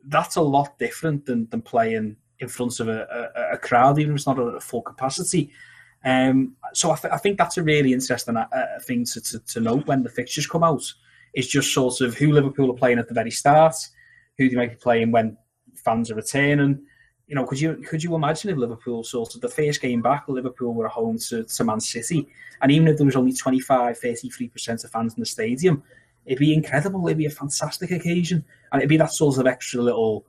That's 0.04 0.36
a 0.36 0.42
lot 0.42 0.78
different 0.78 1.26
than, 1.26 1.48
than 1.50 1.62
playing 1.62 2.16
in 2.38 2.48
front 2.48 2.78
of 2.80 2.88
a, 2.88 3.32
a, 3.34 3.54
a 3.54 3.58
crowd, 3.58 3.98
even 3.98 4.12
if 4.12 4.18
it's 4.18 4.26
not 4.26 4.38
a, 4.38 4.60
full 4.60 4.82
capacity. 4.82 5.50
Um, 6.06 6.54
so 6.72 6.92
I, 6.92 6.96
th- 6.96 7.12
I, 7.12 7.16
think 7.16 7.36
that's 7.36 7.56
a 7.56 7.64
really 7.64 7.92
interesting 7.92 8.36
uh, 8.36 8.46
thing 8.80 9.04
to, 9.06 9.20
to, 9.20 9.40
to, 9.40 9.60
note 9.60 9.88
when 9.88 10.04
the 10.04 10.08
fixtures 10.08 10.46
come 10.46 10.62
out. 10.62 10.84
Is 11.34 11.48
just 11.48 11.74
sort 11.74 12.00
of 12.00 12.14
who 12.14 12.32
Liverpool 12.32 12.70
are 12.70 12.76
playing 12.76 12.98
at 12.98 13.08
the 13.08 13.14
very 13.14 13.32
start, 13.32 13.74
who 14.38 14.48
they 14.48 14.54
might 14.54 14.70
be 14.70 14.76
playing 14.76 15.10
when 15.10 15.36
fans 15.74 16.10
are 16.10 16.14
returning. 16.14 16.80
You 17.26 17.34
know, 17.34 17.44
could 17.44 17.60
you 17.60 17.74
could 17.86 18.04
you 18.04 18.14
imagine 18.14 18.50
if 18.50 18.56
Liverpool 18.56 19.02
sort 19.02 19.34
of 19.34 19.40
the 19.40 19.48
first 19.48 19.82
game 19.82 20.00
back, 20.00 20.28
Liverpool 20.28 20.72
were 20.72 20.86
at 20.86 20.92
home 20.92 21.18
to, 21.28 21.42
to 21.42 21.64
Man 21.64 21.80
City, 21.80 22.26
and 22.62 22.70
even 22.70 22.86
if 22.86 22.96
there 22.96 23.04
was 23.04 23.16
only 23.16 23.32
25, 23.34 23.98
33 23.98 24.48
percent 24.48 24.84
of 24.84 24.92
fans 24.92 25.14
in 25.14 25.20
the 25.20 25.26
stadium, 25.26 25.82
it'd 26.24 26.38
be 26.38 26.54
incredible. 26.54 27.04
It'd 27.06 27.18
be 27.18 27.26
a 27.26 27.30
fantastic 27.30 27.90
occasion, 27.90 28.44
and 28.72 28.80
it'd 28.80 28.88
be 28.88 28.96
that 28.96 29.12
sort 29.12 29.38
of 29.38 29.46
extra 29.48 29.82
little 29.82 30.24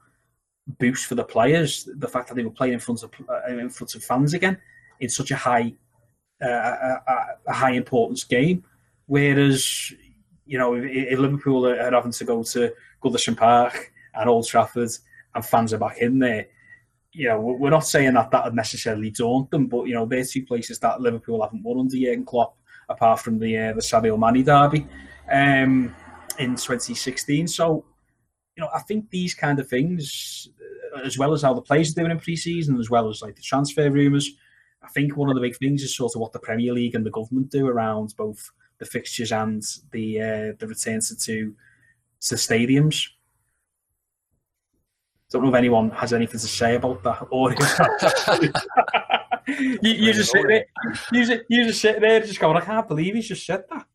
boost 0.80 1.06
for 1.06 1.16
the 1.16 1.24
players. 1.24 1.88
The 1.98 2.08
fact 2.08 2.28
that 2.30 2.36
they 2.36 2.44
were 2.44 2.50
playing 2.50 2.74
in 2.74 2.80
front 2.80 3.04
of 3.04 3.12
uh, 3.30 3.48
in 3.48 3.70
front 3.70 3.94
of 3.94 4.04
fans 4.04 4.34
again 4.34 4.58
in 5.00 5.10
such 5.10 5.32
a 5.32 5.36
high 5.36 5.74
uh, 6.42 6.48
a, 6.48 7.02
a, 7.48 7.54
high 7.54 7.72
importance 7.72 8.24
game. 8.24 8.64
Whereas, 9.08 9.92
you 10.46 10.58
know, 10.58 10.76
if, 10.76 11.18
Liverpool 11.18 11.66
are 11.66 11.92
having 11.92 12.12
to 12.12 12.26
go 12.26 12.44
to 12.44 12.74
Goodison 13.04 13.36
Park 13.36 13.92
and 14.14 14.30
Old 14.30 14.48
Trafford 14.48 14.90
and 15.34 15.46
fans 15.46 15.74
are 15.74 15.80
back 15.80 15.98
in 15.98 16.20
there, 16.20 16.48
you 17.12 17.28
know, 17.28 17.40
we're 17.40 17.72
not 17.72 17.88
saying 17.88 18.14
that 18.14 18.30
that 18.30 18.46
would 18.46 18.54
necessarily 18.54 19.10
daunt 19.10 19.50
them, 19.50 19.66
but 19.66 19.86
you 19.86 19.96
know, 19.96 20.06
they're 20.06 20.24
two 20.24 20.46
places 20.46 20.78
that 20.80 21.02
Liverpool 21.02 21.42
haven't 21.42 21.64
won 21.64 21.80
under 21.80 21.98
Jurgen 21.98 22.26
Klopp, 22.26 22.56
apart 22.90 23.20
from 23.20 23.40
the 23.40 23.58
uh, 23.58 23.74
the 23.74 23.82
Sadio 23.82 24.20
Mane 24.20 24.46
derby 24.46 24.86
um, 25.32 25.96
in 26.38 26.52
2016. 26.52 27.48
So, 27.48 27.84
you 28.56 28.64
know, 28.64 28.70
I 28.74 28.82
think 28.82 29.10
these 29.10 29.34
kind 29.34 29.60
of 29.60 29.68
things, 29.68 30.48
as 31.04 31.18
well 31.18 31.34
as 31.34 31.42
how 31.42 31.56
the 31.56 31.62
players 31.62 31.92
are 31.92 32.02
doing 32.02 32.12
in 32.12 32.20
pre-season, 32.20 32.80
as 32.80 32.92
well 32.92 33.10
as 33.10 33.24
like 33.24 33.36
the 33.36 33.42
transfer 33.42 33.90
rumours, 33.90 34.30
I 34.88 34.90
think 34.92 35.18
one 35.18 35.30
of 35.30 35.36
the 35.36 35.42
big 35.42 35.58
things 35.58 35.84
is 35.84 35.96
sort 35.96 36.16
of 36.16 36.22
what 36.22 36.32
the 36.32 36.40
Premier 36.40 36.74
League 36.74 36.96
and 36.96 37.06
the 37.06 37.12
government 37.12 37.52
do 37.52 37.68
around 37.68 38.14
both 38.18 38.52
the 38.78 38.86
fixtures 38.86 39.34
and 39.34 39.62
the 39.92 40.22
uh, 40.22 40.54
the 40.60 40.68
return 40.68 41.02
to 41.02 41.16
to, 41.16 41.56
stadiums. 42.20 43.10
Don't 45.30 45.44
know 45.44 45.50
if 45.50 45.56
anyone 45.56 45.90
has 45.92 46.14
anything 46.14 46.40
to 46.40 46.48
say 46.48 46.76
about 46.76 47.04
that, 47.04 47.28
or 47.32 47.52
you, 49.48 49.80
you 49.82 50.14
just 50.14 50.32
sit 50.32 50.48
there, 50.48 50.66
you 51.12 51.26
just, 51.26 51.44
you 51.50 51.66
just 51.66 51.82
sit 51.82 52.00
there, 52.00 52.22
just 52.22 52.40
going, 52.40 52.56
I 52.56 52.62
can't 52.62 52.88
believe 52.88 53.16
he's 53.16 53.28
just 53.28 53.46
said 53.46 53.66
that. 53.70 53.86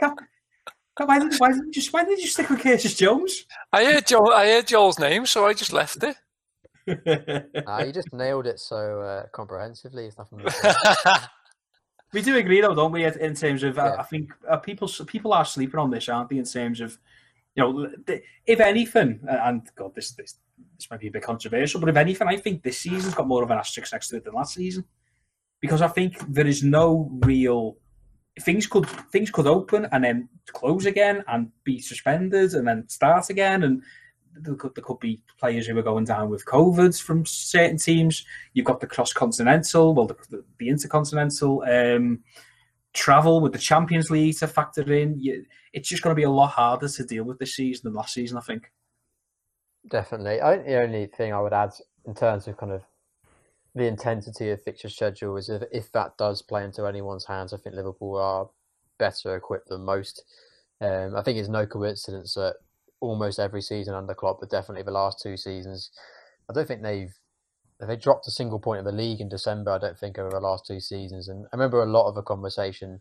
why 0.96 1.20
did 1.20 1.38
why 1.38 1.52
did 1.52 1.66
you 1.66 1.72
just 1.72 1.92
why 1.92 2.02
did 2.04 2.18
you 2.18 2.26
stick 2.26 2.50
with 2.50 2.60
Curtis 2.60 2.94
Jones? 2.94 3.44
I 3.72 3.84
heard 3.84 4.08
Joel, 4.08 4.32
I 4.32 4.46
heard 4.46 4.66
Joel's 4.66 4.98
name, 4.98 5.24
so 5.24 5.46
I 5.46 5.52
just 5.52 5.72
left 5.72 6.02
it. 6.02 6.16
Ah, 7.66 7.82
you 7.82 7.92
just 7.92 8.12
nailed 8.12 8.46
it 8.46 8.60
so 8.60 9.00
uh, 9.00 9.26
comprehensively. 9.32 10.06
It's 10.06 10.18
nothing. 10.18 10.40
we 12.12 12.22
do 12.22 12.36
agree, 12.36 12.60
though, 12.60 12.74
don't 12.74 12.92
we? 12.92 13.04
In 13.04 13.34
terms 13.34 13.62
of, 13.62 13.76
yeah. 13.76 13.84
I, 13.84 14.00
I 14.00 14.02
think 14.04 14.32
uh, 14.48 14.58
people 14.58 14.88
people 15.06 15.32
are 15.32 15.44
sleeping 15.44 15.80
on 15.80 15.90
this, 15.90 16.08
aren't 16.08 16.30
they? 16.30 16.38
In 16.38 16.44
terms 16.44 16.80
of, 16.80 16.96
you 17.54 17.62
know, 17.62 17.90
if 18.46 18.60
anything, 18.60 19.20
and 19.28 19.62
God, 19.74 19.94
this 19.94 20.12
this 20.12 20.36
this 20.76 20.90
might 20.90 21.00
be 21.00 21.08
a 21.08 21.10
bit 21.10 21.22
controversial, 21.22 21.80
but 21.80 21.88
if 21.88 21.96
anything, 21.96 22.28
I 22.28 22.36
think 22.36 22.62
this 22.62 22.78
season's 22.78 23.14
got 23.14 23.26
more 23.26 23.42
of 23.42 23.50
an 23.50 23.58
asterisk 23.58 23.92
next 23.92 24.08
to 24.08 24.16
it 24.16 24.24
than 24.24 24.34
last 24.34 24.54
season, 24.54 24.84
because 25.60 25.82
I 25.82 25.88
think 25.88 26.18
there 26.28 26.46
is 26.46 26.62
no 26.62 27.10
real 27.24 27.76
things 28.40 28.66
could 28.66 28.86
things 29.10 29.30
could 29.30 29.46
open 29.46 29.86
and 29.92 30.04
then 30.04 30.28
close 30.52 30.86
again 30.86 31.24
and 31.28 31.50
be 31.64 31.80
suspended 31.80 32.52
and 32.52 32.68
then 32.68 32.88
start 32.88 33.30
again 33.30 33.62
and 33.62 33.82
there 34.40 34.54
could, 34.54 34.74
there 34.74 34.84
could 34.84 35.00
be 35.00 35.22
players 35.38 35.66
who 35.66 35.78
are 35.78 35.82
going 35.82 36.04
down 36.04 36.30
with 36.30 36.44
COVIDs 36.44 37.02
from 37.02 37.24
certain 37.26 37.78
teams. 37.78 38.24
You've 38.52 38.66
got 38.66 38.80
the 38.80 38.86
cross 38.86 39.12
continental, 39.12 39.94
well, 39.94 40.06
the, 40.06 40.16
the, 40.30 40.44
the 40.58 40.68
intercontinental 40.68 41.62
um, 41.62 42.20
travel 42.92 43.40
with 43.40 43.52
the 43.52 43.58
Champions 43.58 44.10
League 44.10 44.38
to 44.38 44.46
factor 44.46 44.92
in. 44.92 45.18
You, 45.18 45.44
it's 45.72 45.88
just 45.88 46.02
going 46.02 46.12
to 46.14 46.18
be 46.18 46.24
a 46.24 46.30
lot 46.30 46.50
harder 46.50 46.88
to 46.88 47.04
deal 47.04 47.24
with 47.24 47.38
this 47.38 47.54
season 47.54 47.82
than 47.84 47.94
last 47.94 48.14
season, 48.14 48.38
I 48.38 48.42
think. 48.42 48.70
Definitely. 49.88 50.40
I 50.40 50.54
think 50.54 50.66
the 50.66 50.82
only 50.82 51.06
thing 51.06 51.32
I 51.32 51.40
would 51.40 51.52
add 51.52 51.72
in 52.06 52.14
terms 52.14 52.48
of 52.48 52.56
kind 52.56 52.72
of 52.72 52.82
the 53.74 53.86
intensity 53.86 54.50
of 54.50 54.62
fixture 54.62 54.88
schedule 54.88 55.36
is 55.36 55.48
if, 55.48 55.62
if 55.70 55.92
that 55.92 56.16
does 56.16 56.42
play 56.42 56.64
into 56.64 56.86
anyone's 56.86 57.26
hands, 57.26 57.52
I 57.52 57.58
think 57.58 57.76
Liverpool 57.76 58.16
are 58.16 58.48
better 58.98 59.36
equipped 59.36 59.68
than 59.68 59.84
most. 59.84 60.24
Um, 60.80 61.14
I 61.16 61.22
think 61.22 61.38
it's 61.38 61.48
no 61.48 61.66
coincidence 61.66 62.34
that 62.34 62.56
almost 63.06 63.38
every 63.38 63.62
season 63.62 63.94
under 63.94 64.14
Klopp, 64.14 64.40
but 64.40 64.50
definitely 64.50 64.82
the 64.82 64.90
last 64.90 65.20
two 65.22 65.36
seasons. 65.36 65.90
I 66.50 66.52
don't 66.52 66.66
think 66.66 66.82
they've 66.82 67.14
they 67.80 67.96
dropped 67.96 68.26
a 68.26 68.30
single 68.30 68.58
point 68.58 68.78
in 68.78 68.84
the 68.84 68.92
league 68.92 69.20
in 69.20 69.28
December. 69.28 69.72
I 69.72 69.78
don't 69.78 69.98
think 69.98 70.18
over 70.18 70.30
the 70.30 70.40
last 70.40 70.66
two 70.66 70.80
seasons. 70.80 71.28
And 71.28 71.44
I 71.52 71.56
remember 71.56 71.82
a 71.82 71.86
lot 71.86 72.08
of 72.08 72.14
the 72.14 72.22
conversation 72.22 73.00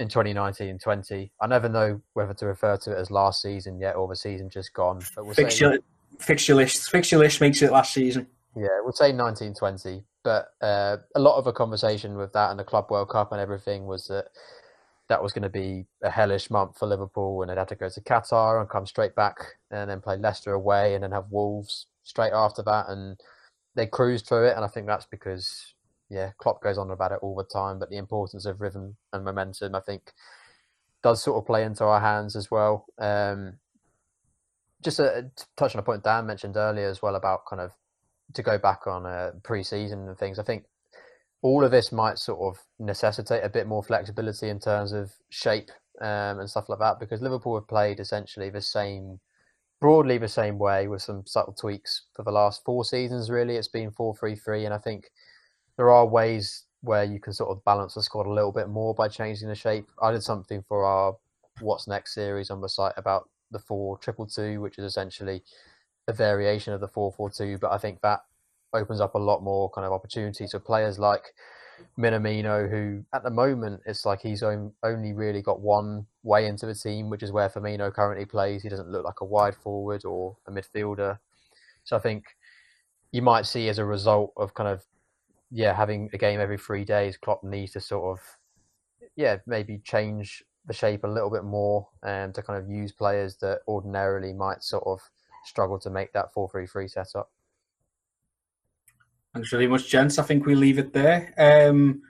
in 0.00 0.08
2019 0.08 0.68
and 0.68 0.80
20. 0.80 1.30
I 1.40 1.46
never 1.46 1.68
know 1.68 2.00
whether 2.14 2.34
to 2.34 2.46
refer 2.46 2.76
to 2.78 2.92
it 2.92 2.98
as 2.98 3.10
last 3.10 3.42
season 3.42 3.78
yet 3.78 3.94
or 3.94 4.08
the 4.08 4.16
season 4.16 4.50
just 4.50 4.74
gone. 4.74 5.00
But 5.14 5.24
we'll 5.24 5.34
fixture, 5.34 5.74
say, 5.74 5.78
fixture 6.18 6.54
list, 6.54 6.90
fixture 6.90 7.18
list 7.18 7.40
makes 7.40 7.62
it 7.62 7.70
last 7.70 7.94
season. 7.94 8.26
Yeah, 8.56 8.80
we'll 8.82 8.92
say 8.92 9.12
1920. 9.12 10.02
But 10.24 10.48
uh, 10.60 10.96
a 11.14 11.20
lot 11.20 11.38
of 11.38 11.44
the 11.44 11.52
conversation 11.52 12.16
with 12.16 12.32
that 12.32 12.50
and 12.50 12.58
the 12.58 12.64
Club 12.64 12.90
World 12.90 13.10
Cup 13.10 13.30
and 13.32 13.40
everything 13.40 13.86
was 13.86 14.08
that 14.08 14.26
that 15.10 15.22
was 15.22 15.32
going 15.32 15.42
to 15.42 15.48
be 15.50 15.86
a 16.02 16.08
hellish 16.08 16.50
month 16.50 16.78
for 16.78 16.86
Liverpool, 16.86 17.42
and 17.42 17.50
they'd 17.50 17.58
have 17.58 17.66
to 17.66 17.74
go 17.74 17.88
to 17.90 18.00
Qatar 18.00 18.60
and 18.60 18.70
come 18.70 18.86
straight 18.86 19.16
back, 19.16 19.36
and 19.70 19.90
then 19.90 20.00
play 20.00 20.16
Leicester 20.16 20.52
away, 20.52 20.94
and 20.94 21.02
then 21.02 21.10
have 21.10 21.30
Wolves 21.30 21.86
straight 22.04 22.32
after 22.32 22.62
that, 22.62 22.88
and 22.88 23.20
they 23.74 23.86
cruised 23.86 24.26
through 24.26 24.46
it. 24.46 24.54
And 24.56 24.64
I 24.64 24.68
think 24.68 24.86
that's 24.86 25.06
because, 25.06 25.74
yeah, 26.08 26.30
Klopp 26.38 26.62
goes 26.62 26.78
on 26.78 26.92
about 26.92 27.10
it 27.10 27.18
all 27.22 27.34
the 27.34 27.44
time, 27.44 27.80
but 27.80 27.90
the 27.90 27.98
importance 27.98 28.46
of 28.46 28.60
rhythm 28.60 28.96
and 29.12 29.24
momentum, 29.24 29.74
I 29.74 29.80
think, 29.80 30.12
does 31.02 31.20
sort 31.20 31.38
of 31.38 31.46
play 31.46 31.64
into 31.64 31.84
our 31.84 32.00
hands 32.00 32.36
as 32.36 32.48
well. 32.48 32.86
Um, 32.98 33.54
just 34.82 34.98
to 34.98 35.30
touch 35.56 35.74
on 35.74 35.80
a 35.80 35.82
point 35.82 36.04
Dan 36.04 36.26
mentioned 36.26 36.56
earlier 36.56 36.88
as 36.88 37.02
well 37.02 37.16
about 37.16 37.46
kind 37.46 37.60
of 37.60 37.72
to 38.34 38.42
go 38.42 38.58
back 38.58 38.86
on 38.86 39.06
a 39.06 39.32
pre-season 39.42 40.08
and 40.08 40.16
things. 40.16 40.38
I 40.38 40.44
think 40.44 40.66
all 41.42 41.64
of 41.64 41.70
this 41.70 41.90
might 41.92 42.18
sort 42.18 42.40
of 42.40 42.62
necessitate 42.78 43.42
a 43.42 43.48
bit 43.48 43.66
more 43.66 43.82
flexibility 43.82 44.48
in 44.48 44.58
terms 44.58 44.92
of 44.92 45.12
shape 45.30 45.70
um, 46.00 46.38
and 46.38 46.50
stuff 46.50 46.68
like 46.68 46.78
that 46.78 47.00
because 47.00 47.22
Liverpool 47.22 47.54
have 47.54 47.68
played 47.68 48.00
essentially 48.00 48.50
the 48.50 48.60
same 48.60 49.20
broadly 49.80 50.18
the 50.18 50.28
same 50.28 50.58
way 50.58 50.86
with 50.86 51.00
some 51.00 51.24
subtle 51.26 51.54
tweaks 51.54 52.02
for 52.14 52.22
the 52.22 52.30
last 52.30 52.62
four 52.64 52.84
seasons. 52.84 53.30
Really, 53.30 53.56
it's 53.56 53.68
been 53.68 53.90
four 53.90 54.14
three 54.14 54.36
three, 54.36 54.64
and 54.64 54.74
I 54.74 54.78
think 54.78 55.10
there 55.76 55.90
are 55.90 56.06
ways 56.06 56.64
where 56.82 57.04
you 57.04 57.20
can 57.20 57.32
sort 57.32 57.50
of 57.50 57.64
balance 57.64 57.94
the 57.94 58.02
squad 58.02 58.26
a 58.26 58.32
little 58.32 58.52
bit 58.52 58.68
more 58.68 58.94
by 58.94 59.08
changing 59.08 59.48
the 59.48 59.54
shape. 59.54 59.86
I 60.02 60.12
did 60.12 60.22
something 60.22 60.62
for 60.68 60.84
our 60.84 61.16
What's 61.60 61.88
Next 61.88 62.14
series 62.14 62.50
on 62.50 62.60
the 62.60 62.68
site 62.68 62.94
about 62.96 63.28
the 63.50 63.58
four 63.58 63.98
triple 63.98 64.26
two, 64.26 64.60
which 64.60 64.78
is 64.78 64.84
essentially 64.84 65.42
a 66.08 66.12
variation 66.12 66.72
of 66.72 66.80
the 66.80 66.88
four 66.88 67.12
four 67.12 67.30
two, 67.30 67.58
but 67.58 67.72
I 67.72 67.78
think 67.78 68.00
that 68.02 68.20
opens 68.72 69.00
up 69.00 69.14
a 69.14 69.18
lot 69.18 69.42
more 69.42 69.70
kind 69.70 69.86
of 69.86 69.92
opportunities 69.92 70.52
for 70.52 70.60
players 70.60 70.98
like 70.98 71.34
Minamino, 71.98 72.70
who 72.70 73.04
at 73.12 73.22
the 73.22 73.30
moment 73.30 73.80
it's 73.86 74.04
like 74.04 74.20
he's 74.20 74.42
only 74.42 75.12
really 75.12 75.42
got 75.42 75.60
one 75.60 76.06
way 76.22 76.46
into 76.46 76.66
the 76.66 76.74
team, 76.74 77.10
which 77.10 77.22
is 77.22 77.32
where 77.32 77.48
Firmino 77.48 77.92
currently 77.92 78.26
plays. 78.26 78.62
He 78.62 78.68
doesn't 78.68 78.90
look 78.90 79.04
like 79.04 79.20
a 79.20 79.24
wide 79.24 79.56
forward 79.56 80.04
or 80.04 80.36
a 80.46 80.50
midfielder. 80.50 81.18
So 81.84 81.96
I 81.96 82.00
think 82.00 82.24
you 83.12 83.22
might 83.22 83.46
see 83.46 83.68
as 83.68 83.78
a 83.78 83.84
result 83.84 84.32
of 84.36 84.54
kind 84.54 84.68
of 84.68 84.84
yeah 85.50 85.74
having 85.74 86.10
a 86.12 86.18
game 86.18 86.40
every 86.40 86.58
three 86.58 86.84
days, 86.84 87.16
Klopp 87.16 87.42
needs 87.42 87.72
to 87.72 87.80
sort 87.80 88.18
of 88.18 88.24
yeah 89.16 89.38
maybe 89.46 89.78
change 89.78 90.44
the 90.66 90.72
shape 90.72 91.04
a 91.04 91.08
little 91.08 91.30
bit 91.30 91.44
more 91.44 91.88
and 92.02 92.34
to 92.34 92.42
kind 92.42 92.62
of 92.62 92.70
use 92.70 92.92
players 92.92 93.36
that 93.36 93.60
ordinarily 93.66 94.32
might 94.32 94.62
sort 94.62 94.84
of 94.86 95.00
struggle 95.44 95.78
to 95.80 95.90
make 95.90 96.12
that 96.12 96.32
four 96.32 96.48
three 96.48 96.66
three 96.66 96.86
setup. 96.88 97.30
Thanks 99.32 99.50
very 99.50 99.68
much, 99.68 99.88
gents. 99.88 100.18
I 100.18 100.24
think 100.24 100.44
we 100.44 100.56
leave 100.56 100.78
it 100.78 100.92
there. 100.92 101.32
Um, 101.38 102.02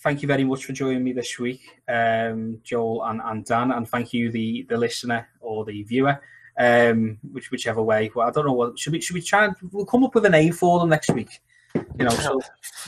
thank 0.00 0.20
you 0.20 0.28
very 0.28 0.44
much 0.44 0.64
for 0.64 0.74
joining 0.74 1.02
me 1.02 1.12
this 1.12 1.38
week, 1.38 1.62
um, 1.88 2.60
Joel 2.62 3.04
and, 3.04 3.20
and 3.24 3.44
Dan, 3.46 3.72
and 3.72 3.88
thank 3.88 4.12
you 4.12 4.30
the 4.30 4.66
the 4.68 4.76
listener 4.76 5.26
or 5.40 5.64
the 5.64 5.82
viewer, 5.84 6.20
um, 6.58 7.18
which 7.32 7.50
whichever 7.50 7.82
way. 7.82 8.10
Well, 8.14 8.28
I 8.28 8.30
don't 8.30 8.44
know 8.44 8.52
what 8.52 8.78
should 8.78 8.92
we 8.92 9.00
should 9.00 9.14
we 9.14 9.22
try 9.22 9.46
and 9.46 9.56
we'll 9.72 9.86
come 9.86 10.04
up 10.04 10.14
with 10.14 10.26
a 10.26 10.30
name 10.30 10.52
for 10.52 10.78
them 10.80 10.90
next 10.90 11.10
week. 11.12 11.40
You 11.74 12.04
know, 12.04 12.10
so 12.10 12.40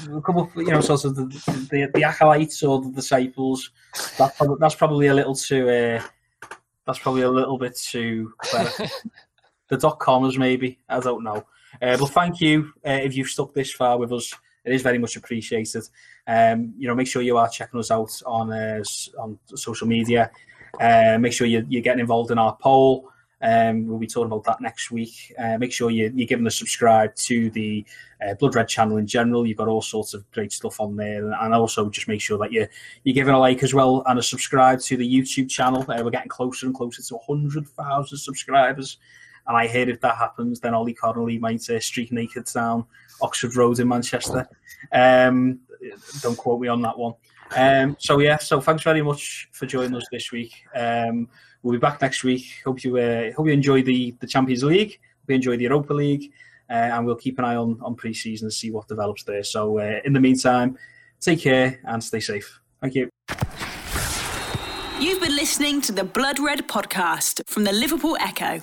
we'll 0.09 0.21
come 0.21 0.39
up, 0.39 0.55
you 0.57 0.71
know, 0.71 0.81
sort 0.83 1.05
of 1.07 1.17
the 1.17 1.25
the, 1.71 1.91
the 1.95 2.05
acolytes 2.05 2.63
or 2.63 2.83
the 2.83 2.91
disciples. 2.91 3.71
That's 4.19 4.37
probably, 4.37 4.57
that's 4.61 4.75
probably 4.75 5.07
a 5.07 5.15
little 5.15 5.35
too. 5.35 5.71
Uh, 5.71 6.03
that's 6.87 6.99
probably 6.99 7.23
a 7.23 7.31
little 7.31 7.57
bit 7.57 7.77
too. 7.77 8.35
the 9.69 9.79
dot 9.79 9.99
commas, 9.99 10.37
maybe. 10.37 10.79
I 10.91 11.01
don't 11.01 11.25
know. 11.25 11.47
Uh, 11.81 11.97
but 11.97 12.07
thank 12.07 12.41
you 12.41 12.73
uh, 12.87 12.91
if 12.91 13.17
you've 13.17 13.29
stuck 13.29 13.55
this 13.55 13.73
far 13.73 13.99
with 13.99 14.13
us. 14.13 14.35
It 14.65 14.73
is 14.73 14.83
very 14.83 14.99
much 14.99 15.17
appreciated. 15.17 15.89
Um, 16.27 16.75
you 16.79 16.87
know, 16.87 16.95
make 16.95 17.09
sure 17.09 17.23
you 17.23 17.37
are 17.37 17.49
checking 17.49 17.81
us 17.81 17.91
out 17.91 18.13
on 18.27 18.53
uh, 18.53 18.83
on 19.19 19.39
social 19.55 19.87
media. 19.87 20.31
Uh, 20.81 21.19
make 21.21 21.33
sure 21.33 21.47
you're, 21.47 21.65
you're, 21.69 21.83
getting 21.83 22.01
involved 22.01 22.31
in 22.31 22.39
our 22.39 22.57
poll. 22.57 23.09
Um, 23.43 23.89
we'll 23.89 23.99
be 23.99 24.07
talking 24.07 24.27
about 24.27 24.45
that 24.45 24.61
next 24.61 24.91
week. 24.91 25.35
Uh, 25.37 25.59
make 25.59 25.73
sure 25.73 25.91
you, 25.91 26.13
you're 26.15 26.29
giving 26.29 26.47
a 26.47 26.51
subscribe 26.51 27.15
to 27.17 27.51
the 27.51 27.85
uh, 28.25 28.35
Blood 28.35 28.55
Red 28.55 28.69
channel 28.69 28.97
in 28.99 29.07
general. 29.07 29.45
You've 29.45 29.59
got 29.59 29.69
all 29.69 29.83
sorts 29.83 30.15
of 30.15 30.31
great 30.31 30.53
stuff 30.53 30.81
on 30.81 30.97
there, 30.97 31.33
and 31.33 31.53
also 31.53 31.91
just 31.91 32.07
make 32.09 32.21
sure 32.21 32.39
that 32.39 32.53
you 32.53 32.69
you're 33.03 33.15
giving 33.15 33.35
a 33.35 33.39
like 33.39 33.63
as 33.65 33.75
well 33.75 34.05
and 34.07 34.19
a 34.19 34.23
subscribe 34.23 34.81
to 34.83 34.97
the 34.97 35.07
YouTube 35.07 35.51
channel. 35.51 35.85
We're 35.89 36.11
getting 36.11 36.29
closer 36.29 36.67
and 36.67 36.75
closer 36.75 37.03
to 37.03 37.15
100,000 37.27 38.17
subscribers. 38.17 38.99
And 39.47 39.57
I 39.57 39.67
hear 39.67 39.89
if 39.89 40.01
that 40.01 40.17
happens, 40.17 40.61
then 40.61 40.75
Ollie 40.75 40.95
Connolly 40.95 41.39
might 41.39 41.69
uh, 41.69 41.81
streak 41.81 42.13
naked 42.13 42.47
down 42.53 42.85
Oxford 43.21 43.57
Road 43.57 43.81
in 43.81 43.89
Manchester. 43.89 44.49
Um, 44.93 45.61
don't 46.21 46.37
quote 46.37 46.61
me 46.61 46.69
on 46.69 46.83
that 46.83 46.99
one. 46.99 47.15
Um, 47.57 47.97
so 47.99 48.19
yeah, 48.21 48.39
so 48.39 48.61
thanks 48.61 48.83
very 48.83 49.03
much 49.03 49.49
for 49.53 49.67
joining 49.67 49.95
us 49.95 50.05
this 50.11 50.33
week. 50.33 50.53
Um, 50.75 51.29
we'll 51.63 51.73
be 51.73 51.79
back 51.79 52.01
next 52.01 52.25
week. 52.25 52.47
Hope 52.65 52.83
you 52.85 52.97
uh, 52.97 53.33
hope 53.33 53.47
you 53.47 53.53
enjoy 53.53 53.83
the 53.83 54.15
the 54.21 54.27
Champions 54.27 54.65
League. 54.65 54.93
Hope 55.21 55.29
you 55.29 55.35
enjoy 55.35 55.57
the 55.57 55.65
Europa 55.65 55.93
League, 55.93 56.33
uh, 56.71 56.73
and 56.73 57.05
we'll 57.05 57.17
keep 57.17 57.39
an 57.39 57.45
eye 57.45 57.57
on 57.57 57.79
on 57.83 57.95
pre-season 57.95 58.47
and 58.47 58.53
see 58.53 58.71
what 58.71 58.89
develops 58.89 59.25
there. 59.25 59.45
So 59.45 59.79
uh, 59.79 60.01
in 60.05 60.13
the 60.13 60.21
meantime, 60.21 60.79
take 61.21 61.41
care 61.41 61.81
and 61.85 62.03
stay 62.03 62.21
safe. 62.21 62.61
Thank 62.81 62.95
you. 62.95 63.09
You've 64.99 65.21
been 65.21 65.37
listening 65.37 65.81
to 65.83 65.93
the 65.93 66.05
Blood 66.05 66.39
Red 66.39 66.69
podcast 66.69 67.43
from 67.47 67.65
the 67.65 67.73
Liverpool 67.73 68.17
Echo. 68.21 68.63